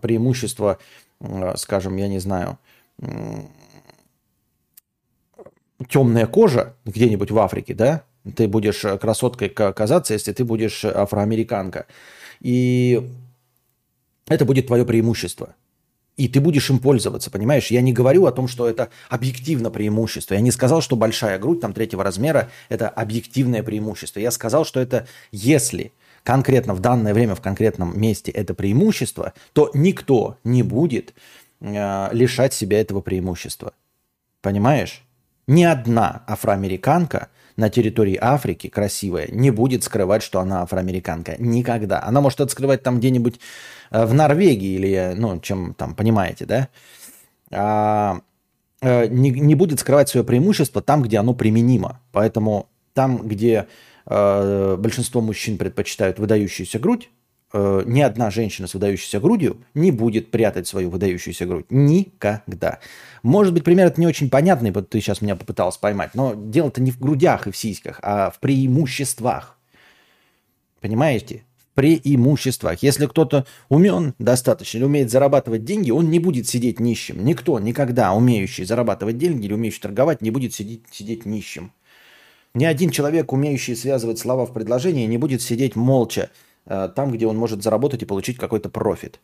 [0.02, 0.78] преимущество,
[1.20, 2.58] э, скажем, я не знаю,
[3.00, 3.06] э,
[5.88, 8.02] темная кожа где-нибудь в Африке, да?
[8.34, 11.86] Ты будешь красоткой казаться, если ты будешь афроамериканка.
[12.40, 13.08] И
[14.26, 15.54] это будет твое преимущество.
[16.18, 17.68] И ты будешь им пользоваться, понимаешь?
[17.68, 20.34] Я не говорю о том, что это объективно преимущество.
[20.34, 24.18] Я не сказал, что большая грудь там третьего размера– это объективное преимущество.
[24.18, 25.92] Я сказал, что это если
[26.24, 31.14] конкретно в данное время, в конкретном месте это преимущество, то никто не будет
[31.60, 33.72] э, лишать себя этого преимущества.
[34.42, 35.04] Понимаешь?
[35.46, 41.36] Ни одна афроамериканка на территории Африки красивая не будет скрывать, что она афроамериканка.
[41.38, 42.02] Никогда.
[42.02, 43.40] Она может это скрывать там где-нибудь
[43.90, 46.68] в Норвегии или, ну, чем там, понимаете, да,
[47.50, 48.20] а,
[48.80, 52.00] э, не, не будет скрывать свое преимущество там, где оно применимо.
[52.12, 53.66] Поэтому там, где
[54.06, 57.10] э, большинство мужчин предпочитают выдающуюся грудь,
[57.52, 61.66] э, ни одна женщина с выдающейся грудью не будет прятать свою выдающуюся грудь.
[61.70, 62.80] Никогда.
[63.22, 66.80] Может быть, пример это не очень понятный, вот ты сейчас меня попытался поймать, но дело-то
[66.80, 69.58] не в грудях и в сиськах, а в преимуществах.
[70.80, 71.44] Понимаете?
[71.78, 72.82] Преимуществах.
[72.82, 77.24] Если кто-то умен достаточно или умеет зарабатывать деньги, он не будет сидеть нищим.
[77.24, 81.72] Никто никогда умеющий зарабатывать деньги или умеющий торговать не будет сидеть, сидеть нищим.
[82.52, 86.30] Ни один человек, умеющий связывать слова в предложении, не будет сидеть молча
[86.66, 89.20] э, там, где он может заработать и получить какой-то профит.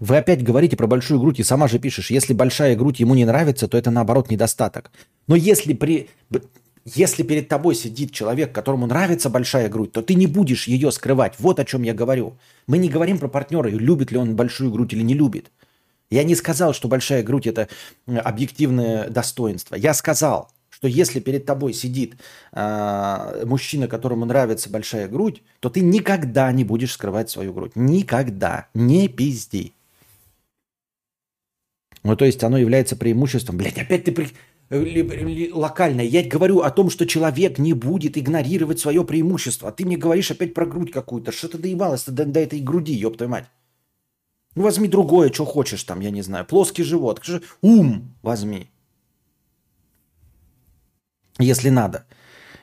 [0.00, 3.24] Вы опять говорите про большую грудь и сама же пишешь, если большая грудь ему не
[3.24, 4.90] нравится, то это наоборот недостаток.
[5.28, 6.08] Но если при...
[6.84, 11.34] Если перед тобой сидит человек, которому нравится большая грудь, то ты не будешь ее скрывать.
[11.38, 12.36] Вот о чем я говорю.
[12.66, 15.50] Мы не говорим про партнера, любит ли он большую грудь или не любит.
[16.10, 17.68] Я не сказал, что большая грудь это
[18.06, 19.76] объективное достоинство.
[19.76, 22.16] Я сказал, что если перед тобой сидит
[22.52, 27.72] э, мужчина, которому нравится большая грудь, то ты никогда не будешь скрывать свою грудь.
[27.74, 28.68] Никогда.
[28.74, 29.72] Не пизди.
[32.02, 33.56] Ну, то есть оно является преимуществом.
[33.56, 34.28] Блять, опять ты...
[34.70, 36.04] локальное.
[36.04, 39.68] Я говорю о том, что человек не будет игнорировать свое преимущество.
[39.68, 41.32] А ты мне говоришь опять про грудь какую-то.
[41.32, 43.44] Что ты доебалась до, до этой груди, ёб твою мать.
[44.54, 46.46] Ну возьми другое, что хочешь там, я не знаю.
[46.46, 47.22] Плоский живот.
[47.60, 48.68] Ум возьми.
[51.38, 52.06] Если надо.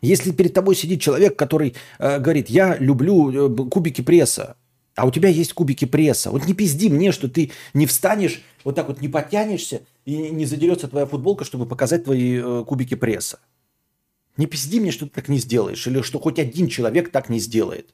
[0.02, 4.56] Если перед тобой сидит человек, который э, говорит, я люблю э, кубики пресса,
[4.96, 6.32] а у тебя есть кубики пресса.
[6.32, 10.46] Вот не пизди мне, что ты не встанешь, вот так вот не подтянешься, и не
[10.46, 13.40] задерется твоя футболка, чтобы показать твои э, кубики пресса.
[14.38, 17.40] Не пизди мне, что ты так не сделаешь, или что хоть один человек так не
[17.40, 17.94] сделает.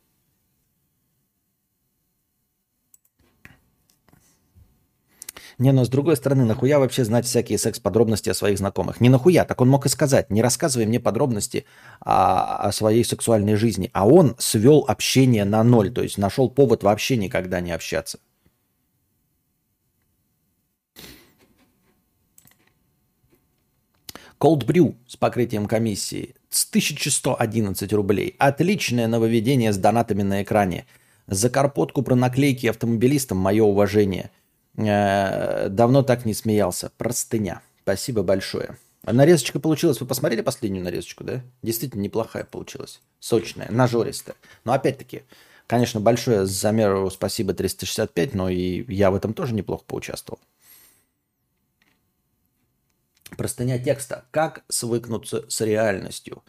[5.57, 9.01] Не, но с другой стороны, нахуя вообще знать всякие секс-подробности о своих знакомых?
[9.01, 11.65] Не нахуя, так он мог и сказать, не рассказывай мне подробности
[11.99, 13.89] о, о своей сексуальной жизни.
[13.93, 18.19] А он свел общение на ноль, то есть нашел повод вообще никогда не общаться.
[24.39, 28.35] Cold Brew с покрытием комиссии с 1111 рублей.
[28.37, 30.85] Отличное нововведение с донатами на экране.
[31.25, 34.29] За карпотку про наклейки автомобилистам мое уважение.
[34.77, 36.91] Э, давно так не смеялся.
[36.97, 37.61] Простыня.
[37.81, 38.77] Спасибо большое.
[39.03, 39.99] Нарезочка получилась.
[40.01, 41.41] Вы посмотрели последнюю нарезочку, да?
[41.63, 43.01] Действительно неплохая получилась.
[43.19, 44.35] Сочная, нажористая.
[44.65, 45.23] Но опять-таки,
[45.65, 50.39] конечно, большое замеру спасибо 365, но и я в этом тоже неплохо поучаствовал.
[53.35, 54.25] Простыня текста.
[54.31, 56.43] Как свыкнуться с реальностью?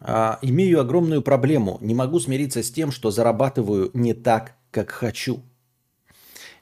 [0.00, 1.78] А, имею огромную проблему.
[1.80, 5.42] Не могу смириться с тем, что зарабатываю не так, как хочу.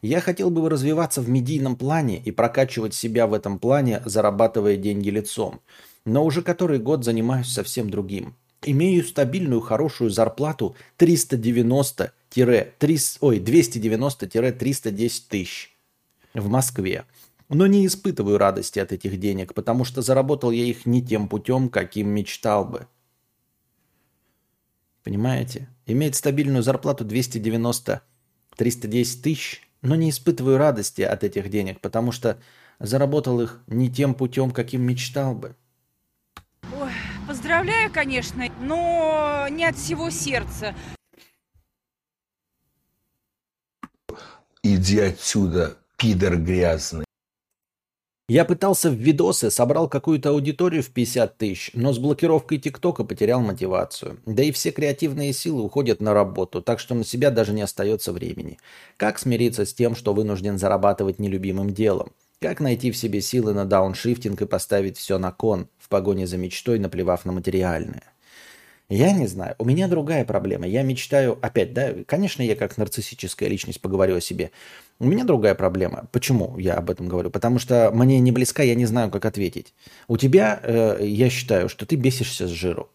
[0.02, 5.10] Я хотел бы развиваться в медийном плане и прокачивать себя в этом плане, зарабатывая деньги
[5.10, 5.60] лицом.
[6.04, 8.34] Но уже который год занимаюсь совсем другим.
[8.62, 15.77] Имею стабильную хорошую зарплату 390 ой, 290-310 тысяч
[16.34, 17.04] в Москве.
[17.48, 21.68] Но не испытываю радости от этих денег, потому что заработал я их не тем путем,
[21.68, 22.86] каким мечтал бы.
[25.02, 25.68] Понимаете?
[25.86, 28.00] Иметь стабильную зарплату 290-310
[29.22, 32.38] тысяч, но не испытываю радости от этих денег, потому что
[32.78, 35.56] заработал их не тем путем, каким мечтал бы.
[36.78, 36.92] Ой,
[37.26, 40.74] поздравляю, конечно, но не от всего сердца.
[44.62, 47.04] Иди отсюда, пидор грязный.
[48.28, 53.40] Я пытался в видосы, собрал какую-то аудиторию в 50 тысяч, но с блокировкой ТикТока потерял
[53.40, 54.20] мотивацию.
[54.24, 58.12] Да и все креативные силы уходят на работу, так что на себя даже не остается
[58.12, 58.58] времени.
[58.96, 62.12] Как смириться с тем, что вынужден зарабатывать нелюбимым делом?
[62.40, 66.36] Как найти в себе силы на дауншифтинг и поставить все на кон, в погоне за
[66.36, 68.04] мечтой, наплевав на материальное?
[68.90, 69.54] Я не знаю.
[69.58, 70.66] У меня другая проблема.
[70.66, 74.50] Я мечтаю, опять, да, конечно, я как нарциссическая личность поговорю о себе.
[75.00, 76.08] У меня другая проблема.
[76.10, 77.30] Почему я об этом говорю?
[77.30, 79.72] Потому что мне не близка, я не знаю, как ответить.
[80.08, 82.90] У тебя, э, я считаю, что ты бесишься с жиру.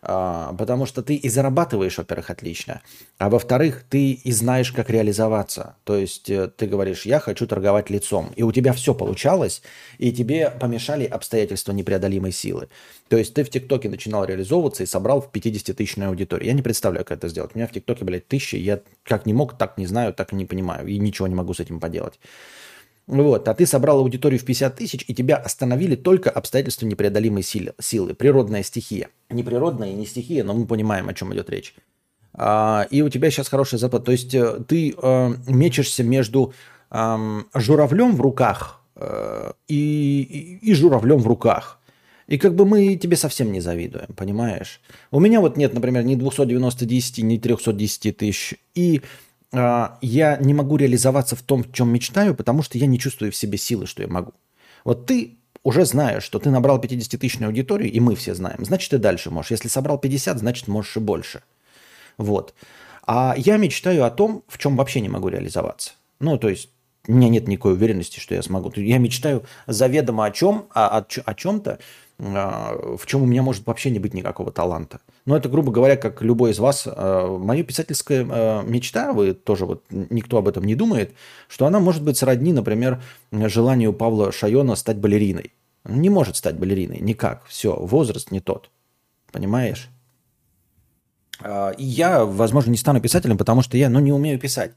[0.00, 2.82] А, потому что ты и зарабатываешь, во-первых, отлично,
[3.18, 5.76] а во-вторых, ты и знаешь, как реализоваться.
[5.84, 9.62] То есть э, ты говоришь, я хочу торговать лицом, и у тебя все получалось,
[9.98, 12.68] и тебе помешали обстоятельства непреодолимой силы.
[13.08, 16.48] То есть ты в ТикТоке начинал реализовываться и собрал в 50-тысячную аудиторию.
[16.48, 17.52] Я не представляю, как это сделать.
[17.54, 20.36] У меня в ТикТоке, блядь, тысячи, я как не мог, так не знаю, так и
[20.36, 22.20] не понимаю, и ничего не могу с этим поделать.
[23.08, 27.72] Вот, а ты собрал аудиторию в 50 тысяч, и тебя остановили только обстоятельства непреодолимой силы,
[27.80, 29.08] силы природная стихия.
[29.30, 31.74] Не природная не стихия, но мы понимаем, о чем идет речь.
[32.34, 34.04] А, и у тебя сейчас хороший запад.
[34.04, 36.52] То есть э, ты э, мечешься между
[36.90, 37.16] э,
[37.54, 41.80] журавлем в руках э, и, и, и журавлем в руках.
[42.26, 44.82] И как бы мы тебе совсем не завидуем, понимаешь?
[45.10, 48.54] У меня вот нет, например, ни 290 ни 310 тысяч.
[48.74, 49.00] И
[49.52, 53.36] я не могу реализоваться в том, в чем мечтаю, потому что я не чувствую в
[53.36, 54.32] себе силы, что я могу.
[54.84, 58.98] Вот ты уже знаешь, что ты набрал 50-тысячную аудиторию, и мы все знаем, значит, и
[58.98, 59.50] дальше можешь.
[59.50, 61.42] Если собрал 50, значит, можешь и больше.
[62.16, 62.54] Вот.
[63.06, 65.92] А я мечтаю о том, в чем вообще не могу реализоваться.
[66.20, 66.70] Ну, то есть
[67.06, 68.70] у меня нет никакой уверенности, что я смогу.
[68.76, 71.78] Я мечтаю заведомо о чем, о, о, о чем-то, а,
[72.18, 75.00] в чем у меня может вообще не быть никакого таланта.
[75.24, 79.66] Но это, грубо говоря, как любой из вас, а, моя писательская а, мечта, вы тоже
[79.66, 81.12] вот никто об этом не думает,
[81.46, 83.00] что она может быть сродни, например,
[83.30, 85.52] желанию Павла Шайона стать балериной.
[85.84, 87.46] Не может стать балериной, никак.
[87.46, 88.70] Все, возраст не тот.
[89.30, 89.88] Понимаешь?
[91.40, 94.72] И я, возможно, не стану писателем, потому что я, ну, не умею писать.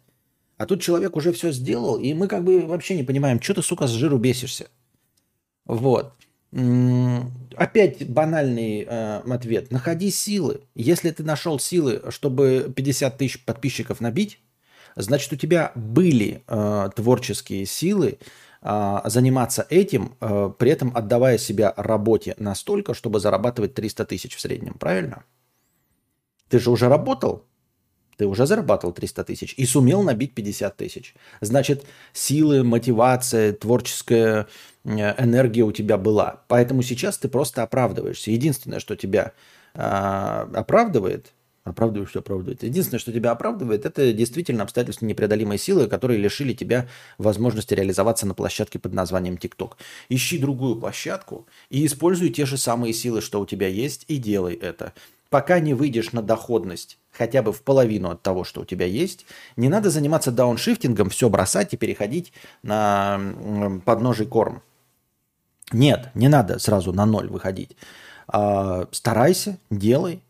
[0.58, 3.64] А тут человек уже все сделал, и мы как бы вообще не понимаем, что ты,
[3.64, 4.68] сука, с жиру бесишься.
[5.66, 6.14] Вот.
[6.52, 9.72] Опять банальный э, ответ.
[9.72, 10.62] Находи силы.
[10.76, 14.39] Если ты нашел силы, чтобы 50 тысяч подписчиков набить,
[14.95, 18.20] значит, у тебя были э, творческие силы
[18.62, 24.41] э, заниматься этим, э, при этом отдавая себя работе настолько, чтобы зарабатывать 300 тысяч в
[24.41, 24.74] среднем.
[24.74, 25.24] Правильно?
[26.49, 27.45] Ты же уже работал,
[28.22, 31.15] ты уже зарабатывал 300 тысяч и сумел набить 50 тысяч.
[31.41, 34.45] Значит, силы, мотивация, творческая
[34.84, 36.43] э, энергия у тебя была.
[36.47, 38.30] Поэтому сейчас ты просто оправдываешься.
[38.30, 39.32] Единственное, что тебя
[39.74, 42.63] э, оправдывает, Оправдываешь, что оправдывает.
[42.63, 46.88] Единственное, что тебя оправдывает, это действительно обстоятельства непреодолимой силы, которые лишили тебя
[47.19, 49.78] возможности реализоваться на площадке под названием ТикТок.
[50.09, 54.55] Ищи другую площадку и используй те же самые силы, что у тебя есть, и делай
[54.55, 54.93] это.
[55.32, 59.25] Пока не выйдешь на доходность хотя бы в половину от того, что у тебя есть,
[59.55, 63.17] не надо заниматься дауншифтингом, все бросать и переходить на
[63.86, 64.61] подножий корм.
[65.71, 67.77] Нет, не надо сразу на ноль выходить.
[68.27, 70.21] А, старайся, делай,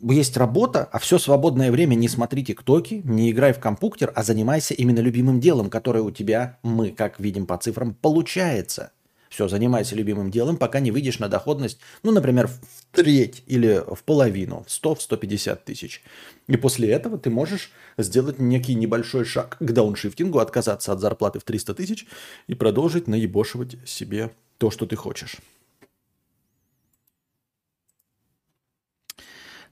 [0.00, 4.74] есть работа, а все свободное время не смотри тиктоки, не играй в компьютер, а занимайся
[4.74, 8.92] именно любимым делом, которое у тебя, мы, как видим по цифрам, получается.
[9.34, 12.60] Все, занимайся любимым делом, пока не выйдешь на доходность, ну, например, в
[12.92, 16.04] треть или в половину, в 100-150 тысяч.
[16.46, 21.42] И после этого ты можешь сделать некий небольшой шаг к дауншифтингу, отказаться от зарплаты в
[21.42, 22.06] 300 тысяч
[22.46, 25.38] и продолжить наебошивать себе то, что ты хочешь.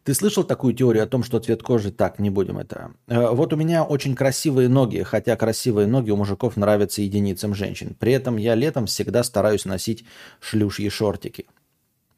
[0.05, 2.93] Ты слышал такую теорию о том, что цвет кожи так, не будем это.
[3.07, 7.95] Э, вот у меня очень красивые ноги, хотя красивые ноги у мужиков нравятся единицам женщин.
[7.99, 10.05] При этом я летом всегда стараюсь носить
[10.41, 11.47] шлюшьи шортики.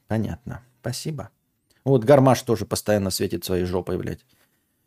[0.09, 0.63] Понятно.
[0.81, 1.31] Спасибо.
[1.85, 4.25] Вот гармаш тоже постоянно светит своей жопой, блядь.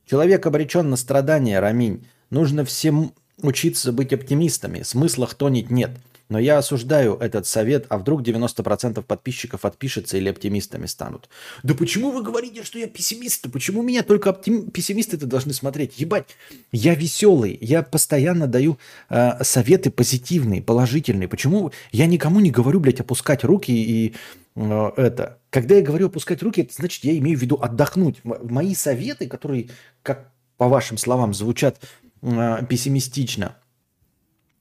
[0.05, 2.07] Человек обречен на страдания, Раминь.
[2.31, 4.81] Нужно всем учиться быть оптимистами.
[4.81, 5.91] Смысла хтонить нет.
[6.29, 11.29] Но я осуждаю этот совет, а вдруг 90% подписчиков отпишется или оптимистами станут.
[11.63, 13.49] Да почему вы говорите, что я пессимист?
[13.51, 14.69] Почему меня только оптим...
[14.69, 15.99] пессимисты-то должны смотреть?
[15.99, 16.35] Ебать,
[16.71, 18.77] я веселый, я постоянно даю
[19.09, 21.29] э, советы позитивные, положительные.
[21.29, 24.13] Почему я никому не говорю, блядь, опускать руки и
[24.55, 25.39] э, это?
[25.49, 28.19] Когда я говорю опускать руки, это значит, я имею в виду отдохнуть.
[28.23, 29.69] Мои советы, которые,
[30.03, 31.79] как по вашим словам, звучат
[32.21, 33.55] э, пессимистично,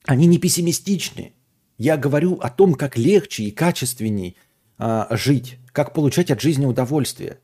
[0.05, 1.33] они не пессимистичны.
[1.79, 4.37] Я говорю о том, как легче и качественней
[4.79, 7.39] а, жить, как получать от жизни удовольствие.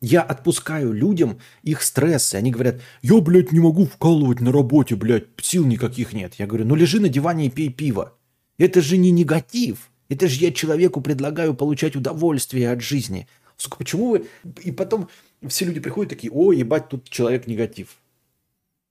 [0.00, 2.34] Я отпускаю людям их стрессы.
[2.34, 6.34] Они говорят, я, блядь, не могу вкалывать на работе, блядь, сил никаких нет.
[6.34, 8.14] Я говорю, ну лежи на диване и пей пиво.
[8.58, 9.90] Это же не негатив.
[10.08, 13.26] Это же я человеку предлагаю получать удовольствие от жизни.
[13.56, 14.26] Сука, почему вы...
[14.62, 15.08] И потом
[15.48, 17.96] все люди приходят такие, о, ебать, тут человек негатив.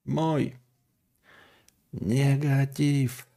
[0.06, 0.56] Мой
[1.92, 3.28] негатив.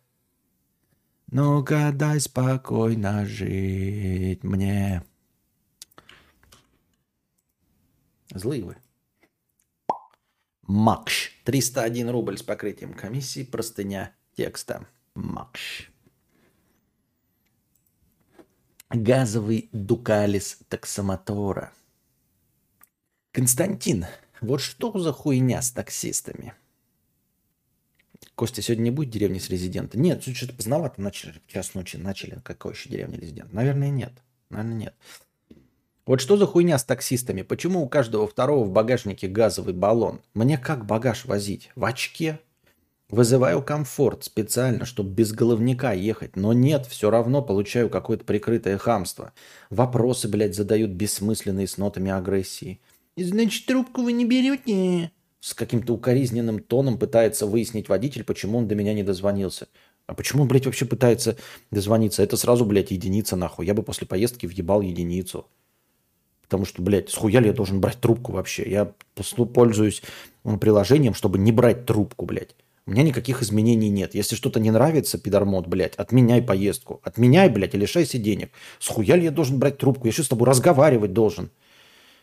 [1.28, 5.02] Ну-ка, дай спокойно жить мне.
[8.30, 8.76] Злые вы.
[10.62, 11.32] Макш.
[11.44, 13.44] 301 рубль с покрытием комиссии.
[13.44, 14.86] Простыня текста.
[15.14, 15.90] Макш.
[18.90, 21.72] Газовый дукалис таксомотора.
[23.32, 24.06] Константин,
[24.40, 26.54] вот что за хуйня с таксистами?
[28.36, 29.98] Костя, сегодня не будет деревни с резидента?
[29.98, 32.38] Нет, что-то поздновато начали, в час ночи начали.
[32.44, 33.50] Какой еще деревня резидент?
[33.54, 34.12] Наверное, нет.
[34.50, 34.94] Наверное, нет.
[36.04, 37.40] Вот что за хуйня с таксистами?
[37.40, 40.20] Почему у каждого второго в багажнике газовый баллон?
[40.34, 41.70] Мне как багаж возить?
[41.76, 42.38] В очке?
[43.08, 46.36] Вызываю комфорт специально, чтобы без головника ехать.
[46.36, 49.32] Но нет, все равно получаю какое-то прикрытое хамство.
[49.70, 52.80] Вопросы, блядь, задают бессмысленные с нотами агрессии.
[53.16, 55.10] Значит, трубку вы не берете?
[55.40, 59.68] С каким-то укоризненным тоном пытается выяснить водитель, почему он до меня не дозвонился.
[60.06, 61.36] А почему он, блядь, вообще пытается
[61.70, 62.22] дозвониться?
[62.22, 63.66] Это сразу, блядь, единица нахуй.
[63.66, 65.46] Я бы после поездки въебал единицу.
[66.42, 68.70] Потому что, блядь, схуя ли я должен брать трубку вообще?
[68.70, 68.92] Я
[69.52, 70.02] пользуюсь
[70.60, 72.54] приложением, чтобы не брать трубку, блядь.
[72.86, 74.14] У меня никаких изменений нет.
[74.14, 77.00] Если что-то не нравится, пидормот, блядь, отменяй поездку.
[77.02, 78.50] Отменяй, блядь, и лишайся денег.
[78.78, 80.06] Схуя ли я должен брать трубку?
[80.06, 81.50] Я что, с тобой разговаривать должен?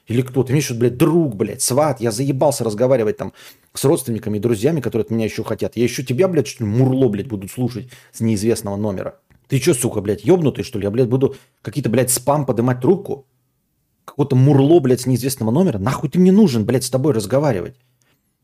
[0.08, 0.44] Или кто?
[0.44, 2.02] Ты имеешь в виду, блядь, друг, блядь, сват.
[2.02, 3.34] Я заебался разговаривать там
[3.74, 5.78] с родственниками и друзьями, которые от меня еще хотят.
[5.78, 9.20] Я еще тебя, блядь, что ли, мурло, блядь, буду слушать с неизвестного номера.
[9.48, 10.86] Ты что, сука, блядь, ебнутый, что ли?
[10.86, 13.28] Я, блядь, буду какие-то, блядь, спам поднимать трубку?
[14.06, 15.78] Какое-то мурло, блядь, с неизвестного номера?
[15.78, 17.76] Нахуй ты мне нужен, блядь, с тобой разговаривать?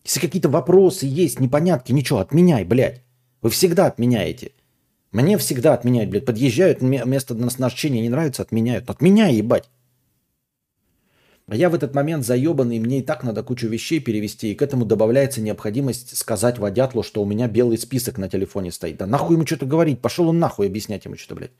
[0.05, 3.03] Если какие-то вопросы есть, непонятки, ничего, отменяй, блядь.
[3.41, 4.53] Вы всегда отменяете.
[5.11, 6.25] Мне всегда отменяют, блядь.
[6.25, 8.89] Подъезжают, место назначения не нравится, отменяют.
[8.89, 9.69] Отменяй, ебать.
[11.49, 14.61] А я в этот момент заебанный, мне и так надо кучу вещей перевести, и к
[14.61, 18.97] этому добавляется необходимость сказать водятлу, что у меня белый список на телефоне стоит.
[18.97, 21.51] Да нахуй ему что-то говорить, пошел он нахуй объяснять ему что-то, блядь.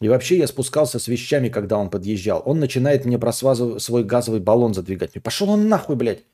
[0.00, 2.42] И вообще я спускался с вещами, когда он подъезжал.
[2.44, 5.12] Он начинает мне про свой газовый баллон задвигать.
[5.22, 6.24] Пошел он нахуй, блядь.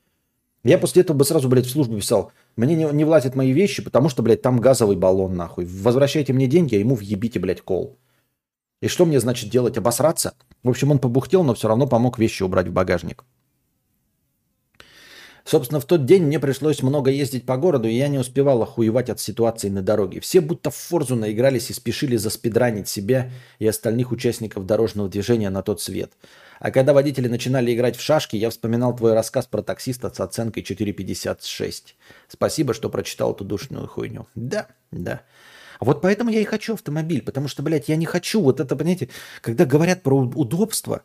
[0.64, 2.32] Я после этого бы сразу, блядь, в службу писал.
[2.56, 5.66] Мне не, не влазят мои вещи, потому что, блядь, там газовый баллон, нахуй.
[5.66, 7.98] Возвращайте мне деньги, а ему въебите, блядь, кол.
[8.80, 9.76] И что мне, значит, делать?
[9.76, 10.34] Обосраться?
[10.62, 13.24] В общем, он побухтел, но все равно помог вещи убрать в багажник.
[15.44, 19.10] Собственно, в тот день мне пришлось много ездить по городу, и я не успевал охуевать
[19.10, 20.20] от ситуации на дороге.
[20.20, 25.62] Все будто в форзу наигрались и спешили заспидранить себя и остальных участников дорожного движения на
[25.62, 26.12] тот свет.
[26.60, 30.62] А когда водители начинали играть в шашки, я вспоминал твой рассказ про таксиста с оценкой
[30.62, 31.94] 4,56.
[32.28, 34.28] Спасибо, что прочитал эту душную хуйню.
[34.36, 35.22] Да, да.
[35.84, 39.08] Вот поэтому я и хочу автомобиль, потому что, блядь, я не хочу вот это, понимаете,
[39.40, 41.02] когда говорят про удобство,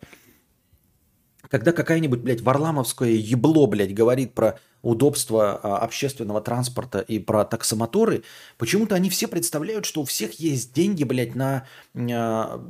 [1.50, 8.24] когда какая-нибудь, блядь, варламовское ебло, блядь, говорит про удобство а, общественного транспорта и про таксомоторы,
[8.58, 11.66] почему-то они все представляют, что у всех есть деньги, блядь, на,
[11.96, 12.64] а,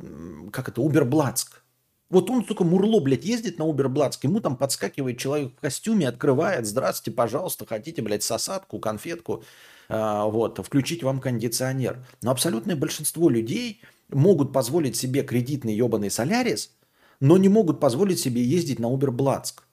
[0.50, 1.62] как это, Уберблацк.
[2.08, 6.66] Вот он, только Мурло, блядь, ездит на Уберблацк, ему там подскакивает человек в костюме, открывает,
[6.66, 9.44] здравствуйте, пожалуйста, хотите, блядь, сосадку, конфетку, а,
[9.88, 12.06] вот, включить вам кондиционер.
[12.22, 16.72] Но абсолютное большинство людей могут позволить себе кредитный ебаный солярис–
[17.20, 19.64] но не могут позволить себе ездить на Уберблацк.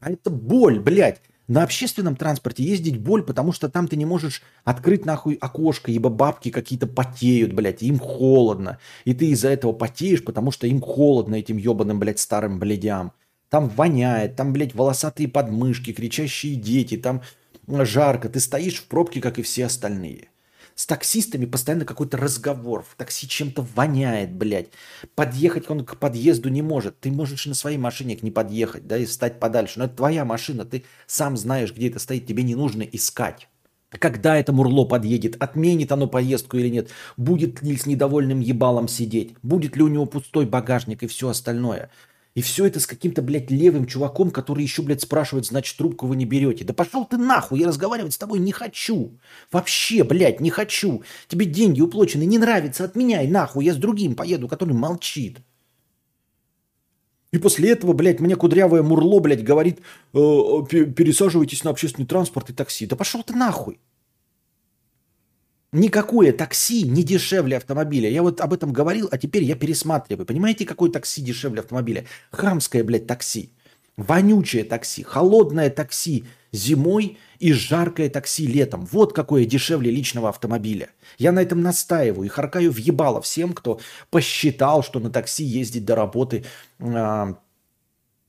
[0.00, 1.20] А это боль, блядь.
[1.46, 6.08] На общественном транспорте ездить боль, потому что там ты не можешь открыть нахуй окошко, ибо
[6.08, 8.78] бабки какие-то потеют, блядь, им холодно.
[9.04, 13.12] И ты из-за этого потеешь, потому что им холодно этим ебаным, блядь, старым блядям.
[13.50, 17.20] Там воняет, там, блядь, волосатые подмышки, кричащие дети, там
[17.68, 18.28] жарко.
[18.28, 20.28] Ты стоишь в пробке, как и все остальные.
[20.74, 22.84] С таксистами постоянно какой-то разговор.
[22.88, 24.68] В такси чем-то воняет, блядь.
[25.14, 26.98] Подъехать он к подъезду не может.
[26.98, 29.78] Ты можешь на своей машине к не подъехать, да, и стать подальше.
[29.78, 33.48] Но это твоя машина, ты сам знаешь, где это стоит, тебе не нужно искать.
[33.90, 39.36] Когда это Мурло подъедет, отменит оно поездку или нет, будет ли с недовольным ебалом сидеть,
[39.42, 41.90] будет ли у него пустой багажник и все остальное–
[42.34, 46.16] и все это с каким-то, блядь, левым чуваком, который еще, блядь, спрашивает, значит, трубку вы
[46.16, 46.64] не берете.
[46.64, 49.18] Да пошел ты нахуй, я разговаривать с тобой не хочу.
[49.52, 51.04] Вообще, блядь, не хочу.
[51.28, 55.38] Тебе деньги уплочены, не нравится, отменяй нахуй, я с другим поеду, который молчит.
[57.30, 59.80] И после этого, блядь, мне кудрявое мурло, блядь, говорит,
[60.12, 62.86] э, пересаживайтесь на общественный транспорт и такси.
[62.86, 63.78] Да пошел ты нахуй.
[65.74, 68.08] Никакое такси не дешевле автомобиля.
[68.08, 70.24] Я вот об этом говорил, а теперь я пересматриваю.
[70.24, 72.04] Понимаете, какое такси дешевле автомобиля?
[72.30, 73.50] Хамское, блядь, такси.
[73.96, 75.02] Вонючее такси.
[75.02, 78.86] Холодное такси зимой и жаркое такси летом.
[78.92, 80.90] Вот какое дешевле личного автомобиля.
[81.18, 85.84] Я на этом настаиваю и харкаю в ебало всем, кто посчитал, что на такси ездить
[85.84, 86.44] до работы
[86.78, 87.34] э,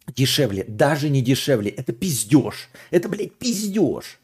[0.08, 0.66] дешевле.
[0.68, 1.70] Даже не дешевле.
[1.70, 2.70] Это пиздеж.
[2.90, 4.20] Это, блядь, пиздеж.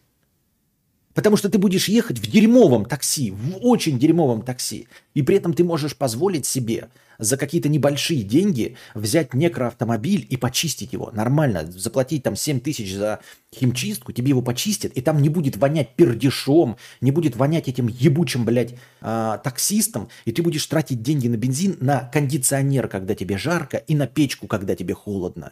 [1.13, 4.87] Потому что ты будешь ехать в дерьмовом такси, в очень дерьмовом такси.
[5.13, 6.89] И при этом ты можешь позволить себе
[7.21, 11.11] за какие-то небольшие деньги взять некроавтомобиль и почистить его.
[11.13, 11.71] Нормально.
[11.71, 13.19] Заплатить там 7 тысяч за
[13.53, 18.43] химчистку, тебе его почистят, и там не будет вонять пердешом, не будет вонять этим ебучим,
[18.43, 23.77] блядь, э, таксистом, и ты будешь тратить деньги на бензин, на кондиционер, когда тебе жарко,
[23.77, 25.51] и на печку, когда тебе холодно.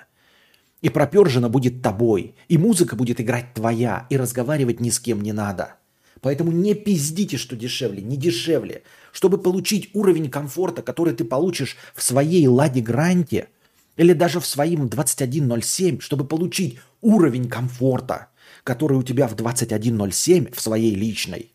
[0.82, 5.34] И пропержена будет тобой, и музыка будет играть твоя, и разговаривать ни с кем не
[5.34, 5.76] надо.
[6.22, 8.84] Поэтому не пиздите, что дешевле, не дешевле.
[9.12, 13.50] Чтобы получить уровень комфорта, который ты получишь в своей Ладе Гранте,
[13.98, 18.30] или даже в своем 2107, чтобы получить уровень комфорта,
[18.64, 21.52] который у тебя в 2107 в своей личной,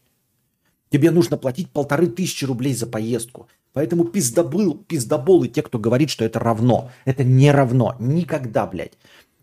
[0.91, 3.49] тебе нужно платить полторы тысячи рублей за поездку.
[3.75, 6.91] Поэтому пиздобыл, пиздоболы те, кто говорит, что это равно.
[7.05, 7.97] Это не равно.
[7.99, 8.93] Никогда, блядь.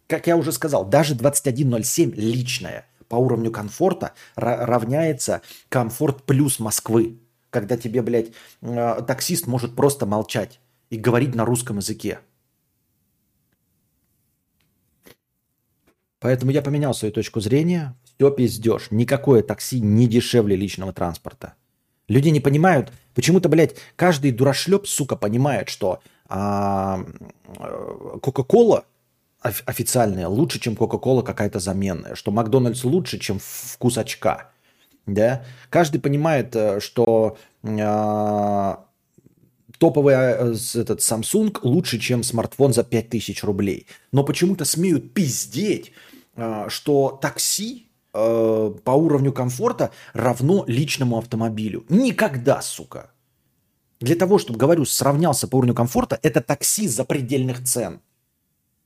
[0.08, 7.20] Как я уже сказал, даже 21.07 личное по уровню комфорта равняется комфорт плюс Москвы.
[7.50, 12.20] Когда тебе, блядь, э, таксист может просто молчать и говорить на русском языке.
[16.20, 17.98] Поэтому я поменял свою точку зрения.
[18.16, 18.92] Все пиздешь.
[18.92, 21.56] Никакое такси не дешевле личного транспорта.
[22.12, 27.05] Люди не понимают, почему-то, блядь, каждый дурашлеп, сука, понимает, что а,
[27.57, 28.84] э, Кока-Кола
[29.39, 34.51] официальная лучше, чем Кока-Кола какая-то заменная, что Макдональдс лучше, чем вкус очка.
[35.05, 35.45] Да?
[35.70, 38.84] Каждый понимает, э, что а,
[39.78, 43.88] топовый э, этот Samsung лучше, чем смартфон за 5000 рублей.
[44.12, 45.93] Но почему-то смеют пиздеть,
[46.36, 51.86] а, что такси э, по уровню комфорта равно личному автомобилю.
[51.89, 53.12] Никогда, сука.
[53.99, 58.01] Для того, чтобы, говорю, сравнялся по уровню комфорта, это такси запредельных цен.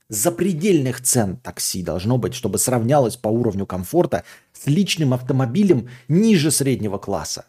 [0.08, 6.98] Запредельных цен такси должно быть, чтобы сравнялось по уровню комфорта с личным автомобилем ниже среднего
[6.98, 7.46] класса.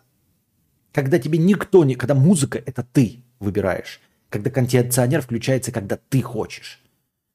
[0.91, 1.93] Когда тебе никто не...
[1.95, 3.99] Когда музыка– это ты выбираешь.
[4.29, 6.81] Когда кондиционер включается, когда ты хочешь.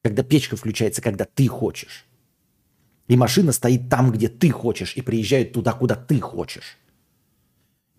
[0.03, 2.05] Когда печка включается, когда ты хочешь.
[3.07, 6.77] И машина стоит там, где ты хочешь, и приезжает туда, куда ты хочешь.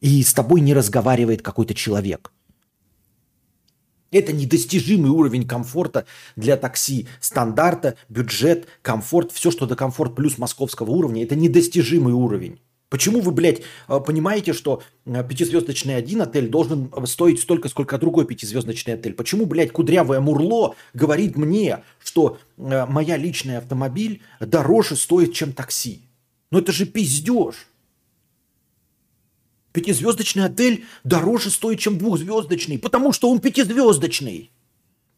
[0.00, 2.32] И с тобой не разговаривает какой-то человек.
[4.10, 7.08] Это недостижимый уровень комфорта для такси.
[7.20, 12.60] Стандарта, бюджет, комфорт, все, что до комфорт плюс московского уровня, это недостижимый уровень.
[12.94, 18.24] Почему вы, блядь, э, понимаете, что э, пятизвездочный один отель должен стоить столько, сколько другой
[18.24, 19.14] пятизвездочный отель?
[19.14, 26.02] Почему, блядь, кудрявое мурло говорит мне, что э, моя личный автомобиль дороже стоит, чем такси?
[26.52, 27.66] Ну это же пиздеж.
[29.72, 34.52] Пятизвездочный отель дороже стоит, чем двухзвездочный, потому что он пятизвездочный.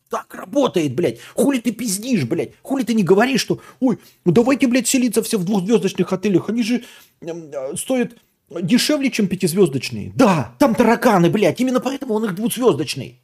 [0.08, 1.18] Так работает, блядь.
[1.34, 2.52] Хули ты пиздишь, блядь?
[2.62, 6.48] Хули ты не говоришь, что, ой, ну давайте, блядь, селиться все в двухзвездочных отелях.
[6.48, 6.84] Они же
[7.20, 8.16] э, стоят
[8.48, 10.12] дешевле, чем пятизвездочные.
[10.14, 11.60] Да, там тараканы, блядь.
[11.60, 13.20] Именно поэтому он их двухзвездочный.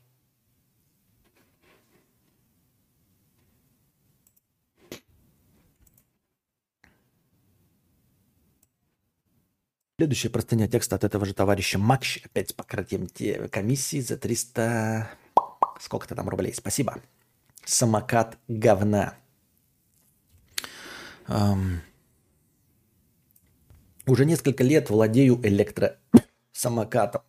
[9.98, 12.18] Следующая простыня текста от этого же товарища Макш.
[12.24, 13.06] Опять с покрытием
[13.50, 15.21] комиссии за 300...
[15.80, 16.54] Сколько-то там рублей.
[16.54, 17.00] Спасибо.
[17.64, 19.14] Самокат говна.
[21.28, 21.82] Эм...
[24.06, 27.22] Уже несколько лет владею электросамокатом.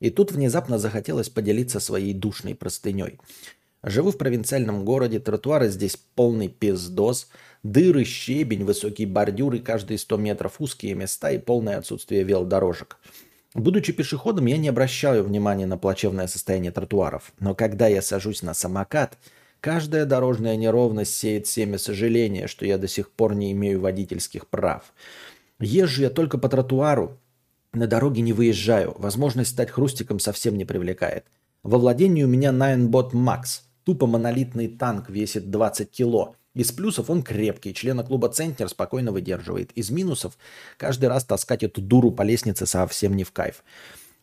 [0.00, 3.18] И тут внезапно захотелось поделиться своей душной простыней.
[3.84, 7.28] Живу в провинциальном городе, тротуары здесь полный пиздос,
[7.62, 12.98] дыры, щебень, высокие бордюры, каждые 100 метров узкие места и полное отсутствие велодорожек.
[13.58, 17.32] Будучи пешеходом, я не обращаю внимания на плачевное состояние тротуаров.
[17.40, 19.18] Но когда я сажусь на самокат,
[19.60, 24.92] каждая дорожная неровность сеет семя сожаления, что я до сих пор не имею водительских прав.
[25.58, 27.18] Езжу я только по тротуару,
[27.72, 28.94] на дороге не выезжаю.
[28.96, 31.24] Возможность стать хрустиком совсем не привлекает.
[31.64, 36.36] Во владении у меня Ninebot Max– Тупо монолитный танк весит 20 кило.
[36.58, 39.70] Из плюсов он крепкий, члена клуба «Центнер» спокойно выдерживает.
[39.76, 40.36] Из минусов
[40.76, 43.62] каждый раз таскать эту дуру по лестнице совсем не в кайф.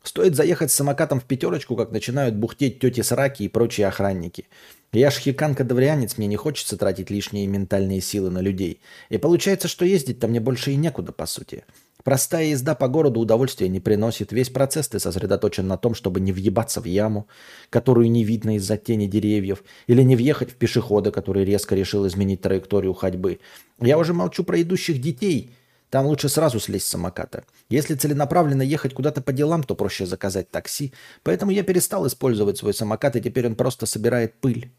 [0.03, 4.49] Стоит заехать с самокатом в пятерочку, как начинают бухтеть тети Сраки и прочие охранники.
[4.91, 8.81] Я ж хикан-кадаврианец, мне не хочется тратить лишние ментальные силы на людей.
[9.07, 11.63] И получается, что ездить-то мне больше и некуда, по сути.
[12.05, 14.31] Простая езда по городу удовольствия не приносит.
[14.31, 17.27] Весь процесс ты сосредоточен на том, чтобы не въебаться в яму,
[17.71, 22.41] которую не видно из-за тени деревьев, или не въехать в пешехода, который резко решил изменить
[22.41, 23.39] траекторию ходьбы.
[23.81, 25.49] Я уже молчу про идущих детей.
[25.89, 27.43] Там лучше сразу слезть с самоката.
[27.69, 30.93] Если целенаправленно ехать куда-то по делам, то проще заказать такси.
[31.23, 34.69] Поэтому я перестал использовать свой самокат, и теперь он просто собирает пыль.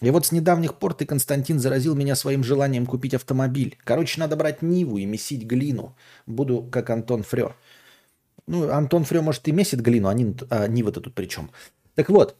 [0.00, 3.78] И вот с недавних пор ты, Константин, заразил меня своим желанием купить автомобиль.
[3.84, 5.96] Короче, надо брать Ниву и месить глину.
[6.26, 7.54] Буду как Антон Фрё.
[8.46, 10.14] Ну, Антон Фрё, может, и месит глину, а,
[10.50, 11.50] а Нива-то тут при чем?
[11.94, 12.36] Так вот,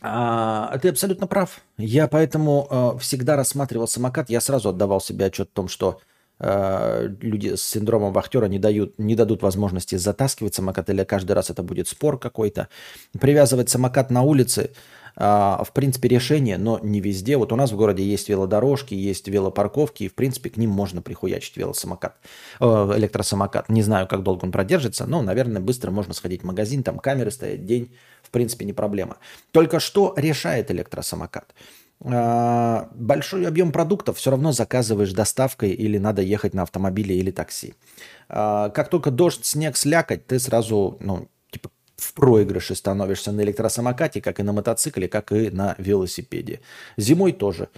[0.00, 1.60] а, ты абсолютно прав.
[1.78, 4.30] Я поэтому а, всегда рассматривал самокат.
[4.30, 6.00] Я сразу отдавал себе отчет в том, что
[6.40, 11.50] а, люди с синдромом вахтера не, дают, не дадут возможности затаскивать самокат, или каждый раз
[11.50, 12.68] это будет спор какой-то.
[13.20, 17.36] Привязывать самокат на улице а, в принципе, решение, но не везде.
[17.36, 21.02] Вот у нас в городе есть велодорожки, есть велопарковки, и, в принципе, к ним можно
[21.02, 22.16] прихуячить велосамокат,
[22.60, 22.64] э,
[22.96, 23.68] электросамокат.
[23.68, 27.30] Не знаю, как долго он продержится, но, наверное, быстро можно сходить в магазин, там камеры
[27.30, 29.18] стоят, день, в принципе, не проблема.
[29.50, 31.54] Только что решает электросамокат?
[32.04, 37.74] А, большой объем продуктов все равно заказываешь доставкой или надо ехать на автомобиле или такси.
[38.28, 41.28] А, как только дождь, снег, слякоть, ты сразу, ну,
[42.02, 46.60] в проигрыше становишься на электросамокате, как и на мотоцикле, как и на велосипеде.
[46.96, 47.68] Зимой тоже.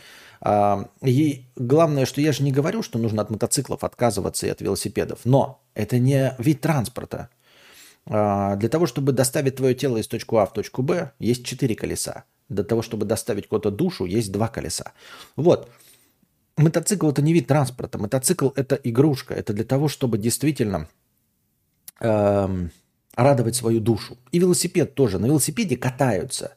[0.41, 4.61] А, и главное, что я же не говорю, что нужно от мотоциклов отказываться и от
[4.61, 7.29] велосипедов, но это не вид транспорта.
[8.07, 11.75] А, для того, чтобы доставить твое тело из точки А в точку Б, есть четыре
[11.75, 12.25] колеса.
[12.49, 14.93] Для того, чтобы доставить куда-то душу, есть два колеса.
[15.37, 15.70] Вот.
[16.57, 17.99] Мотоцикл это не вид транспорта.
[17.99, 19.35] Мотоцикл это игрушка.
[19.35, 20.89] Это для того, чтобы действительно
[22.01, 22.70] эм,
[23.17, 24.19] радовать свою душу.
[24.33, 25.19] И велосипед тоже.
[25.19, 26.55] На велосипеде катаются,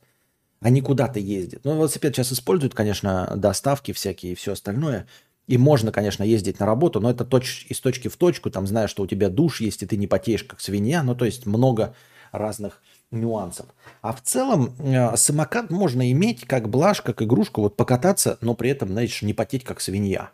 [0.60, 1.64] они куда-то ездят.
[1.64, 5.08] Но велосипед сейчас используют, конечно, доставки всякие и все остальное.
[5.48, 8.88] И можно, конечно, ездить на работу, но это точ, из точки в точку, там, зная,
[8.88, 11.04] что у тебя душ есть, и ты не потеешь, как свинья.
[11.04, 11.96] Ну, то есть много
[12.34, 12.82] разных
[13.12, 13.68] нюансов.
[14.02, 18.70] А в целом э, самокат можно иметь как блажь, как игрушку, вот покататься, но при
[18.70, 20.32] этом, знаешь, не потеть, как свинья.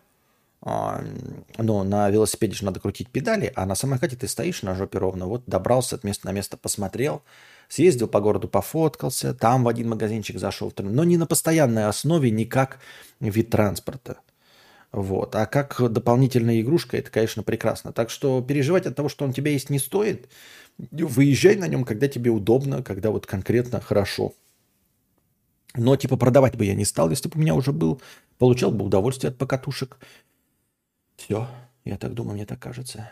[0.66, 5.28] Ну, на велосипеде же надо крутить педали, а на самокате ты стоишь на жопе ровно.
[5.28, 7.22] Вот добрался от места на место, посмотрел,
[7.68, 12.46] съездил по городу, пофоткался, там в один магазинчик зашел, но не на постоянной основе, не
[12.46, 12.80] как
[13.20, 14.20] вид транспорта.
[14.94, 15.36] Вот.
[15.36, 17.92] А как дополнительная игрушка, это, конечно, прекрасно.
[17.92, 20.30] Так что переживать от того, что он у тебя есть, не стоит.
[20.78, 24.34] Выезжай на нем, когда тебе удобно, когда вот конкретно хорошо.
[25.76, 28.02] Но типа продавать бы я не стал, если бы у меня уже был.
[28.38, 29.98] Получал бы удовольствие от покатушек.
[31.16, 31.48] Все,
[31.84, 33.12] я так думаю, мне так кажется.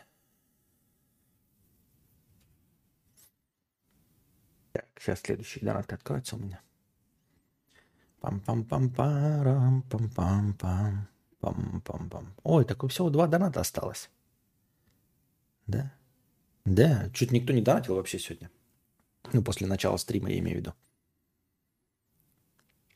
[4.71, 4.87] Так.
[4.99, 6.61] сейчас следующий донат откроется у меня.
[8.21, 11.07] Пам-пам-пам-парам, пам-пам-пам,
[11.41, 12.25] пам-пам-пам.
[12.43, 14.09] Ой, так всего два доната осталось.
[15.67, 15.91] Да?
[16.65, 18.51] Да, чуть никто не донатил вообще сегодня.
[19.33, 20.73] Ну, после начала стрима я имею в виду.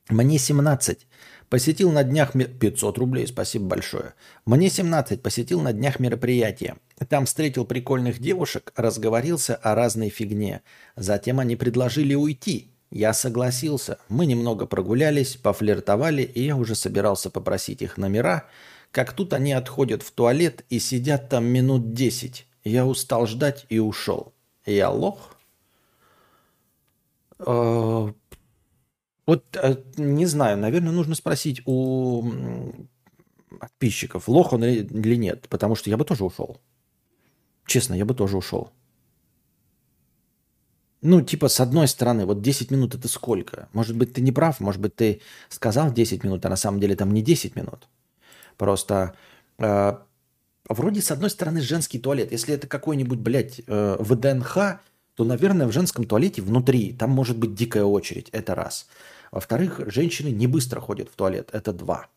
[0.10, 1.08] Мне 17.
[1.50, 2.34] Посетил на днях...
[2.34, 4.14] 500 рублей, спасибо большое.
[4.46, 5.22] Мне 17.
[5.22, 6.78] Посетил на днях мероприятие.
[7.10, 10.62] Там встретил прикольных девушек, разговорился о разной фигне.
[10.96, 12.72] Затем они предложили уйти.
[12.90, 13.98] Я согласился.
[14.10, 18.46] Мы немного прогулялись, пофлиртовали, и я уже собирался попросить их номера,
[18.92, 22.48] как тут они отходят в туалет и сидят там минут 10.
[22.64, 24.34] Я устал ждать и ушел.
[24.66, 25.36] Я лох?
[29.26, 32.24] Вот э, не знаю, наверное, нужно спросить у
[33.60, 36.62] подписчиков, лох он или нет, потому что я бы тоже ушел.
[37.66, 38.72] Честно, я бы тоже ушел.
[41.02, 43.70] Ну, типа, с одной стороны, вот 10 минут это сколько?
[43.74, 46.96] Может быть, ты не прав, может быть, ты сказал 10 минут, а на самом деле
[46.96, 47.88] там не 10 минут.
[48.58, 49.16] Просто
[49.60, 49.98] э,
[50.68, 52.32] вроде, с одной стороны, женский туалет.
[52.32, 54.80] Если это какой-нибудь, блядь, э, ВДНХ,
[55.16, 58.30] то, наверное, в женском туалете внутри там может быть дикая очередь.
[58.32, 58.88] Это раз.
[59.36, 61.50] Во-вторых, женщины не быстро ходят в туалет.
[61.52, 62.08] Это два.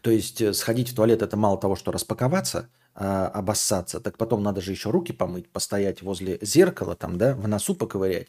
[0.00, 4.42] То есть э, сходить в туалет это мало того, что распаковаться, а, обоссаться, так потом
[4.42, 8.28] надо же еще руки помыть, постоять возле зеркала, там, да, в носу поковырять,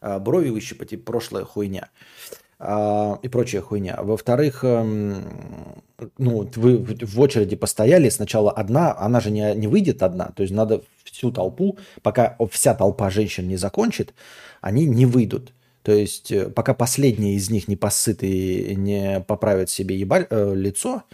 [0.00, 1.90] а, брови выщипать и прошлая хуйня
[2.60, 3.98] а, и прочая хуйня.
[4.00, 5.24] Во-вторых, эм,
[6.16, 10.54] ну, вы в очереди постояли, сначала одна, она же не, не выйдет одна, то есть
[10.54, 14.14] надо всю толпу, пока вся толпа женщин не закончит,
[14.60, 15.52] они не выйдут.
[15.86, 20.52] То есть э, пока последняя из них не посыт и не поправит себе ебаль, э,
[20.52, 21.04] лицо,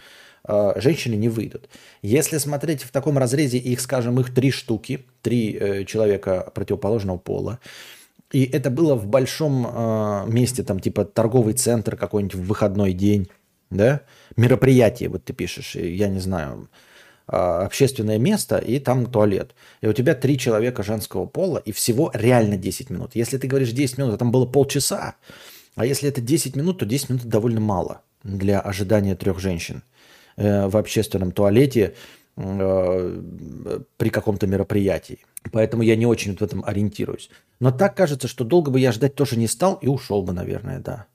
[0.47, 1.69] э, женщины не выйдут.
[2.01, 7.59] Если смотреть в таком разрезе, их, скажем, их три штуки, три э, человека противоположного пола,
[8.31, 13.29] и это было в большом э, месте, там типа торговый центр какой-нибудь в выходной день,
[13.69, 14.01] да,
[14.37, 16.67] мероприятие, вот ты пишешь, я не знаю,
[17.25, 19.55] общественное место и там туалет.
[19.81, 23.11] И у тебя три человека женского пола, и всего реально 10 минут.
[23.15, 25.15] Если ты говоришь 10 минут, а там было полчаса,
[25.75, 29.83] а если это 10 минут, то 10 минут довольно мало для ожидания трех женщин
[30.35, 31.95] э, в общественном туалете
[32.35, 33.21] э,
[33.97, 35.19] при каком-то мероприятии.
[35.51, 37.29] Поэтому я не очень в этом ориентируюсь.
[37.59, 40.79] Но так кажется, что долго бы я ждать тоже не стал и ушел бы, наверное,
[40.79, 41.05] да.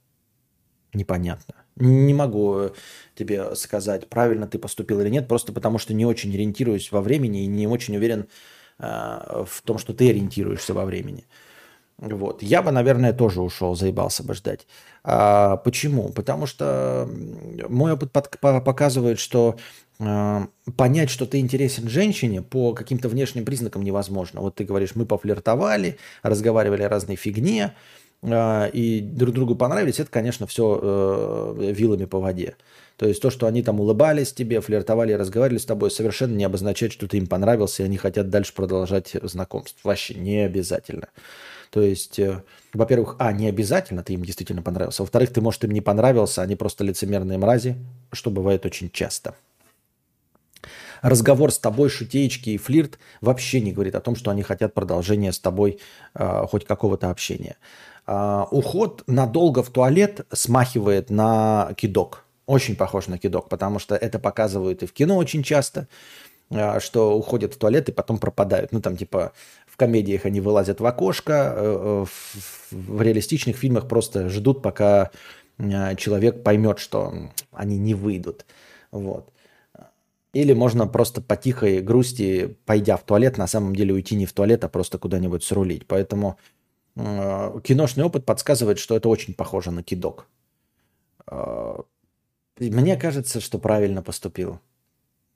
[0.94, 1.54] Непонятно.
[1.80, 2.70] Не могу э,
[3.14, 7.44] тебе сказать, правильно ты поступил или нет, просто потому что не очень ориентируюсь во времени
[7.44, 8.28] и не очень уверен
[8.78, 11.24] э, в том, что ты ориентируешься во времени.
[11.98, 12.42] Вот.
[12.42, 14.68] Я бы, наверное, тоже ушел, заебался бы ждать.
[15.02, 16.10] А, почему?
[16.10, 17.08] Потому что
[17.68, 19.56] мой опыт под, по, показывает, что
[19.98, 20.46] э,
[20.76, 24.40] понять, что ты интересен женщине по каким-то внешним признакам невозможно.
[24.40, 27.74] Вот ты говоришь, мы пофлиртовали, разговаривали о разной фигне,
[28.22, 32.56] и друг другу понравились, это, конечно, все э, вилами по воде.
[32.96, 36.92] То есть то, что они там улыбались тебе, флиртовали, разговаривали с тобой, совершенно не обозначает,
[36.92, 39.88] что ты им понравился, и они хотят дальше продолжать знакомство.
[39.88, 41.08] Вообще не обязательно.
[41.70, 42.42] То есть, э,
[42.72, 45.02] во-первых, а, не обязательно ты им действительно понравился.
[45.02, 47.76] Во-вторых, ты, может, им не понравился, они просто лицемерные мрази,
[48.10, 49.36] что бывает очень часто.
[51.02, 55.32] Разговор с тобой, шутеечки и флирт вообще не говорит о том, что они хотят продолжения
[55.32, 55.78] с тобой
[56.14, 57.56] э, хоть какого-то общения.
[58.10, 62.24] А, уход надолго в туалет смахивает на кидок.
[62.46, 65.88] Очень похож на кидок, потому что это показывают и в кино очень часто,
[66.50, 68.72] а, что уходят в туалет и потом пропадают.
[68.72, 69.32] Ну, там, типа,
[69.66, 75.10] в комедиях они вылазят в окошко, э, в, в реалистичных фильмах просто ждут, пока
[75.58, 77.12] а, человек поймет, что
[77.52, 78.46] они не выйдут.
[78.90, 79.28] Вот.
[80.32, 84.32] Или можно просто по тихой грусти, пойдя в туалет, на самом деле уйти не в
[84.32, 85.86] туалет, а просто куда-нибудь срулить.
[85.86, 86.57] Поэтому Э,
[86.98, 90.26] киношный опыт подсказывает, что это очень похоже на кидок.
[91.30, 91.76] Э,
[92.58, 94.60] мне кажется, что правильно поступил.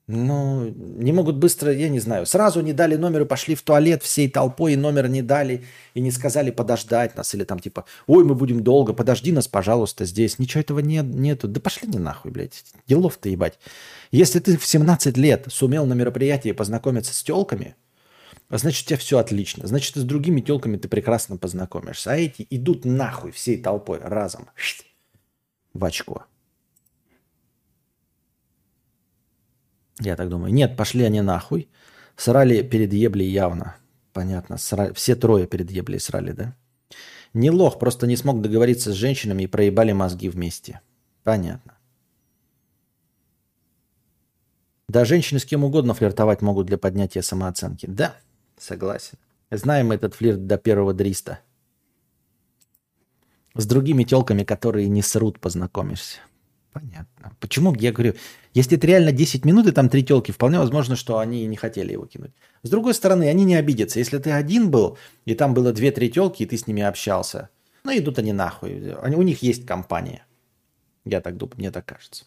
[0.05, 4.03] Ну, не могут быстро, я не знаю, сразу не дали номер и пошли в туалет
[4.03, 5.63] всей толпой, и номер не дали,
[5.93, 10.03] и не сказали подождать нас, или там типа, ой, мы будем долго, подожди нас, пожалуйста,
[10.03, 10.39] здесь.
[10.39, 11.47] Ничего этого нет, нету.
[11.47, 12.65] Да пошли не нахуй, блядь.
[12.85, 13.57] Делов-то ебать.
[14.11, 17.77] Если ты в 17 лет сумел на мероприятии познакомиться с телками,
[18.53, 19.65] а значит, у тебя все отлично.
[19.65, 22.11] Значит, с другими телками ты прекрасно познакомишься.
[22.11, 24.47] А эти идут нахуй всей толпой разом.
[25.73, 26.25] В очко.
[29.99, 30.53] Я так думаю.
[30.53, 31.67] Нет, пошли они нахуй.
[32.15, 33.75] Срали перед еблей явно.
[34.13, 34.57] Понятно.
[34.59, 34.93] Срали.
[34.93, 36.55] Все трое перед еблей срали, да?
[37.33, 40.81] Не лох, просто не смог договориться с женщинами и проебали мозги вместе.
[41.23, 41.75] Понятно.
[44.87, 47.87] Да, женщины с кем угодно флиртовать могут для поднятия самооценки.
[47.87, 48.15] Да,
[48.63, 49.17] Согласен.
[49.51, 51.39] Знаем этот флирт до первого дриста.
[53.55, 56.19] С другими телками, которые не срут, познакомишься.
[56.71, 57.35] Понятно.
[57.41, 58.13] Почему, я говорю,
[58.53, 61.91] если это реально 10 минут и там три телки, вполне возможно, что они не хотели
[61.91, 62.31] его кинуть.
[62.63, 63.99] С другой стороны, они не обидятся.
[63.99, 67.49] Если ты один был, и там было две-три телки, и ты с ними общался,
[67.83, 68.93] ну идут они нахуй.
[69.01, 70.25] Они, у них есть компания.
[71.03, 72.23] Я так думаю, мне так кажется.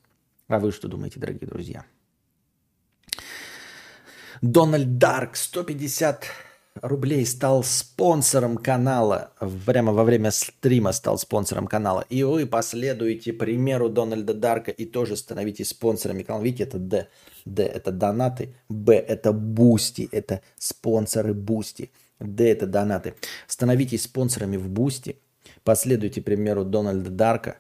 [0.48, 1.86] А вы что думаете, дорогие друзья?
[4.42, 6.24] Дональд Дарк, 150
[6.82, 9.32] рублей стал спонсором канала.
[9.64, 12.04] Прямо во время стрима стал спонсором канала.
[12.08, 16.42] И вы последуете примеру Дональда Дарка и тоже становитесь спонсорами канала.
[16.42, 17.08] Видите, это Д.
[17.44, 18.54] Д– это донаты.
[18.68, 20.08] Б – это Boosty.
[20.12, 21.90] Это спонсоры Boosty.
[22.18, 23.14] Д– это донаты.
[23.46, 25.20] Становитесь спонсорами в Boosty.
[25.64, 27.56] Последуйте примеру Дональда Дарка.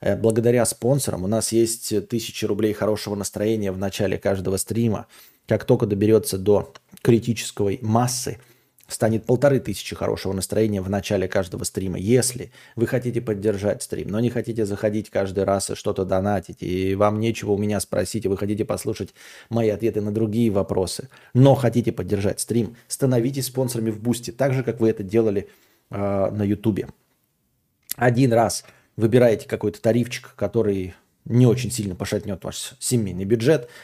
[0.00, 5.06] Э, благодаря спонсорам у нас есть тысячи рублей хорошего настроения в начале каждого стрима.
[5.46, 8.38] Как только доберется до критической массы–
[8.88, 11.98] станет полторы тысячи хорошего настроения в начале каждого стрима.
[11.98, 16.94] Если вы хотите поддержать стрим, но не хотите заходить каждый раз и что-то донатить, и
[16.94, 19.14] вам нечего у меня спросить, и вы хотите послушать
[19.48, 24.62] мои ответы на другие вопросы, но хотите поддержать стрим, становитесь спонсорами в Boosty, так же,
[24.62, 25.48] как вы это делали
[25.90, 25.96] э,
[26.30, 26.88] на Ютубе.
[27.96, 28.64] Один раз
[28.96, 30.94] выбираете какой-то тарифчик, который
[31.24, 33.68] не очень сильно пошатнет ваш семейный бюджет–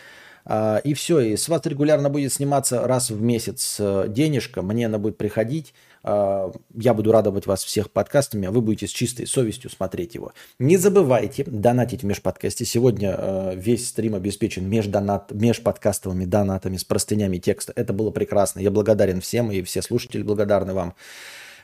[0.85, 4.98] и все, и с вас регулярно будет сниматься раз в месяц э, денежка, мне она
[4.98, 5.73] будет приходить,
[6.05, 10.32] а, я буду радовать вас всех подкастами, а вы будете с чистой совестью смотреть его.
[10.59, 12.64] Не забывайте донатить в межподкасте.
[12.64, 17.73] Сегодня э, весь стрим обеспечен междонат, межподкастовыми донатами с простынями текста.
[17.77, 18.60] Это было прекрасно.
[18.60, 20.94] Я благодарен всем, и все слушатели благодарны вам.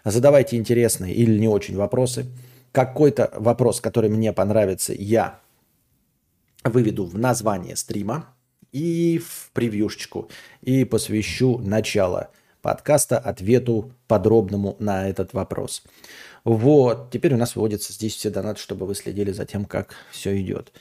[0.04, 2.26] Задавайте интересные или не очень вопросы.
[2.70, 5.40] Какой-то вопрос, который мне понравится, я
[6.62, 8.26] выведу в название стрима
[8.72, 10.28] и в превьюшечку,
[10.62, 12.30] и посвящу начало
[12.62, 15.82] подкаста ответу подробному на этот вопрос.
[16.44, 20.40] Вот, теперь у нас выводятся здесь все донаты, чтобы вы следили за тем, как все
[20.40, 20.72] идет.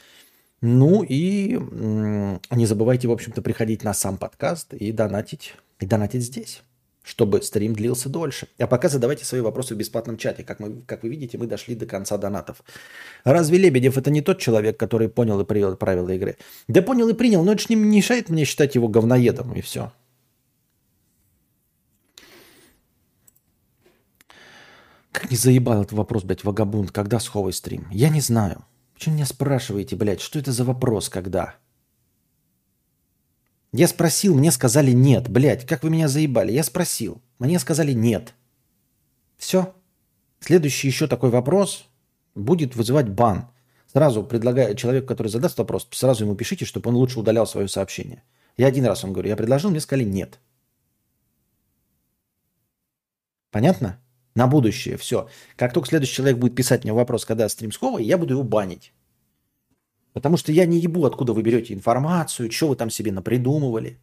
[0.62, 1.60] Ну и
[2.52, 6.64] не забывайте, в общем-то, приходить на сам подкаст и донатить, и донатить здесь
[7.08, 8.50] чтобы стрим длился дольше.
[8.60, 10.44] А пока задавайте свои вопросы в бесплатном чате.
[10.44, 12.62] Как, мы, как вы видите, мы дошли до конца донатов.
[13.24, 16.36] Разве Лебедев это не тот человек, который понял и привел правила игры?
[16.68, 19.94] Да понял и принял, но это же не мешает мне считать его говноедом, и все.
[25.14, 27.88] Как не заебал этот вопрос, блядь, вагабунд, когда сховый стрим?
[27.90, 28.66] Я не знаю.
[28.94, 31.56] Почему меня спрашиваете, блядь, что это за вопрос, когда?
[33.78, 35.30] Я спросил, мне сказали нет.
[35.30, 36.52] Блядь, как вы меня заебали.
[36.52, 38.34] Я спросил, мне сказали нет.
[39.38, 39.76] Все.
[40.40, 41.86] Следующий еще такой вопрос
[42.34, 43.52] будет вызывать бан.
[43.86, 48.24] Сразу предлагаю человеку, который задаст вопрос, сразу ему пишите, чтобы он лучше удалял свое сообщение.
[48.58, 50.40] Я один раз вам говорю, я предложил, мне сказали нет.
[53.52, 54.00] Понятно?
[54.34, 55.30] На будущее, все.
[55.56, 58.92] Как только следующий человек будет писать мне вопрос, когда стрим сховый, я буду его банить.
[60.18, 64.00] Потому что я не ебу, откуда вы берете информацию, что вы там себе напридумывали,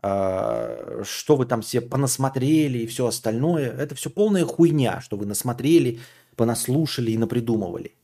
[0.00, 3.72] а, что вы там себе понасмотрели и все остальное.
[3.72, 5.98] Это все полная хуйня, что вы насмотрели,
[6.36, 7.96] понаслушали и напридумывали.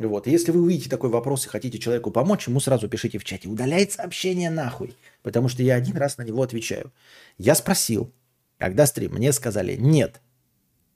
[0.00, 0.26] Вот.
[0.26, 3.48] Если вы увидите такой вопрос и хотите человеку помочь, ему сразу пишите в чате.
[3.48, 4.96] Удаляет сообщение нахуй.
[5.22, 6.90] Потому что я один раз на него отвечаю.
[7.38, 8.10] Я спросил,
[8.58, 10.20] когда стрим, мне сказали нет.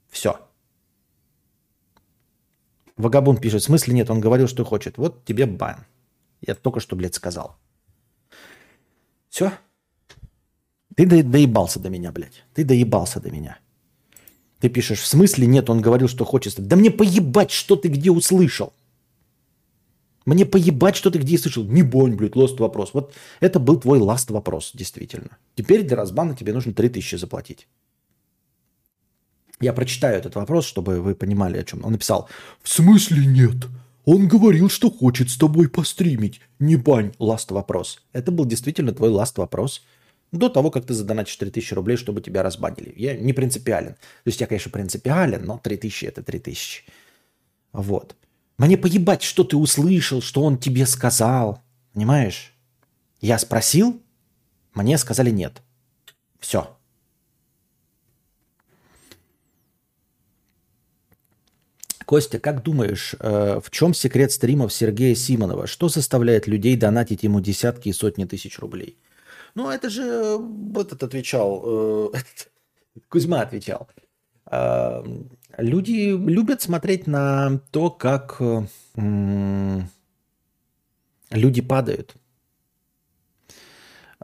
[0.09, 0.41] Все.
[3.01, 4.97] Вагабун пишет, в смысле нет, он говорил, что хочет.
[4.97, 5.85] Вот тебе бан.
[6.41, 7.55] Я только что, блядь, сказал.
[9.29, 9.51] Все?
[10.95, 12.43] Ты до доебался до меня, блядь.
[12.53, 13.59] Ты доебался до меня.
[14.59, 16.59] Ты пишешь, в смысле нет, он говорил, что хочет.
[16.59, 18.73] Да мне поебать, что ты где услышал.
[20.25, 21.63] Мне поебать, что ты где слышал.
[21.63, 22.93] Не бонь, блядь, лост вопрос.
[22.93, 25.37] Вот это был твой ласт вопрос, действительно.
[25.55, 27.67] Теперь для разбана тебе нужно 3000 заплатить.
[29.61, 31.85] Я прочитаю этот вопрос, чтобы вы понимали, о чем.
[31.85, 32.27] Он написал,
[32.61, 33.67] в смысле нет?
[34.05, 36.41] Он говорил, что хочет с тобой постримить.
[36.59, 38.01] Не бань, ласт вопрос.
[38.13, 39.83] Это был действительно твой ласт вопрос.
[40.31, 42.93] До того, как ты задонатишь 3000 рублей, чтобы тебя разбанили.
[42.95, 43.93] Я не принципиален.
[43.93, 46.85] То есть я, конечно, принципиален, но 3000 это 3000.
[47.73, 48.15] Вот.
[48.57, 51.61] Мне поебать, что ты услышал, что он тебе сказал.
[51.93, 52.53] Понимаешь?
[53.19, 54.01] Я спросил,
[54.73, 55.61] мне сказали нет.
[56.39, 56.77] Все.
[62.11, 65.65] Костя, как думаешь, э, в чем секрет стримов Сергея Симонова?
[65.65, 68.97] Что заставляет людей донатить ему десятки и сотни тысяч рублей?
[69.55, 70.37] Ну, это же э,
[70.75, 72.19] этот отвечал, э,
[73.07, 73.87] Кузьма отвечал.
[75.57, 78.41] Люди любят смотреть на то, как
[81.31, 82.15] люди падают.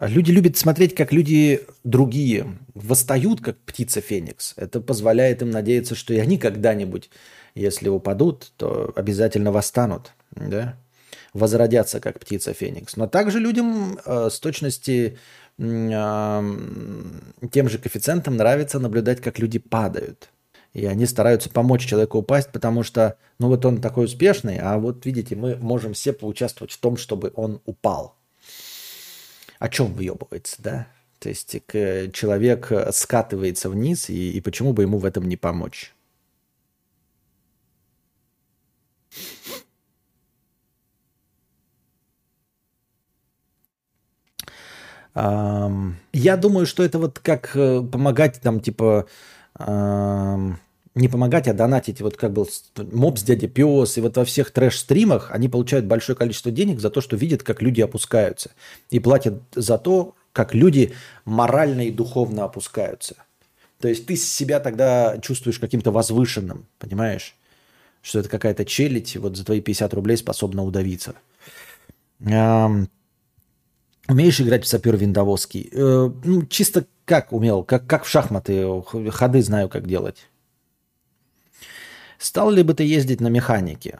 [0.01, 4.55] Люди любят смотреть, как люди другие восстают, как птица Феникс.
[4.57, 7.09] Это позволяет им надеяться, что и они когда-нибудь,
[7.57, 10.77] если упадут, то обязательно восстанут, да?
[11.34, 12.95] возродятся, как птица Феникс.
[12.95, 15.17] Но также людям э, с точности
[15.57, 16.55] э,
[17.51, 20.29] тем же коэффициентом нравится наблюдать, как люди падают.
[20.73, 25.05] И они стараются помочь человеку упасть, потому что, ну вот он такой успешный, а вот
[25.05, 28.15] видите, мы можем все поучаствовать в том, чтобы он упал
[29.59, 30.88] о чем выебывается, да?
[31.19, 31.49] То есть
[32.13, 35.95] человек скатывается вниз, и, и почему бы ему в этом не помочь?
[45.18, 49.07] Я думаю, что это вот как э, помогать там, типа,
[50.98, 54.52] не помогать, а донатить, вот как был моб с дядя Пес, и вот во всех
[54.52, 58.52] трэш-стримах они получают большое количество денег за то, что видят, как люди опускаются.
[58.89, 60.94] И платят за то, как люди
[61.26, 63.15] морально и духовно опускаются.
[63.80, 67.35] То есть ты себя тогда чувствуешь каким-то возвышенным, понимаешь?
[68.02, 71.15] Что это какая-то челядь, вот за твои 50 рублей способна удавиться.
[74.09, 75.69] Умеешь играть в сапер виндовозский?
[75.71, 78.65] Э, ну, чисто как умел, как, как в шахматы,
[79.11, 80.27] ходы знаю, как делать.
[82.17, 83.99] Стал ли бы ты ездить на механике?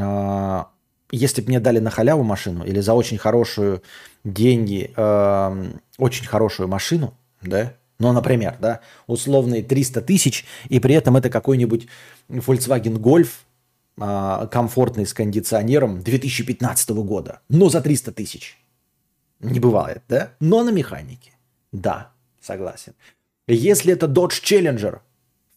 [0.00, 0.68] А,
[1.10, 3.82] если бы мне дали на халяву машину или за очень хорошую
[4.24, 4.92] деньги,
[5.98, 11.86] очень хорошую машину, да, ну, например, да, условные 300 тысяч, и при этом это какой-нибудь
[12.28, 13.28] Volkswagen Golf,
[13.96, 18.58] а, комфортный с кондиционером 2015 года, но за 300 тысяч.
[19.44, 20.30] Не бывает, да?
[20.40, 21.32] Но на механике.
[21.72, 22.94] Да, согласен.
[23.46, 25.00] Если это Dodge Challenger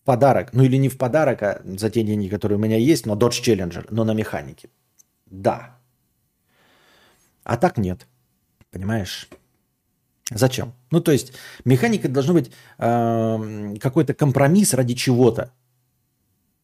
[0.04, 3.16] подарок, ну или не в подарок, а за те деньги, которые у меня есть, но
[3.16, 4.70] Dodge Challenger, но на механике.
[5.26, 5.78] Да.
[7.44, 8.08] А так нет.
[8.72, 9.30] Понимаешь?
[10.32, 10.74] Зачем?
[10.92, 11.32] Ну, то есть,
[11.64, 15.54] механика должно быть э, какой-то компромисс ради чего-то.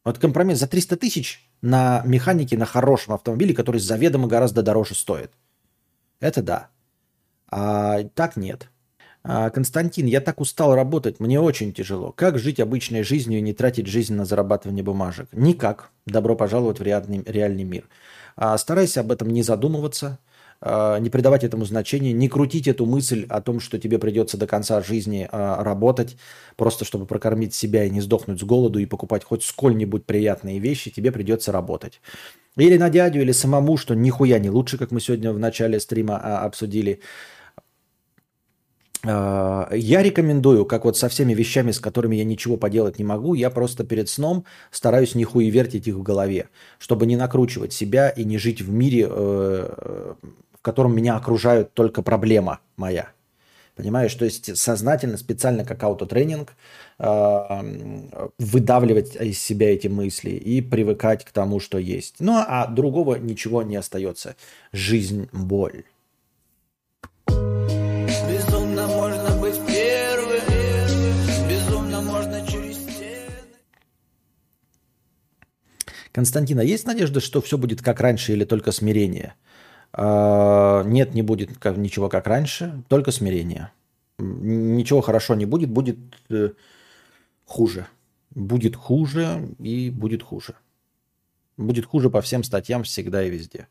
[0.04, 5.32] Вот компромисс за 300 тысяч на механике, на хорошем автомобиле, который заведомо гораздо дороже стоит.
[6.20, 6.70] Это да.
[7.56, 8.68] А так нет.
[9.24, 12.12] А, Константин, я так устал работать, мне очень тяжело.
[12.12, 15.28] Как жить обычной жизнью и не тратить жизнь на зарабатывание бумажек?
[15.32, 15.92] Никак.
[16.08, 17.88] Добро пожаловать в реальный, реальный мир.
[18.36, 20.18] А, старайся об этом не задумываться,
[20.62, 24.48] а, не придавать этому значения, не крутить эту мысль о том, что тебе придется до
[24.48, 26.18] конца жизни работать,
[26.56, 30.90] просто чтобы прокормить себя и не сдохнуть с голоду и покупать хоть сколь-нибудь приятные вещи,
[30.90, 32.02] тебе придется работать.
[32.58, 36.18] Или на дядю, или самому, что нихуя не лучше, как мы сегодня в начале стрима
[36.18, 37.00] обсудили–
[39.06, 43.50] я рекомендую, как вот со всеми вещами, с которыми я ничего поделать не могу, я
[43.50, 46.50] просто перед сном стараюсь не вертеть их в голове,
[46.80, 50.14] чтобы не накручивать себя и не жить в мире, э,
[50.54, 53.10] в котором меня окружают только проблема моя.
[53.76, 56.54] Понимаешь, то есть сознательно, специально как аутотренинг
[57.00, 57.66] а,
[58.38, 62.18] выдавливать из себя эти мысли и привыкать к тому, что есть.
[62.20, 64.36] Ну а другого ничего не остается.
[64.72, 65.86] Жизнь– боль.
[76.14, 79.34] Константина, есть надежда, что все будет как раньше или только смирение?
[79.92, 83.72] А, нет, не будет ничего как раньше, только смирение.
[84.20, 85.98] Ничего хорошо не будет, будет
[86.30, 86.52] э,
[87.46, 87.88] хуже.
[88.30, 90.54] Будет хуже и будет хуже.
[91.58, 93.68] Будет хуже по всем статьям всегда и везде.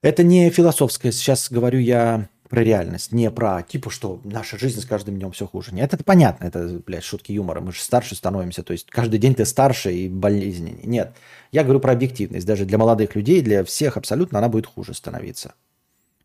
[0.00, 4.84] Это не философское, сейчас говорю я про реальность, не про типа, что наша жизнь с
[4.84, 5.74] каждым днем все хуже.
[5.74, 7.62] Нет, это понятно, это, блядь, шутки юмора.
[7.62, 10.84] Мы же старше становимся, то есть каждый день ты старше и болезненнее.
[10.84, 11.16] Нет,
[11.50, 12.46] я говорю про объективность.
[12.46, 15.54] Даже для молодых людей, для всех абсолютно она будет хуже становиться.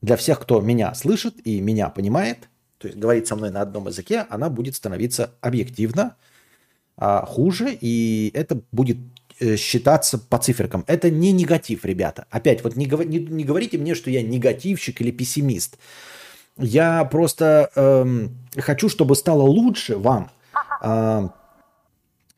[0.01, 3.87] Для всех, кто меня слышит и меня понимает, то есть говорит со мной на одном
[3.87, 6.17] языке, она будет становиться объективно
[6.97, 8.97] а, хуже, и это будет
[9.39, 10.83] э, считаться по циферкам.
[10.87, 12.25] Это не негатив, ребята.
[12.31, 15.77] Опять, вот не, не, не говорите мне, что я негативщик или пессимист.
[16.57, 20.31] Я просто эм, хочу, чтобы стало лучше вам
[20.81, 21.29] э,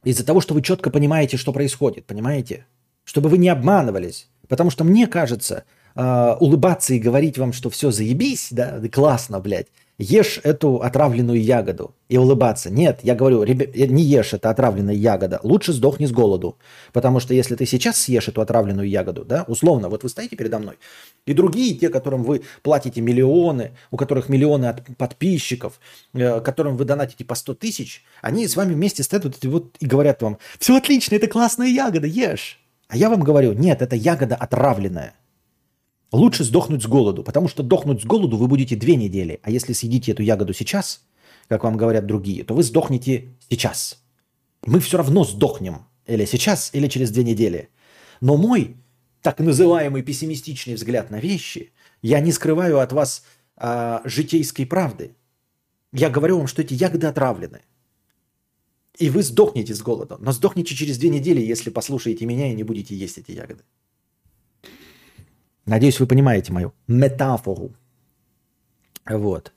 [0.04, 2.66] из-за того, что вы четко понимаете, что происходит, понимаете?
[3.06, 4.30] Чтобы вы не обманывались.
[4.48, 5.64] Потому что мне кажется,
[5.96, 9.68] э, улыбаться и говорить вам, что все заебись, да, классно, блядь,
[10.00, 12.72] ешь эту отравленную ягоду и улыбаться.
[12.72, 16.58] Нет, я говорю, ребят, не ешь это отравленная ягода, лучше сдохни с голоду.
[16.94, 20.60] Потому что если ты сейчас съешь эту отравленную ягоду, да, условно, вот вы стоите передо
[20.60, 20.76] мной,
[21.26, 25.80] и другие, те, которым вы платите миллионы, у которых миллионы от подписчиков,
[26.14, 30.22] э, которым вы донатите по 100 тысяч, они с вами вместе стоят вот и говорят
[30.22, 32.60] вам, все отлично, это классная ягода, ешь.
[32.88, 35.14] А я вам говорю, нет, это ягода отравленная.
[36.12, 39.40] Лучше сдохнуть с голоду, потому что дохнуть с голоду вы будете две недели.
[39.44, 41.06] А если съедите эту ягоду сейчас,
[41.48, 44.04] как вам говорят другие, то вы сдохнете сейчас.
[44.66, 45.86] Мы все равно сдохнем.
[46.08, 47.70] Или сейчас, или через две недели.
[48.22, 48.78] Но мой
[49.22, 53.24] так называемый пессимистичный взгляд на вещи, я не скрываю от вас
[53.56, 55.16] а, житейской правды.
[55.92, 57.62] Я говорю вам, что эти ягоды отравлены.
[58.98, 60.18] И вы сдохнете с голода.
[60.20, 63.64] Но сдохнете через две недели, если послушаете меня и не будете есть эти ягоды.
[65.66, 67.74] Надеюсь, вы понимаете мою метафору.
[69.08, 69.52] Вот.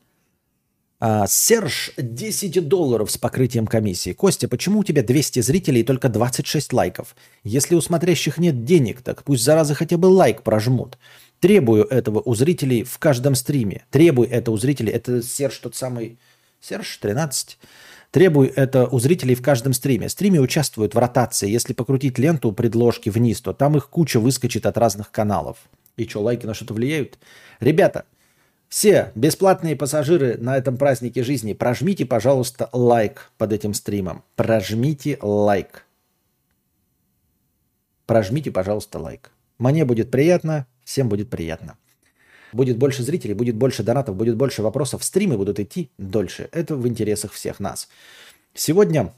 [1.04, 4.12] А, Серж, 10 долларов с покрытием комиссии.
[4.12, 7.16] Костя, почему у тебя 200 зрителей и только 26 лайков?
[7.42, 10.98] Если у смотрящих нет денег, так пусть заразы хотя бы лайк прожмут.
[11.40, 13.84] Требую этого у зрителей в каждом стриме.
[13.90, 14.92] Требуй это у зрителей.
[14.92, 16.20] Это Серж тот самый...
[16.60, 17.58] Серж, 13.
[18.12, 20.08] Требуй это у зрителей в каждом стриме.
[20.08, 21.50] Стриме участвуют в ротации.
[21.50, 25.56] Если покрутить ленту предложки вниз, то там их куча выскочит от разных каналов.
[25.96, 27.18] И что, лайки на что-то влияют?
[27.60, 28.06] Ребята,
[28.68, 34.24] все бесплатные пассажиры на этом празднике жизни, прожмите, пожалуйста, лайк под этим стримом.
[34.34, 35.84] Прожмите лайк.
[38.06, 39.30] Прожмите, пожалуйста, лайк.
[39.58, 41.76] Мне будет приятно, всем будет приятно.
[42.52, 45.04] Будет больше зрителей, будет больше донатов, будет больше вопросов.
[45.04, 46.48] Стримы будут идти дольше.
[46.52, 47.88] Это в интересах всех нас.
[48.54, 49.12] Сегодня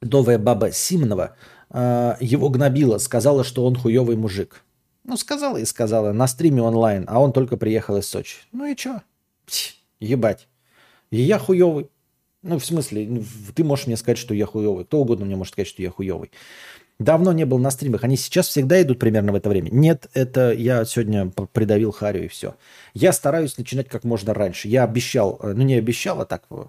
[0.00, 1.36] новая баба Симонова
[1.70, 4.62] э, его гнобила, сказала, что он хуевый мужик.
[5.04, 8.38] Ну, сказала и сказала, на стриме онлайн, а он только приехал из Сочи.
[8.52, 9.02] Ну и чё?
[9.46, 10.48] Пс, ебать.
[11.10, 11.90] И я хуёвый.
[12.42, 13.24] Ну, в смысле, ну,
[13.54, 14.84] ты можешь мне сказать, что я хуёвый.
[14.84, 16.30] Кто угодно мне может сказать, что я хуёвый.
[16.98, 18.04] Давно не был на стримах.
[18.04, 19.68] Они сейчас всегда идут примерно в это время.
[19.70, 22.54] Нет, это я сегодня придавил Харю и все.
[22.94, 24.68] Я стараюсь начинать как можно раньше.
[24.68, 26.64] Я обещал, э, ну не обещал, а так э,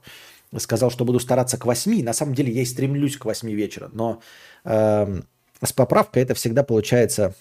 [0.57, 2.03] сказал, что буду стараться к 8.
[2.03, 3.89] На самом деле я и стремлюсь к 8 вечера.
[3.93, 4.21] Но
[4.63, 5.21] э,
[5.61, 7.35] с поправкой это всегда получается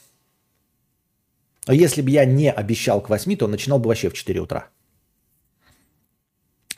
[1.73, 4.69] если бы я не обещал к 8, то начинал бы вообще в 4 утра.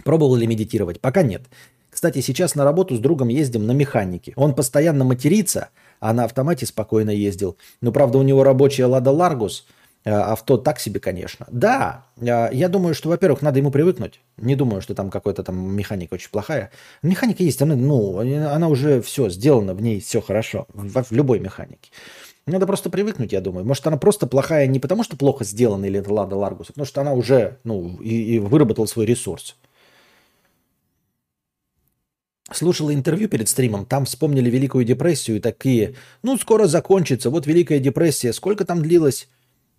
[0.05, 1.01] Пробовал ли медитировать?
[1.01, 1.43] Пока нет.
[1.91, 4.35] Кстати, сейчас на работу с другом ездим на механике.
[4.37, 7.57] Он постоянно матерится, а на автомате спокойно ездил.
[7.81, 9.67] Но, правда, у него рабочая Лада Ларгус,
[10.05, 11.47] э, авто так себе, конечно.
[11.51, 14.21] Да, э, я думаю, что, во-первых, надо ему привыкнуть.
[14.37, 16.71] Не думаю, что там какой-то там механика очень плохая.
[17.03, 21.41] Механика есть, она, ну, она уже все сделана, в ней все хорошо, в, в любой
[21.41, 21.91] механике.
[22.47, 23.67] Надо просто привыкнуть, я думаю.
[23.67, 26.87] Может, она просто плохая не потому, что плохо сделана или это Лада Ларгус, а потому
[26.87, 29.57] что она уже ну, и, и выработала свой ресурс.
[32.53, 37.81] Слушала интервью перед стримом, там вспомнили Великую депрессию и такие, ну, скоро закончится, вот Великая
[37.81, 39.29] депрессия, сколько там длилась?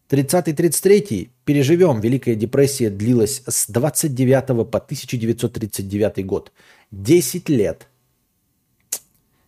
[0.10, 2.02] 30-33 переживем.
[2.02, 6.52] Великая депрессия длилась с 29 по 1939 год.
[6.92, 7.88] 10 лет.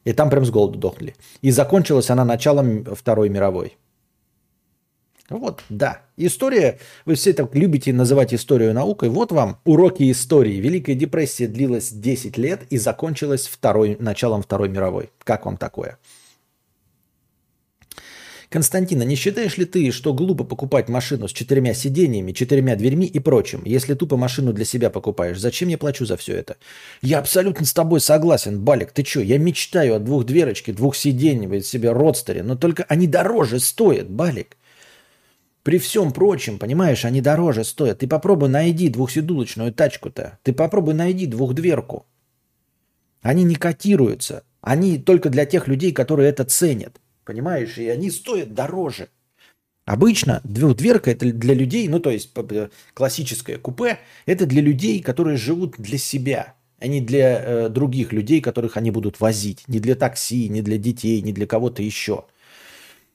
[0.05, 1.15] И там прям с голоду дохли.
[1.41, 3.77] И закончилась она началом Второй мировой.
[5.29, 6.01] Вот, да.
[6.17, 9.09] История, вы все так любите называть историю наукой.
[9.09, 10.55] Вот вам уроки истории.
[10.55, 15.11] Великая депрессия длилась 10 лет и закончилась второй, началом Второй мировой.
[15.23, 15.99] Как вам такое?
[18.49, 23.19] Константина, не считаешь ли ты, что глупо покупать машину с четырьмя сиденьями, четырьмя дверьми и
[23.19, 25.39] прочим, если тупо машину для себя покупаешь?
[25.39, 26.57] Зачем я плачу за все это?
[27.03, 28.91] Я абсолютно с тобой согласен, Балик.
[28.91, 29.21] Ты что?
[29.21, 34.57] Я мечтаю о двух дверочке, двух сиденьях, себе родстере, но только они дороже стоят, Балик.
[35.61, 37.99] При всем прочем, понимаешь, они дороже стоят.
[37.99, 40.39] Ты попробуй найди двухседулочную тачку-то.
[40.41, 42.07] Ты попробуй найди двухдверку.
[43.21, 44.43] Они не котируются.
[44.61, 46.99] Они только для тех людей, которые это ценят.
[47.29, 47.77] Понимаешь?
[47.77, 49.09] И они стоят дороже.
[49.85, 52.31] Обычно двухдверка это для людей, ну то есть
[52.95, 58.41] классическое купе, это для людей, которые живут для себя, а не для э, других людей,
[58.41, 59.63] которых они будут возить.
[59.67, 62.25] Не для такси, не для детей, не для кого-то еще.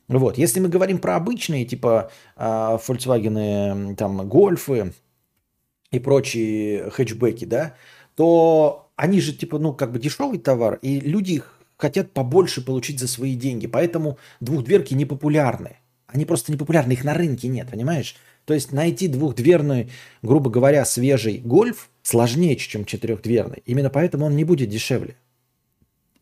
[0.06, 0.38] Вот.
[0.38, 4.92] Если мы говорим про обычные, типа э, Volkswagen, там, гольфы
[5.90, 7.74] и прочие хэтчбеки, да,
[8.14, 11.53] то они же, типа, ну, как бы дешевый товар, и люди их
[11.84, 13.66] хотят побольше получить за свои деньги.
[13.66, 15.76] Поэтому двухдверки не популярны.
[16.06, 18.16] Они просто не популярны, их на рынке нет, понимаешь?
[18.46, 19.90] То есть найти двухдверный,
[20.22, 23.62] грубо говоря, свежий гольф сложнее, чем четырехдверный.
[23.66, 25.16] Именно поэтому он не будет дешевле.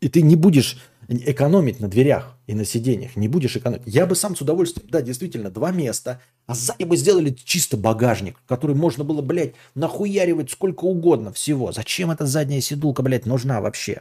[0.00, 3.14] И ты не будешь экономить на дверях и на сиденьях.
[3.14, 3.82] Не будешь экономить.
[3.86, 8.40] Я бы сам с удовольствием, да, действительно, два места, а сзади бы сделали чисто багажник,
[8.48, 11.70] который можно было, блядь, нахуяривать сколько угодно всего.
[11.70, 14.00] Зачем эта задняя сидулка, блядь, нужна вообще?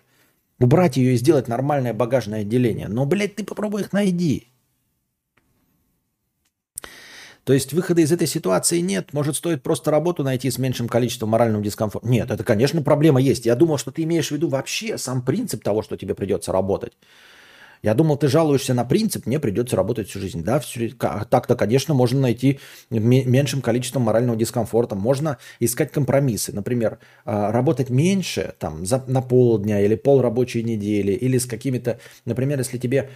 [0.62, 2.88] Убрать ее и сделать нормальное багажное отделение.
[2.88, 4.48] Но, блядь, ты попробуй их найди.
[7.44, 9.14] То есть выхода из этой ситуации нет.
[9.14, 12.08] Может, стоит просто работу найти с меньшим количеством морального дискомфорта.
[12.08, 13.48] Нет, это, конечно, проблема есть.
[13.48, 16.94] Я думал, что ты имеешь в виду вообще сам принцип того, что тебе придется работать.
[17.84, 20.44] Я думал, ты жалуешься на принцип, мне придется работать всю жизнь.
[20.44, 22.60] Да, всю, так-то, конечно, можно найти
[22.90, 24.96] меньшим количеством морального дискомфорта.
[24.96, 26.54] Можно искать компромиссы.
[26.54, 32.00] Например, а, работать меньше там, за, на полдня или пол рабочей недели, или с какими-то...
[32.26, 33.10] Например, если тебе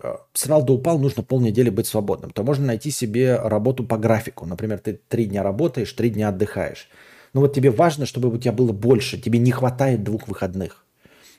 [0.00, 4.46] а, срал да упал, нужно полнедели быть свободным, то можно найти себе работу по графику.
[4.46, 6.88] Например, ты три дня работаешь, три дня отдыхаешь.
[7.32, 9.18] Но вот тебе важно, чтобы у тебя было больше.
[9.18, 10.84] Тебе не хватает двух выходных.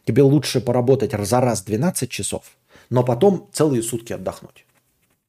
[0.06, 2.57] Тебе лучше поработать за раз 12 часов,
[2.90, 4.66] но потом целые сутки отдохнуть.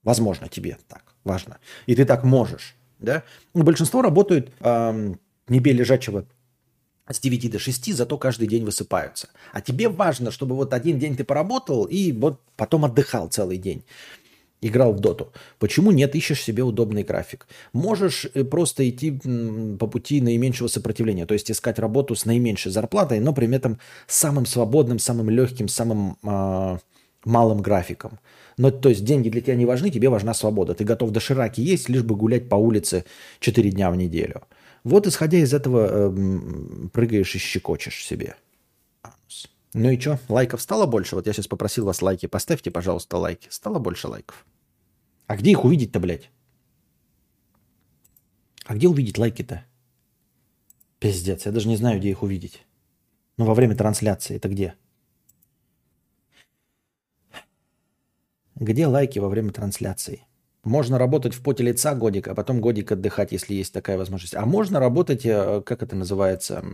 [0.03, 1.59] Возможно, тебе так важно.
[1.87, 2.77] И ты так можешь.
[2.99, 3.23] Да?
[3.55, 5.15] Ну, большинство работают э,
[5.49, 6.27] не бей лежачего
[7.09, 9.29] с 9 до 6, зато каждый день высыпаются.
[9.53, 13.85] А тебе важно, чтобы вот один день ты поработал и вот потом отдыхал целый день
[14.61, 15.33] играл в доту.
[15.59, 17.47] Почему нет, ищешь себе удобный график?
[17.73, 19.13] Можешь э, просто идти
[19.79, 24.47] по пути наименьшего сопротивления, то есть искать работу с наименьшей зарплатой, но при этом самым
[24.47, 26.79] свободным, самым легким, самым э,
[27.27, 28.19] малым графиком.
[28.57, 30.75] Но то есть деньги для тебя не важны, тебе важна свобода.
[30.75, 33.05] Ты готов до шираки есть, лишь бы гулять по улице
[33.41, 34.43] 4 дня в неделю.
[34.85, 38.37] Вот исходя из этого э, прыгаешь и щекочешь себе.
[39.75, 41.17] Ну и что, лайков стало больше?
[41.17, 42.27] Вот я сейчас попросил вас лайки.
[42.27, 43.49] Поставьте, пожалуйста, лайки.
[43.51, 44.47] Стало больше лайков.
[45.27, 46.31] А где их увидеть-то, блядь?
[48.65, 49.65] А где увидеть лайки-то?
[50.99, 52.65] Пиздец, я даже не знаю, где их увидеть.
[53.37, 54.75] Ну, во время трансляции это где?
[58.57, 60.27] Где лайки во время трансляции?
[60.65, 64.35] Можно работать в поте лица годик, а потом годик отдыхать, если есть такая возможность.
[64.35, 66.65] А можно работать, э, как это называется,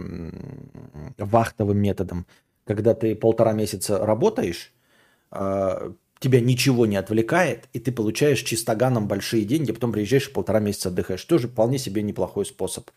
[1.19, 2.27] вахтовым методом
[2.65, 4.73] когда ты полтора месяца работаешь,
[5.31, 10.61] а, тебя ничего не отвлекает, и ты получаешь чистоганом большие деньги, потом приезжаешь и полтора
[10.61, 11.25] месяца отдыхаешь.
[11.25, 12.91] Тоже вполне себе неплохой способ.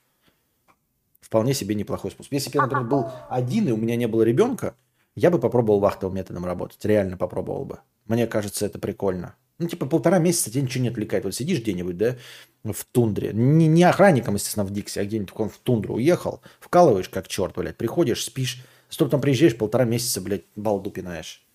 [1.22, 2.32] Вполне себе неплохой способ.
[2.34, 4.76] Если бы я, например, был один, и у меня не было ребенка,
[5.16, 6.84] я бы попробовал вахтовым методом работать.
[6.86, 7.80] Реально попробовал бы.
[8.06, 9.36] Мне кажется, это прикольно.
[9.57, 11.23] Ну, типа полтора месяца тебя ничего не отвлекает.
[11.23, 12.18] Вот сидишь где-нибудь, да,
[12.64, 13.32] в тундре.
[13.34, 17.77] Не, не охранником, естественно, в Диксе, а где-нибудь в тундру уехал, вкалываешь как черт, блядь,
[17.77, 21.45] приходишь, спишь, что там приезжаешь, полтора месяца, блядь, балду пинаешь.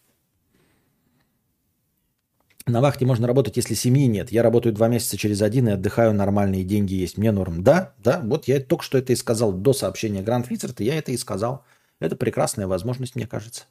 [2.66, 4.30] На вахте можно работать, если семьи нет.
[4.30, 7.18] Я работаю два месяца через один и отдыхаю, нормальные деньги есть.
[7.18, 7.64] Мне норм.
[7.64, 11.10] Да, да, вот я только что это и сказал до сообщения Гранд Вицерта, я это
[11.10, 11.64] и сказал.
[11.98, 13.64] Это прекрасная возможность, мне кажется.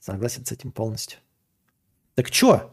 [0.00, 1.20] Согласен с этим полностью.
[2.20, 2.70] Так чё?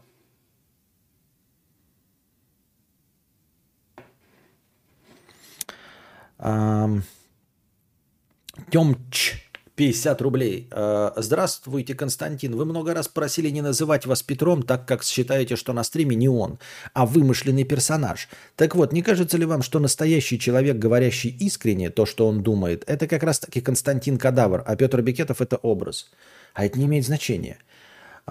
[8.70, 9.36] Тёмч
[9.74, 10.68] 50 рублей.
[10.70, 12.56] Э, здравствуйте, Константин.
[12.56, 16.28] Вы много раз просили не называть вас Петром, так как считаете, что на стриме не
[16.28, 16.58] он,
[16.92, 18.28] а вымышленный персонаж.
[18.54, 22.84] Так вот, не кажется ли вам, что настоящий человек, говорящий искренне то, что он думает,
[22.86, 26.10] это как раз-таки Константин Кадавр, а Петр Бекетов– это образ?
[26.52, 27.56] А это не имеет значения.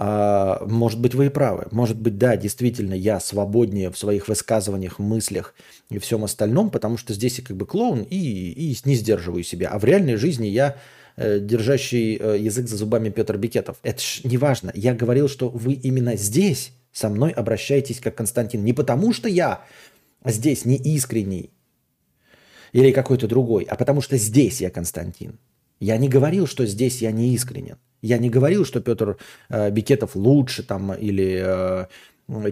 [0.00, 1.66] А, может быть, вы и правы.
[1.72, 5.54] Может быть, да, действительно, я свободнее в своих высказываниях, мыслях
[5.90, 9.70] и всем остальном, потому что здесь я как бы клоун и, и не сдерживаю себя.
[9.70, 10.76] А в реальной жизни я
[11.20, 13.78] Э, держащий э, язык за зубами Петр Бекетов.
[13.82, 14.70] Это ж не важно.
[14.72, 18.64] Я говорил, что вы именно здесь со мной обращаетесь как Константин.
[18.64, 19.64] Не потому, что я
[20.24, 21.50] здесь не искренний
[22.70, 25.40] или какой-то другой, а потому что здесь я Константин.
[25.80, 27.78] Я не говорил, что здесь я не искренен.
[28.02, 29.18] Я не говорил, что Петр
[29.48, 31.86] э, Бекетов лучше там или э,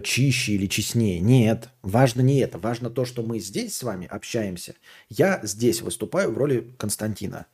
[0.01, 1.19] чище или честнее.
[1.19, 2.57] Нет, важно не это.
[2.57, 4.75] Важно то, что мы здесь с вами общаемся.
[5.09, 7.45] Я здесь выступаю в роли Константина.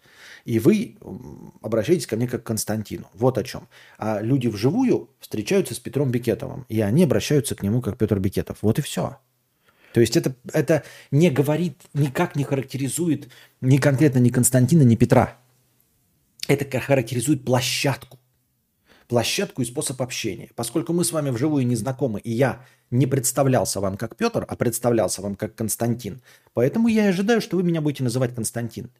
[0.45, 0.97] И вы
[1.61, 3.07] обращаетесь ко мне как к Константину.
[3.13, 3.67] Вот о чем.
[3.97, 8.57] А люди вживую встречаются с Петром Бекетовым, и они обращаются к нему как Петр Бекетов.
[8.61, 9.17] Вот и все.
[9.93, 13.29] То есть это, это не говорит, никак не характеризует
[13.61, 15.37] ни конкретно ни Константина, ни Петра.
[16.47, 18.19] Это характеризует площадку.
[19.07, 20.49] Площадку и способ общения.
[20.55, 24.55] Поскольку мы с вами вживую не знакомы, и я не представлялся вам как Петр, а
[24.55, 26.21] представлялся вам как Константин,
[26.53, 28.91] поэтому я ожидаю, что вы меня будете называть Константин.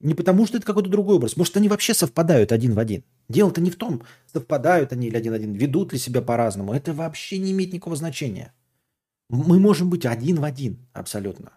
[0.00, 1.36] Не потому, что это какой-то другой образ.
[1.36, 3.02] Может, они вообще совпадают один в один.
[3.28, 6.74] Дело-то не в том, совпадают они или один в один, ведут ли себя по-разному.
[6.74, 8.52] Это вообще не имеет никакого значения.
[9.30, 11.55] Мы можем быть один в один абсолютно.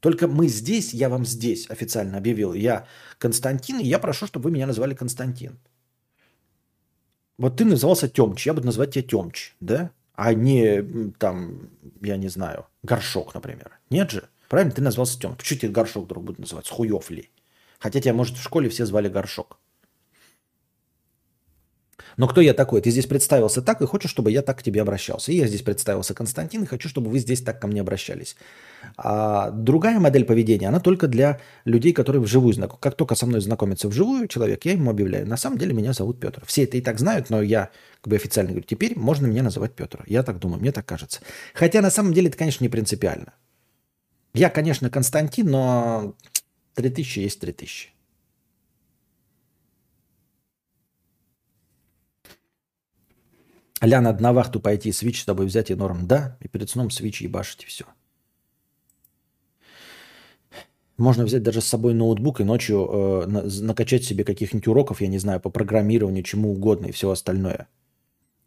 [0.00, 2.54] Только мы здесь, я вам здесь официально объявил.
[2.54, 2.86] Я
[3.18, 5.58] Константин, и я прошу, чтобы вы меня назвали Константин.
[7.36, 9.90] Вот ты назывался Темч, я буду называть тебя Темч, да?
[10.14, 11.70] А не там,
[12.00, 13.78] я не знаю, Горшок, например.
[13.90, 14.28] Нет же?
[14.48, 15.38] Правильно, ты назвался Темч.
[15.38, 16.72] Почему тебе Горшок вдруг будет называться?
[16.72, 17.30] Хуев ли?
[17.78, 19.58] Хотя тебя, может, в школе все звали Горшок.
[22.18, 22.80] Но кто я такой?
[22.80, 25.30] Ты здесь представился так и хочешь, чтобы я так к тебе обращался.
[25.30, 28.36] И я здесь представился Константин и хочу, чтобы вы здесь так ко мне обращались.
[28.96, 32.80] А другая модель поведения, она только для людей, которые вживую знакомы.
[32.80, 36.18] Как только со мной знакомится вживую человек, я ему объявляю, на самом деле меня зовут
[36.18, 36.44] Петр.
[36.44, 37.70] Все это и так знают, но я
[38.00, 40.02] как бы официально говорю, теперь можно меня называть Петр.
[40.08, 41.20] Я так думаю, мне так кажется.
[41.54, 43.32] Хотя на самом деле это, конечно, не принципиально.
[44.34, 46.14] Я, конечно, Константин, но
[46.74, 47.92] 3000 есть 3000.
[53.80, 56.06] Ля, надо на вахту пойти, свич с тобой взять и норм.
[56.06, 57.84] Да, и перед сном свич ебашить, и все.
[60.96, 63.26] Можно взять даже с собой ноутбук и ночью э,
[63.62, 67.68] накачать себе каких-нибудь уроков, я не знаю, по программированию, чему угодно и все остальное.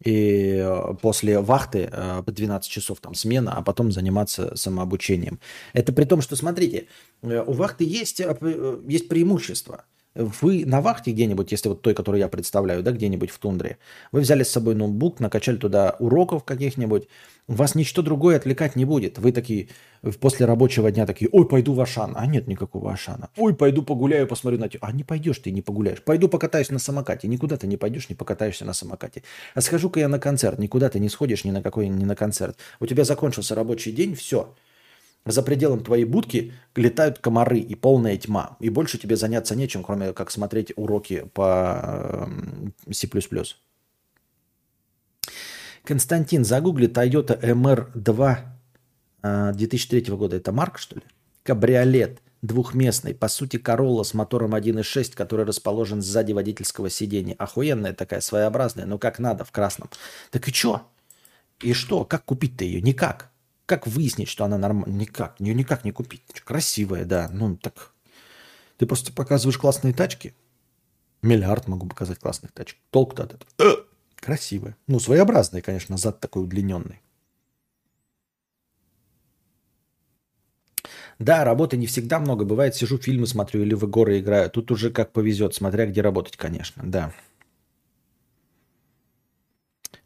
[0.04, 5.40] И э, после вахты э, по 12 часов там смена, а потом заниматься самообучением.
[5.72, 6.88] Это при том, что, смотрите,
[7.22, 12.20] э, у вахты есть, э есть преимущество– вы на вахте где-нибудь, если вот той, которую
[12.20, 13.78] я представляю, да, где-нибудь в тундре,
[14.10, 17.08] вы взяли с собой ноутбук, накачали туда уроков каких-нибудь,
[17.48, 19.18] вас ничто другое отвлекать не будет.
[19.18, 19.68] Вы такие
[20.20, 22.14] после рабочего дня такие, ой, пойду в Ашан.
[22.16, 23.30] А нет никакого Ашана.
[23.36, 24.80] Ой, пойду погуляю, посмотрю на тебя.
[24.82, 26.02] А не пойдешь ты, не погуляешь.
[26.02, 27.28] Пойду покатаюсь на самокате.
[27.28, 29.22] Никуда ты не пойдешь, не покатаешься на самокате.
[29.54, 30.58] А схожу-ка я на концерт.
[30.58, 32.56] Никуда ты не сходишь ни на какой, ни на концерт.
[32.80, 34.54] У тебя закончился рабочий день, все
[35.24, 38.56] за пределом твоей будки летают комары и полная тьма.
[38.60, 42.28] И больше тебе заняться нечем, кроме как смотреть уроки по
[42.90, 43.08] C++.
[45.84, 50.36] Константин, загугли Toyota MR2 2003 года.
[50.36, 51.02] Это Марк, что ли?
[51.42, 57.34] Кабриолет двухместный, по сути, Королла с мотором 1.6, который расположен сзади водительского сидения.
[57.34, 59.88] Охуенная такая, своеобразная, но как надо, в красном.
[60.30, 60.88] Так и что?
[61.60, 62.04] И что?
[62.04, 62.80] Как купить-то ее?
[62.80, 63.31] Никак.
[63.72, 65.00] Как выяснить, что она нормальная?
[65.00, 65.40] Никак.
[65.40, 66.20] Ее никак не купить.
[66.44, 67.30] Красивая, да.
[67.32, 67.94] Ну, так...
[68.76, 70.34] Ты просто показываешь классные тачки.
[71.22, 72.76] Миллиард могу показать классных тачек.
[72.90, 73.50] Толк-то от этого.
[73.58, 73.82] Э!
[74.16, 74.76] Красивая.
[74.88, 77.00] Ну, своеобразная, конечно, зад такой удлиненный.
[81.18, 82.44] Да, работы не всегда много.
[82.44, 84.50] Бывает, сижу, фильмы смотрю или в горы играю.
[84.50, 86.82] Тут уже как повезет, смотря где работать, конечно.
[86.84, 87.14] Да.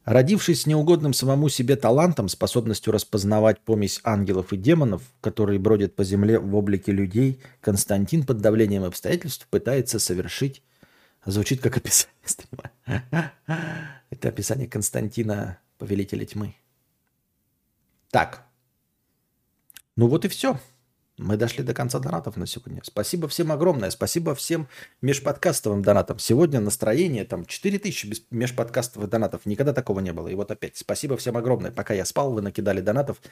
[0.07, 6.05] Родившись с неугодным самому себе талантом, способностью распознавать помесь ангелов и демонов, которые бродят по
[6.05, 10.62] земле в облике людей, Константин под давлением обстоятельств пытается совершить...
[11.24, 12.15] Звучит как описание.
[14.11, 16.55] Это описание Константина, повелителя тьмы.
[18.12, 18.47] Так.
[19.97, 20.61] Ну вот и все.
[21.18, 22.82] Мы дошли до конца донатов на сегодня.
[22.84, 23.90] Спасибо всем огромное.
[23.90, 24.68] Спасибо всем
[25.01, 26.18] межподкастовым донатам.
[26.18, 29.47] Сегодня настроение там 4000 без межподкастовых донатов.
[29.47, 30.28] Никогда такого не было.
[30.28, 31.70] И вот опять спасибо всем огромное.
[31.70, 33.22] Пока я спал, вы накидали донатов.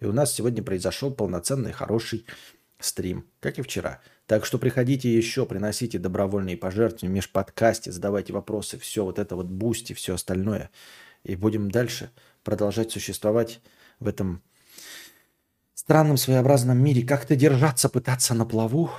[0.00, 2.24] И у нас сегодня произошел полноценный, хороший
[2.78, 4.00] стрим, как и вчера.
[4.26, 9.92] Так что приходите еще, приносите добровольные пожертвования межподкасте, задавайте вопросы, все вот это вот Boosty,
[9.92, 10.70] все остальное.
[11.24, 12.10] И будем дальше
[12.42, 13.60] продолжать существовать
[14.00, 14.42] в этом
[15.74, 18.90] странном своеобразном мире как-то держаться, пытаться на плаву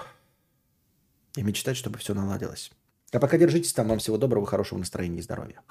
[1.35, 2.71] и мечтать, чтобы все наладилось.
[3.11, 3.87] А пока держитесь там.
[3.87, 5.61] Вам всего доброго, хорошего настроения и здоровья.